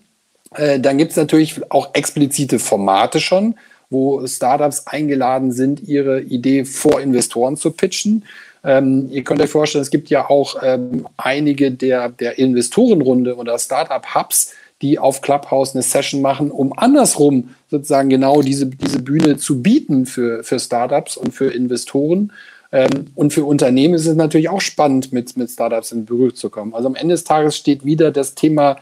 Äh, 0.54 0.78
dann 0.78 0.96
gibt 0.96 1.10
es 1.10 1.16
natürlich 1.16 1.60
auch 1.70 1.90
explizite 1.94 2.60
Formate 2.60 3.18
schon 3.18 3.56
wo 3.90 4.26
Startups 4.26 4.86
eingeladen 4.86 5.52
sind, 5.52 5.86
ihre 5.88 6.20
Idee 6.20 6.64
vor 6.64 7.00
Investoren 7.00 7.56
zu 7.56 7.70
pitchen. 7.70 8.24
Ähm, 8.64 9.08
ihr 9.10 9.22
könnt 9.22 9.40
euch 9.40 9.50
vorstellen, 9.50 9.82
es 9.82 9.90
gibt 9.90 10.10
ja 10.10 10.28
auch 10.28 10.56
ähm, 10.62 11.06
einige 11.16 11.70
der, 11.70 12.08
der 12.08 12.38
Investorenrunde 12.38 13.36
oder 13.36 13.58
Startup-Hubs, 13.58 14.52
die 14.82 14.98
auf 14.98 15.22
Clubhouse 15.22 15.74
eine 15.74 15.82
Session 15.82 16.20
machen, 16.20 16.50
um 16.50 16.76
andersrum 16.76 17.50
sozusagen 17.70 18.08
genau 18.08 18.42
diese, 18.42 18.66
diese 18.66 19.00
Bühne 19.00 19.36
zu 19.36 19.62
bieten 19.62 20.04
für, 20.04 20.44
für 20.44 20.58
Startups 20.58 21.16
und 21.16 21.32
für 21.32 21.52
Investoren. 21.52 22.32
Ähm, 22.72 23.06
und 23.14 23.32
für 23.32 23.44
Unternehmen 23.44 23.94
ist 23.94 24.06
es 24.06 24.16
natürlich 24.16 24.48
auch 24.48 24.60
spannend, 24.60 25.12
mit, 25.12 25.36
mit 25.36 25.50
Startups 25.50 25.92
in 25.92 26.04
Berührung 26.04 26.34
zu 26.34 26.50
kommen. 26.50 26.74
Also 26.74 26.88
am 26.88 26.96
Ende 26.96 27.14
des 27.14 27.24
Tages 27.24 27.56
steht 27.56 27.84
wieder 27.84 28.10
das 28.10 28.34
Thema 28.34 28.76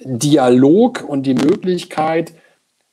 Dialog 0.00 1.04
und 1.06 1.24
die 1.24 1.34
Möglichkeit, 1.34 2.32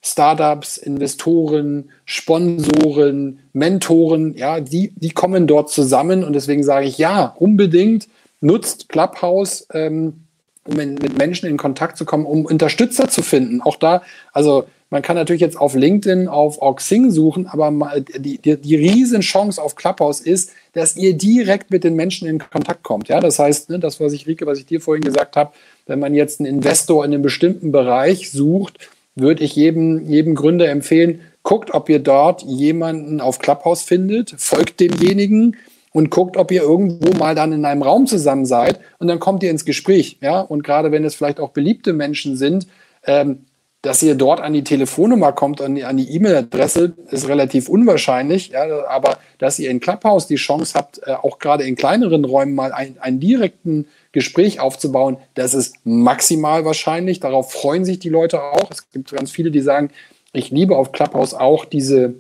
Startups, 0.06 0.78
Investoren, 0.78 1.89
Sponsoren, 2.06 3.39
Mentoren, 3.53 4.36
ja, 4.38 4.60
die, 4.60 4.93
die 4.95 5.10
kommen 5.10 5.47
dort 5.47 5.72
zusammen 5.72 6.24
und 6.24 6.34
deswegen 6.34 6.64
sage 6.64 6.86
ich 6.86 6.99
ja, 6.99 7.36
unbedingt 7.39 8.08
nutzt 8.39 8.88
Clubhouse, 8.88 9.68
ähm, 9.74 10.26
um 10.64 10.80
in, 10.80 10.93
mit 10.95 11.18
Menschen 11.18 11.49
in 11.49 11.58
Kontakt 11.58 11.97
zu 11.97 12.06
kommen, 12.06 12.28
um 12.28 12.45
Unterstützer 12.45 13.10
zu 13.10 13.24
finden. 13.24 13.62
Auch 13.62 13.78
da, 13.78 14.03
also 14.32 14.66
man 14.91 15.01
kann 15.01 15.16
natürlich 15.16 15.41
jetzt 15.41 15.58
auf 15.58 15.74
LinkedIn, 15.74 16.28
auf 16.28 16.62
Oxing 16.62 17.10
suchen, 17.10 17.47
aber 17.47 17.74
die, 17.99 18.38
die, 18.38 18.58
die 18.58 18.76
Riesenchance 18.76 19.60
auf 19.60 19.76
Clubhouse 19.76 20.22
ist, 20.22 20.51
dass 20.74 20.95
ihr 20.95 21.18
direkt 21.18 21.72
mit 21.72 21.84
den 21.84 21.95
Menschen 21.95 22.28
in 22.28 22.38
Kontakt 22.38 22.84
kommt. 22.84 23.08
Ja, 23.08 23.20
das 23.20 23.39
heißt, 23.39 23.72
ne, 23.72 23.80
das, 23.80 23.99
was 23.99 24.14
ich, 24.14 24.28
Rike, 24.28 24.45
was 24.45 24.60
ich 24.60 24.68
dir 24.68 24.82
vorhin 24.82 25.03
gesagt 25.03 25.36
habe, 25.36 25.51
wenn 25.88 25.99
man 25.99 26.14
jetzt 26.14 26.39
einen 26.39 26.47
Investor 26.47 27.03
in 27.03 27.12
einem 27.12 27.24
bestimmten 27.24 27.72
Bereich 27.72 28.32
sucht, 28.32 28.78
würde 29.16 29.43
ich 29.43 29.55
jedem, 29.55 30.05
jedem 30.05 30.36
Gründer 30.36 30.70
empfehlen, 30.70 31.22
guckt, 31.43 31.74
ob 31.74 31.89
ihr 31.89 31.99
dort 31.99 32.43
jemanden 32.43 33.22
auf 33.22 33.39
Clubhouse 33.39 33.84
findet, 33.84 34.36
folgt 34.38 34.80
demjenigen 34.80 35.55
und 35.93 36.09
guckt, 36.09 36.36
ob 36.36 36.51
ihr 36.51 36.61
irgendwo 36.61 37.13
mal 37.18 37.36
dann 37.36 37.53
in 37.53 37.63
einem 37.63 37.82
Raum 37.82 38.07
zusammen 38.07 38.45
seid 38.45 38.80
und 38.99 39.07
dann 39.07 39.20
kommt 39.20 39.43
ihr 39.43 39.51
ins 39.51 39.63
Gespräch. 39.63 40.18
Ja, 40.22 40.41
und 40.41 40.63
gerade 40.63 40.91
wenn 40.91 41.05
es 41.05 41.16
vielleicht 41.16 41.39
auch 41.39 41.51
beliebte 41.51 41.93
Menschen 41.93 42.36
sind, 42.36 42.68
ähm, 43.05 43.45
dass 43.86 44.01
ihr 44.01 44.16
dort 44.16 44.41
an 44.41 44.53
die 44.53 44.63
Telefonnummer 44.63 45.32
kommt, 45.32 45.61
an 45.61 45.76
die, 45.76 45.84
an 45.84 45.97
die 45.97 46.09
E-Mail-Adresse, 46.09 46.93
ist 47.11 47.28
relativ 47.28 47.70
unwahrscheinlich. 47.70 48.49
Ja, 48.49 48.88
aber 48.88 49.20
dass 49.38 49.59
ihr 49.59 49.70
in 49.70 49.80
Clubhouse 49.80 50.26
die 50.26 50.36
Chance 50.36 50.74
habt, 50.74 51.01
äh, 51.05 51.11
auch 51.11 51.38
gerade 51.38 51.63
in 51.63 51.76
kleineren 51.76 52.26
Räumen 52.26 52.55
mal 52.55 52.74
ein, 52.74 52.97
einen 52.99 53.20
direkten 53.20 53.88
Gespräch 54.16 54.61
aufzubauen, 54.61 55.18
das 55.34 55.53
ist 55.53 55.76
maximal 55.84 56.63
wahrscheinlich. 56.63 57.20
Darauf 57.20 57.51
freuen 57.51 57.84
sich 57.84 57.99
die 57.99 58.09
Leute 58.09 58.41
auch. 58.41 58.72
Es 58.72 58.89
gibt 58.89 59.11
ganz 59.11 59.30
viele, 59.30 59.51
die 59.51 59.59
sagen, 59.59 59.91
ich 60.32 60.51
liebe 60.51 60.78
auf 60.78 60.93
Clubhouse 60.93 61.34
auch 61.34 61.66
diese, 61.66 62.16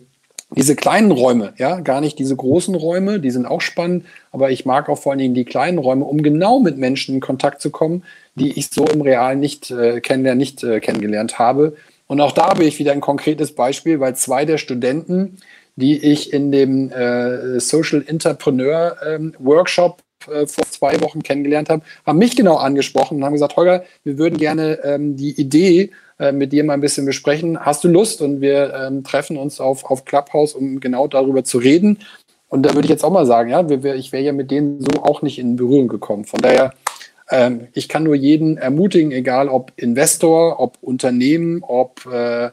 diese 0.51 0.75
kleinen 0.75 1.11
Räume, 1.11 1.53
ja, 1.57 1.79
gar 1.79 2.01
nicht 2.01 2.19
diese 2.19 2.35
großen 2.35 2.75
Räume, 2.75 3.21
die 3.21 3.31
sind 3.31 3.45
auch 3.45 3.61
spannend, 3.61 4.05
aber 4.33 4.51
ich 4.51 4.65
mag 4.65 4.89
auch 4.89 4.97
vor 4.97 5.13
allen 5.13 5.19
Dingen 5.19 5.33
die 5.33 5.45
kleinen 5.45 5.77
Räume, 5.77 6.03
um 6.03 6.21
genau 6.21 6.59
mit 6.59 6.77
Menschen 6.77 7.15
in 7.15 7.21
Kontakt 7.21 7.61
zu 7.61 7.71
kommen, 7.71 8.03
die 8.35 8.59
ich 8.59 8.69
so 8.69 8.85
im 8.85 9.01
Real 9.01 9.37
nicht 9.37 9.71
äh, 9.71 10.01
kennenlernen, 10.01 10.39
nicht 10.39 10.63
äh, 10.63 10.81
kennengelernt 10.81 11.39
habe. 11.39 11.77
Und 12.07 12.19
auch 12.19 12.33
da 12.33 12.49
habe 12.49 12.65
ich 12.65 12.77
wieder 12.77 12.91
ein 12.91 13.01
konkretes 13.01 13.55
Beispiel, 13.55 14.01
weil 14.01 14.17
zwei 14.17 14.43
der 14.43 14.57
Studenten, 14.57 15.37
die 15.77 15.97
ich 15.97 16.33
in 16.33 16.51
dem 16.51 16.91
äh, 16.91 17.59
Social 17.61 18.03
Entrepreneur 18.05 18.97
ähm, 19.05 19.33
Workshop 19.39 20.01
äh, 20.27 20.47
vor 20.47 20.65
zwei 20.69 20.99
Wochen 21.01 21.23
kennengelernt 21.23 21.69
habe, 21.69 21.83
haben 22.05 22.19
mich 22.19 22.35
genau 22.35 22.57
angesprochen 22.57 23.17
und 23.17 23.25
haben 23.25 23.33
gesagt, 23.33 23.55
Holger, 23.55 23.83
wir 24.03 24.17
würden 24.17 24.37
gerne 24.37 24.79
ähm, 24.83 25.15
die 25.15 25.39
Idee 25.39 25.91
äh, 26.19 26.31
mit 26.31 26.51
dir 26.51 26.63
mal 26.63 26.73
ein 26.73 26.81
bisschen 26.81 27.05
besprechen. 27.05 27.59
Hast 27.59 27.83
du 27.83 27.87
Lust? 27.87 28.21
Und 28.21 28.41
wir 28.41 28.73
ähm, 28.73 29.03
treffen 29.03 29.37
uns 29.37 29.59
auf, 29.59 29.85
auf 29.85 30.05
Clubhouse, 30.05 30.53
um 30.53 30.79
genau 30.79 31.07
darüber 31.07 31.43
zu 31.43 31.57
reden. 31.57 31.99
Und 32.47 32.63
da 32.63 32.73
würde 32.73 32.85
ich 32.85 32.91
jetzt 32.91 33.03
auch 33.03 33.11
mal 33.11 33.25
sagen, 33.25 33.49
ja, 33.49 33.69
wir, 33.69 33.83
wir, 33.83 33.95
ich 33.95 34.11
wäre 34.11 34.23
ja 34.23 34.33
mit 34.33 34.51
denen 34.51 34.79
so 34.81 35.03
auch 35.03 35.21
nicht 35.21 35.39
in 35.39 35.55
Berührung 35.55 35.87
gekommen. 35.87 36.25
Von 36.25 36.41
daher 36.41 36.71
ähm, 37.29 37.67
ich 37.73 37.89
kann 37.89 38.03
nur 38.03 38.15
jeden 38.15 38.57
ermutigen, 38.57 39.11
egal 39.11 39.49
ob 39.49 39.71
Investor, 39.77 40.59
ob 40.59 40.77
Unternehmen, 40.81 41.63
ob 41.63 42.05
äh, 42.05 42.51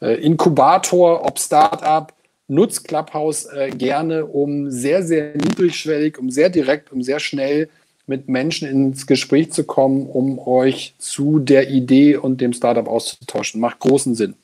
äh, 0.00 0.14
Inkubator, 0.22 1.24
ob 1.24 1.38
Startup, 1.38 2.12
nutzt 2.48 2.86
Clubhouse 2.86 3.46
äh, 3.46 3.70
gerne, 3.70 4.26
um 4.26 4.70
sehr, 4.70 5.02
sehr 5.02 5.34
niedrigschwellig, 5.34 6.18
um 6.18 6.30
sehr 6.30 6.50
direkt, 6.50 6.92
um 6.92 7.02
sehr 7.02 7.20
schnell 7.20 7.68
mit 8.06 8.28
Menschen 8.28 8.68
ins 8.68 9.06
Gespräch 9.06 9.52
zu 9.52 9.64
kommen, 9.64 10.06
um 10.06 10.38
euch 10.38 10.94
zu 10.98 11.38
der 11.38 11.70
Idee 11.70 12.16
und 12.16 12.40
dem 12.40 12.52
Startup 12.52 12.86
auszutauschen. 12.86 13.60
Macht 13.60 13.80
großen 13.80 14.14
Sinn. 14.14 14.34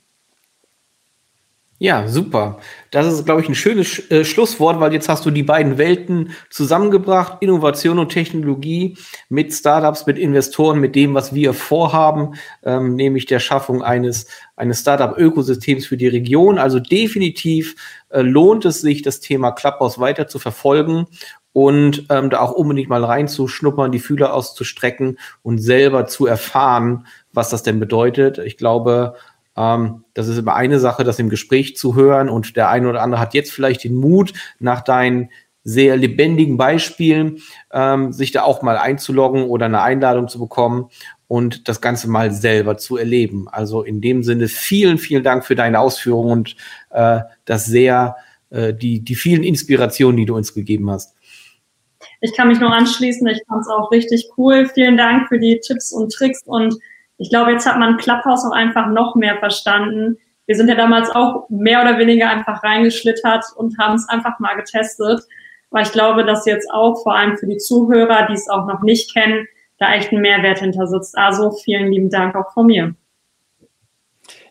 Ja, 1.82 2.06
super. 2.08 2.58
Das 2.90 3.10
ist, 3.10 3.24
glaube 3.24 3.40
ich, 3.40 3.48
ein 3.48 3.54
schönes 3.54 4.10
äh, 4.10 4.22
Schlusswort, 4.22 4.80
weil 4.80 4.92
jetzt 4.92 5.08
hast 5.08 5.24
du 5.24 5.30
die 5.30 5.42
beiden 5.42 5.78
Welten 5.78 6.32
zusammengebracht, 6.50 7.38
Innovation 7.40 7.98
und 7.98 8.10
Technologie 8.10 8.98
mit 9.30 9.54
Startups, 9.54 10.04
mit 10.04 10.18
Investoren, 10.18 10.78
mit 10.78 10.94
dem, 10.94 11.14
was 11.14 11.34
wir 11.34 11.54
vorhaben, 11.54 12.34
ähm, 12.64 12.96
nämlich 12.96 13.24
der 13.24 13.38
Schaffung 13.38 13.82
eines, 13.82 14.26
eines 14.56 14.80
Startup-Ökosystems 14.80 15.86
für 15.86 15.96
die 15.96 16.08
Region. 16.08 16.58
Also 16.58 16.80
definitiv 16.80 17.76
äh, 18.10 18.20
lohnt 18.20 18.66
es 18.66 18.82
sich, 18.82 19.00
das 19.00 19.20
Thema 19.20 19.50
Clubhouse 19.52 19.98
weiter 19.98 20.28
zu 20.28 20.38
verfolgen 20.38 21.06
und 21.54 22.04
ähm, 22.10 22.28
da 22.28 22.40
auch 22.40 22.52
unbedingt 22.52 22.90
mal 22.90 23.02
reinzuschnuppern, 23.02 23.90
die 23.90 24.00
Fühler 24.00 24.34
auszustrecken 24.34 25.18
und 25.42 25.58
selber 25.58 26.06
zu 26.06 26.26
erfahren, 26.26 27.06
was 27.32 27.48
das 27.48 27.62
denn 27.62 27.80
bedeutet. 27.80 28.36
Ich 28.36 28.58
glaube, 28.58 29.14
ähm, 29.56 30.04
das 30.14 30.28
ist 30.28 30.38
immer 30.38 30.54
eine 30.54 30.78
Sache, 30.78 31.04
das 31.04 31.18
im 31.18 31.28
Gespräch 31.28 31.76
zu 31.76 31.94
hören 31.94 32.28
und 32.28 32.56
der 32.56 32.68
eine 32.68 32.88
oder 32.88 33.02
andere 33.02 33.20
hat 33.20 33.34
jetzt 33.34 33.52
vielleicht 33.52 33.84
den 33.84 33.94
Mut, 33.94 34.32
nach 34.58 34.82
deinen 34.82 35.30
sehr 35.62 35.96
lebendigen 35.96 36.56
Beispielen, 36.56 37.42
ähm, 37.72 38.12
sich 38.12 38.32
da 38.32 38.42
auch 38.42 38.62
mal 38.62 38.78
einzuloggen 38.78 39.44
oder 39.44 39.66
eine 39.66 39.82
Einladung 39.82 40.28
zu 40.28 40.38
bekommen 40.38 40.88
und 41.28 41.68
das 41.68 41.80
Ganze 41.80 42.08
mal 42.08 42.32
selber 42.32 42.76
zu 42.78 42.96
erleben. 42.96 43.46
Also 43.48 43.82
in 43.82 44.00
dem 44.00 44.22
Sinne 44.22 44.48
vielen, 44.48 44.98
vielen 44.98 45.22
Dank 45.22 45.44
für 45.44 45.54
deine 45.54 45.78
Ausführungen 45.78 46.32
und 46.32 46.56
äh, 46.90 47.20
das 47.44 47.66
sehr, 47.66 48.16
äh, 48.50 48.72
die, 48.72 49.00
die 49.00 49.14
vielen 49.14 49.42
Inspirationen, 49.42 50.16
die 50.16 50.26
du 50.26 50.34
uns 50.34 50.54
gegeben 50.54 50.90
hast. 50.90 51.14
Ich 52.22 52.34
kann 52.34 52.48
mich 52.48 52.58
nur 52.58 52.72
anschließen. 52.72 53.26
Ich 53.28 53.42
fand 53.46 53.60
es 53.60 53.68
auch 53.68 53.90
richtig 53.92 54.30
cool. 54.36 54.68
Vielen 54.74 54.96
Dank 54.96 55.28
für 55.28 55.38
die 55.38 55.60
Tipps 55.60 55.92
und 55.92 56.12
Tricks 56.12 56.42
und 56.44 56.74
ich 57.20 57.28
glaube, 57.28 57.52
jetzt 57.52 57.66
hat 57.66 57.78
man 57.78 57.98
Clubhouse 57.98 58.46
auch 58.46 58.52
einfach 58.52 58.88
noch 58.88 59.14
mehr 59.14 59.36
verstanden. 59.36 60.16
Wir 60.46 60.56
sind 60.56 60.68
ja 60.68 60.74
damals 60.74 61.10
auch 61.10 61.48
mehr 61.50 61.82
oder 61.82 61.98
weniger 61.98 62.30
einfach 62.30 62.64
reingeschlittert 62.64 63.44
und 63.56 63.78
haben 63.78 63.96
es 63.96 64.08
einfach 64.08 64.38
mal 64.38 64.56
getestet. 64.56 65.20
Aber 65.70 65.82
ich 65.82 65.92
glaube, 65.92 66.24
dass 66.24 66.46
jetzt 66.46 66.70
auch 66.72 67.02
vor 67.02 67.14
allem 67.14 67.36
für 67.36 67.46
die 67.46 67.58
Zuhörer, 67.58 68.26
die 68.26 68.32
es 68.32 68.48
auch 68.48 68.66
noch 68.66 68.80
nicht 68.80 69.12
kennen, 69.12 69.46
da 69.78 69.92
echt 69.92 70.12
ein 70.12 70.22
Mehrwert 70.22 70.60
hinter 70.60 70.86
sitzt. 70.86 71.16
Also 71.16 71.50
vielen 71.52 71.92
lieben 71.92 72.08
Dank 72.08 72.34
auch 72.34 72.54
von 72.54 72.66
mir. 72.66 72.94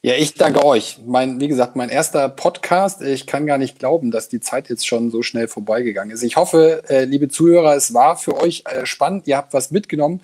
Ja, 0.03 0.13
ich 0.13 0.35
danke 0.35 0.63
euch. 0.63 0.99
Mein, 1.07 1.41
wie 1.41 1.47
gesagt, 1.47 1.75
mein 1.75 1.89
erster 1.89 2.29
Podcast. 2.29 3.01
Ich 3.01 3.25
kann 3.25 3.47
gar 3.47 3.57
nicht 3.57 3.79
glauben, 3.79 4.11
dass 4.11 4.29
die 4.29 4.39
Zeit 4.39 4.69
jetzt 4.69 4.87
schon 4.87 5.09
so 5.09 5.23
schnell 5.23 5.47
vorbeigegangen 5.47 6.13
ist. 6.13 6.21
Ich 6.21 6.37
hoffe, 6.37 6.83
äh, 6.87 7.05
liebe 7.05 7.29
Zuhörer, 7.29 7.75
es 7.75 7.95
war 7.95 8.15
für 8.15 8.39
euch 8.39 8.63
äh, 8.67 8.85
spannend. 8.85 9.27
Ihr 9.27 9.37
habt 9.37 9.55
was 9.55 9.71
mitgenommen. 9.71 10.21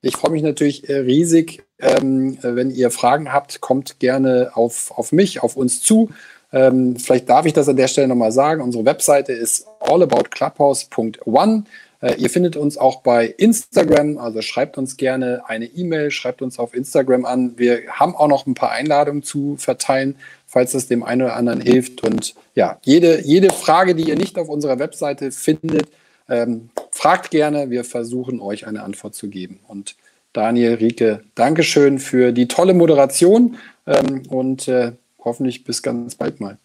Ich 0.00 0.16
freue 0.16 0.30
mich 0.30 0.44
natürlich 0.44 0.88
äh, 0.88 0.98
riesig, 0.98 1.64
ähm, 1.78 2.38
wenn 2.42 2.70
ihr 2.70 2.90
Fragen 2.90 3.32
habt, 3.32 3.60
kommt 3.60 4.00
gerne 4.00 4.52
auf, 4.54 4.92
auf 4.96 5.12
mich, 5.12 5.42
auf 5.42 5.56
uns 5.56 5.80
zu. 5.80 6.10
Ähm, 6.52 6.96
vielleicht 6.96 7.28
darf 7.28 7.46
ich 7.46 7.52
das 7.52 7.68
an 7.68 7.76
der 7.76 7.88
Stelle 7.88 8.08
nochmal 8.08 8.32
sagen. 8.32 8.62
Unsere 8.62 8.84
Webseite 8.84 9.32
ist 9.32 9.66
allaboutclubhouse.one. 9.80 11.64
Äh, 12.00 12.14
ihr 12.14 12.30
findet 12.30 12.56
uns 12.56 12.78
auch 12.78 13.02
bei 13.02 13.26
Instagram, 13.26 14.18
also 14.18 14.40
schreibt 14.40 14.78
uns 14.78 14.96
gerne 14.96 15.42
eine 15.46 15.66
E-Mail, 15.66 16.10
schreibt 16.10 16.42
uns 16.42 16.58
auf 16.58 16.74
Instagram 16.74 17.24
an. 17.24 17.54
Wir 17.58 17.82
haben 17.90 18.14
auch 18.14 18.28
noch 18.28 18.46
ein 18.46 18.54
paar 18.54 18.70
Einladungen 18.70 19.22
zu 19.22 19.56
verteilen, 19.56 20.16
falls 20.46 20.72
das 20.72 20.86
dem 20.86 21.02
einen 21.02 21.22
oder 21.22 21.36
anderen 21.36 21.60
hilft. 21.60 22.02
Und 22.02 22.34
ja, 22.54 22.78
jede, 22.82 23.20
jede 23.22 23.52
Frage, 23.52 23.94
die 23.94 24.08
ihr 24.08 24.16
nicht 24.16 24.38
auf 24.38 24.48
unserer 24.48 24.78
Webseite 24.78 25.32
findet, 25.32 25.88
ähm, 26.28 26.70
fragt 26.90 27.30
gerne, 27.30 27.70
wir 27.70 27.84
versuchen 27.84 28.40
euch 28.40 28.66
eine 28.66 28.82
Antwort 28.82 29.14
zu 29.14 29.28
geben. 29.28 29.60
Und 29.66 29.96
Daniel, 30.38 30.74
Rike, 30.74 31.24
Dankeschön 31.34 31.98
für 31.98 32.30
die 32.30 32.46
tolle 32.46 32.72
Moderation 32.72 33.56
ähm, 33.88 34.22
und 34.28 34.68
äh, 34.68 34.92
hoffentlich 35.18 35.64
bis 35.64 35.82
ganz 35.82 36.14
bald 36.14 36.40
mal. 36.40 36.58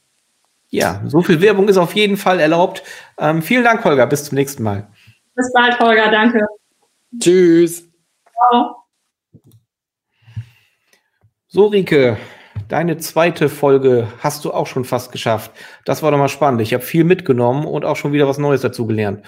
Ja, 0.69 1.01
so 1.07 1.23
viel 1.23 1.41
Werbung 1.41 1.67
ist 1.67 1.77
auf 1.77 1.95
jeden 1.95 2.15
Fall 2.15 2.39
erlaubt. 2.39 2.83
Ähm, 3.17 3.41
vielen 3.41 3.63
Dank, 3.63 3.83
Holger. 3.83 4.05
Bis 4.05 4.25
zum 4.25 4.35
nächsten 4.35 4.61
Mal. 4.61 4.87
Bis 5.33 5.51
bald, 5.53 5.79
Holger. 5.79 6.11
Danke. 6.11 6.45
Tschüss. 7.19 7.89
Ciao. 8.31 8.75
So, 11.47 11.65
Rike, 11.65 12.17
deine 12.67 12.97
zweite 12.97 13.49
Folge 13.49 14.07
hast 14.19 14.45
du 14.45 14.53
auch 14.53 14.67
schon 14.67 14.85
fast 14.85 15.11
geschafft. 15.11 15.49
Das 15.83 16.03
war 16.03 16.11
doch 16.11 16.19
mal 16.19 16.29
spannend. 16.29 16.61
Ich 16.61 16.75
habe 16.75 16.83
viel 16.83 17.05
mitgenommen 17.05 17.65
und 17.65 17.85
auch 17.85 17.95
schon 17.95 18.13
wieder 18.13 18.27
was 18.27 18.37
Neues 18.37 18.61
dazu 18.61 18.85
gelernt. 18.85 19.25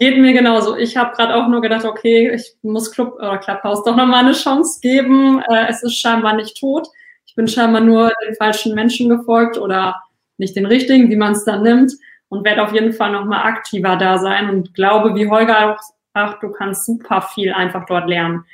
Geht 0.00 0.16
mir 0.16 0.32
genauso. 0.32 0.76
Ich 0.76 0.96
habe 0.96 1.14
gerade 1.14 1.36
auch 1.36 1.46
nur 1.46 1.60
gedacht, 1.60 1.84
okay, 1.84 2.32
ich 2.34 2.56
muss 2.62 2.90
Club 2.90 3.16
oder 3.16 3.36
Clubhouse 3.36 3.84
doch 3.84 3.94
nochmal 3.94 4.24
eine 4.24 4.32
Chance 4.32 4.80
geben. 4.80 5.42
Äh, 5.42 5.66
es 5.68 5.82
ist 5.82 5.98
scheinbar 5.98 6.32
nicht 6.32 6.58
tot. 6.58 6.88
Ich 7.26 7.34
bin 7.34 7.46
scheinbar 7.46 7.82
nur 7.82 8.10
den 8.26 8.34
falschen 8.34 8.74
Menschen 8.74 9.10
gefolgt 9.10 9.58
oder 9.58 10.02
nicht 10.38 10.56
den 10.56 10.64
richtigen, 10.64 11.10
wie 11.10 11.16
man 11.16 11.32
es 11.32 11.44
dann 11.44 11.62
nimmt. 11.62 11.92
Und 12.30 12.46
werde 12.46 12.62
auf 12.62 12.72
jeden 12.72 12.94
Fall 12.94 13.12
nochmal 13.12 13.46
aktiver 13.46 13.96
da 13.96 14.16
sein 14.16 14.48
und 14.48 14.72
glaube, 14.72 15.14
wie 15.16 15.28
Holger 15.28 15.74
auch, 15.74 15.80
ach, 16.14 16.40
du 16.40 16.50
kannst 16.50 16.86
super 16.86 17.20
viel 17.20 17.52
einfach 17.52 17.84
dort 17.84 18.08
lernen. 18.08 18.46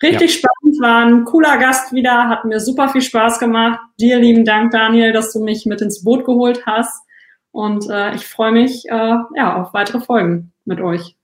Richtig 0.00 0.34
ja. 0.34 0.48
spannend, 0.48 0.80
war 0.80 1.06
ein 1.06 1.24
cooler 1.24 1.58
Gast 1.58 1.92
wieder, 1.92 2.28
hat 2.28 2.44
mir 2.44 2.60
super 2.60 2.88
viel 2.88 3.02
Spaß 3.02 3.40
gemacht. 3.40 3.80
Dir 3.98 4.20
lieben 4.20 4.44
Dank, 4.44 4.70
Daniel, 4.70 5.12
dass 5.12 5.32
du 5.32 5.42
mich 5.42 5.66
mit 5.66 5.80
ins 5.80 6.04
Boot 6.04 6.24
geholt 6.24 6.64
hast. 6.66 7.02
Und 7.50 7.90
äh, 7.90 8.14
ich 8.14 8.24
freue 8.24 8.52
mich 8.52 8.88
äh, 8.88 9.16
ja, 9.34 9.60
auf 9.60 9.74
weitere 9.74 9.98
Folgen 9.98 10.53
mit 10.64 10.80
euch. 10.80 11.16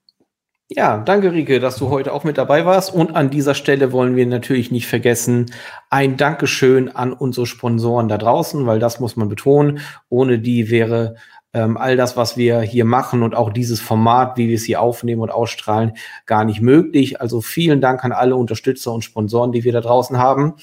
Ja, 0.72 0.98
danke, 0.98 1.32
Rike, 1.32 1.58
dass 1.58 1.78
du 1.78 1.90
heute 1.90 2.12
auch 2.12 2.22
mit 2.22 2.38
dabei 2.38 2.64
warst. 2.64 2.94
Und 2.94 3.16
an 3.16 3.28
dieser 3.28 3.54
Stelle 3.54 3.90
wollen 3.90 4.14
wir 4.14 4.24
natürlich 4.26 4.70
nicht 4.70 4.86
vergessen, 4.86 5.46
ein 5.90 6.16
Dankeschön 6.16 6.88
an 6.88 7.12
unsere 7.12 7.46
Sponsoren 7.46 8.06
da 8.06 8.18
draußen, 8.18 8.66
weil 8.66 8.78
das 8.78 9.00
muss 9.00 9.16
man 9.16 9.28
betonen. 9.28 9.80
Ohne 10.08 10.38
die 10.38 10.70
wäre 10.70 11.16
ähm, 11.52 11.76
all 11.76 11.96
das, 11.96 12.16
was 12.16 12.36
wir 12.36 12.60
hier 12.60 12.84
machen 12.84 13.24
und 13.24 13.34
auch 13.34 13.52
dieses 13.52 13.80
Format, 13.80 14.36
wie 14.36 14.46
wir 14.46 14.54
es 14.54 14.62
hier 14.62 14.80
aufnehmen 14.80 15.22
und 15.22 15.30
ausstrahlen, 15.30 15.94
gar 16.26 16.44
nicht 16.44 16.60
möglich. 16.60 17.20
Also 17.20 17.40
vielen 17.40 17.80
Dank 17.80 18.04
an 18.04 18.12
alle 18.12 18.36
Unterstützer 18.36 18.92
und 18.92 19.02
Sponsoren, 19.02 19.50
die 19.50 19.64
wir 19.64 19.72
da 19.72 19.80
draußen 19.80 20.18
haben. 20.18 20.54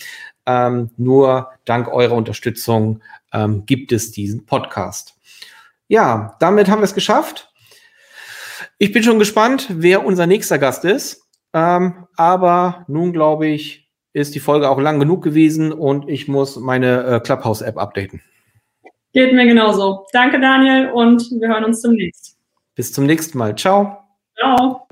Ähm, 0.45 0.91
nur 0.95 1.49
dank 1.65 1.89
eurer 1.89 2.15
Unterstützung 2.15 3.01
ähm, 3.33 3.65
gibt 3.65 3.91
es 3.91 4.11
diesen 4.11 4.45
Podcast. 4.45 5.15
Ja, 5.89 6.37
damit 6.39 6.69
haben 6.69 6.79
wir 6.79 6.85
es 6.85 6.93
geschafft. 6.93 7.46
Ich 8.79 8.91
bin 8.91 9.01
schon 9.01 9.17
gespannt, 9.17 9.67
wer 9.71 10.05
unser 10.05 10.27
nächster 10.27 10.59
Gast 10.59 10.85
ist. 10.85 11.23
Ähm, 11.53 12.05
aber 12.15 12.85
nun 12.87 13.11
glaube 13.11 13.47
ich, 13.47 13.89
ist 14.13 14.35
die 14.35 14.39
Folge 14.39 14.69
auch 14.69 14.79
lang 14.79 14.99
genug 14.99 15.23
gewesen 15.23 15.71
und 15.71 16.09
ich 16.09 16.27
muss 16.27 16.57
meine 16.57 17.03
äh, 17.03 17.19
Clubhouse-App 17.19 17.77
updaten. 17.77 18.21
Geht 19.13 19.33
mir 19.33 19.47
genauso. 19.47 20.05
Danke, 20.11 20.39
Daniel, 20.39 20.91
und 20.91 21.23
wir 21.39 21.47
hören 21.47 21.65
uns 21.65 21.81
demnächst. 21.81 22.37
Bis 22.75 22.93
zum 22.93 23.05
nächsten 23.05 23.37
Mal. 23.37 23.55
Ciao. 23.55 23.97
Ciao. 24.37 24.86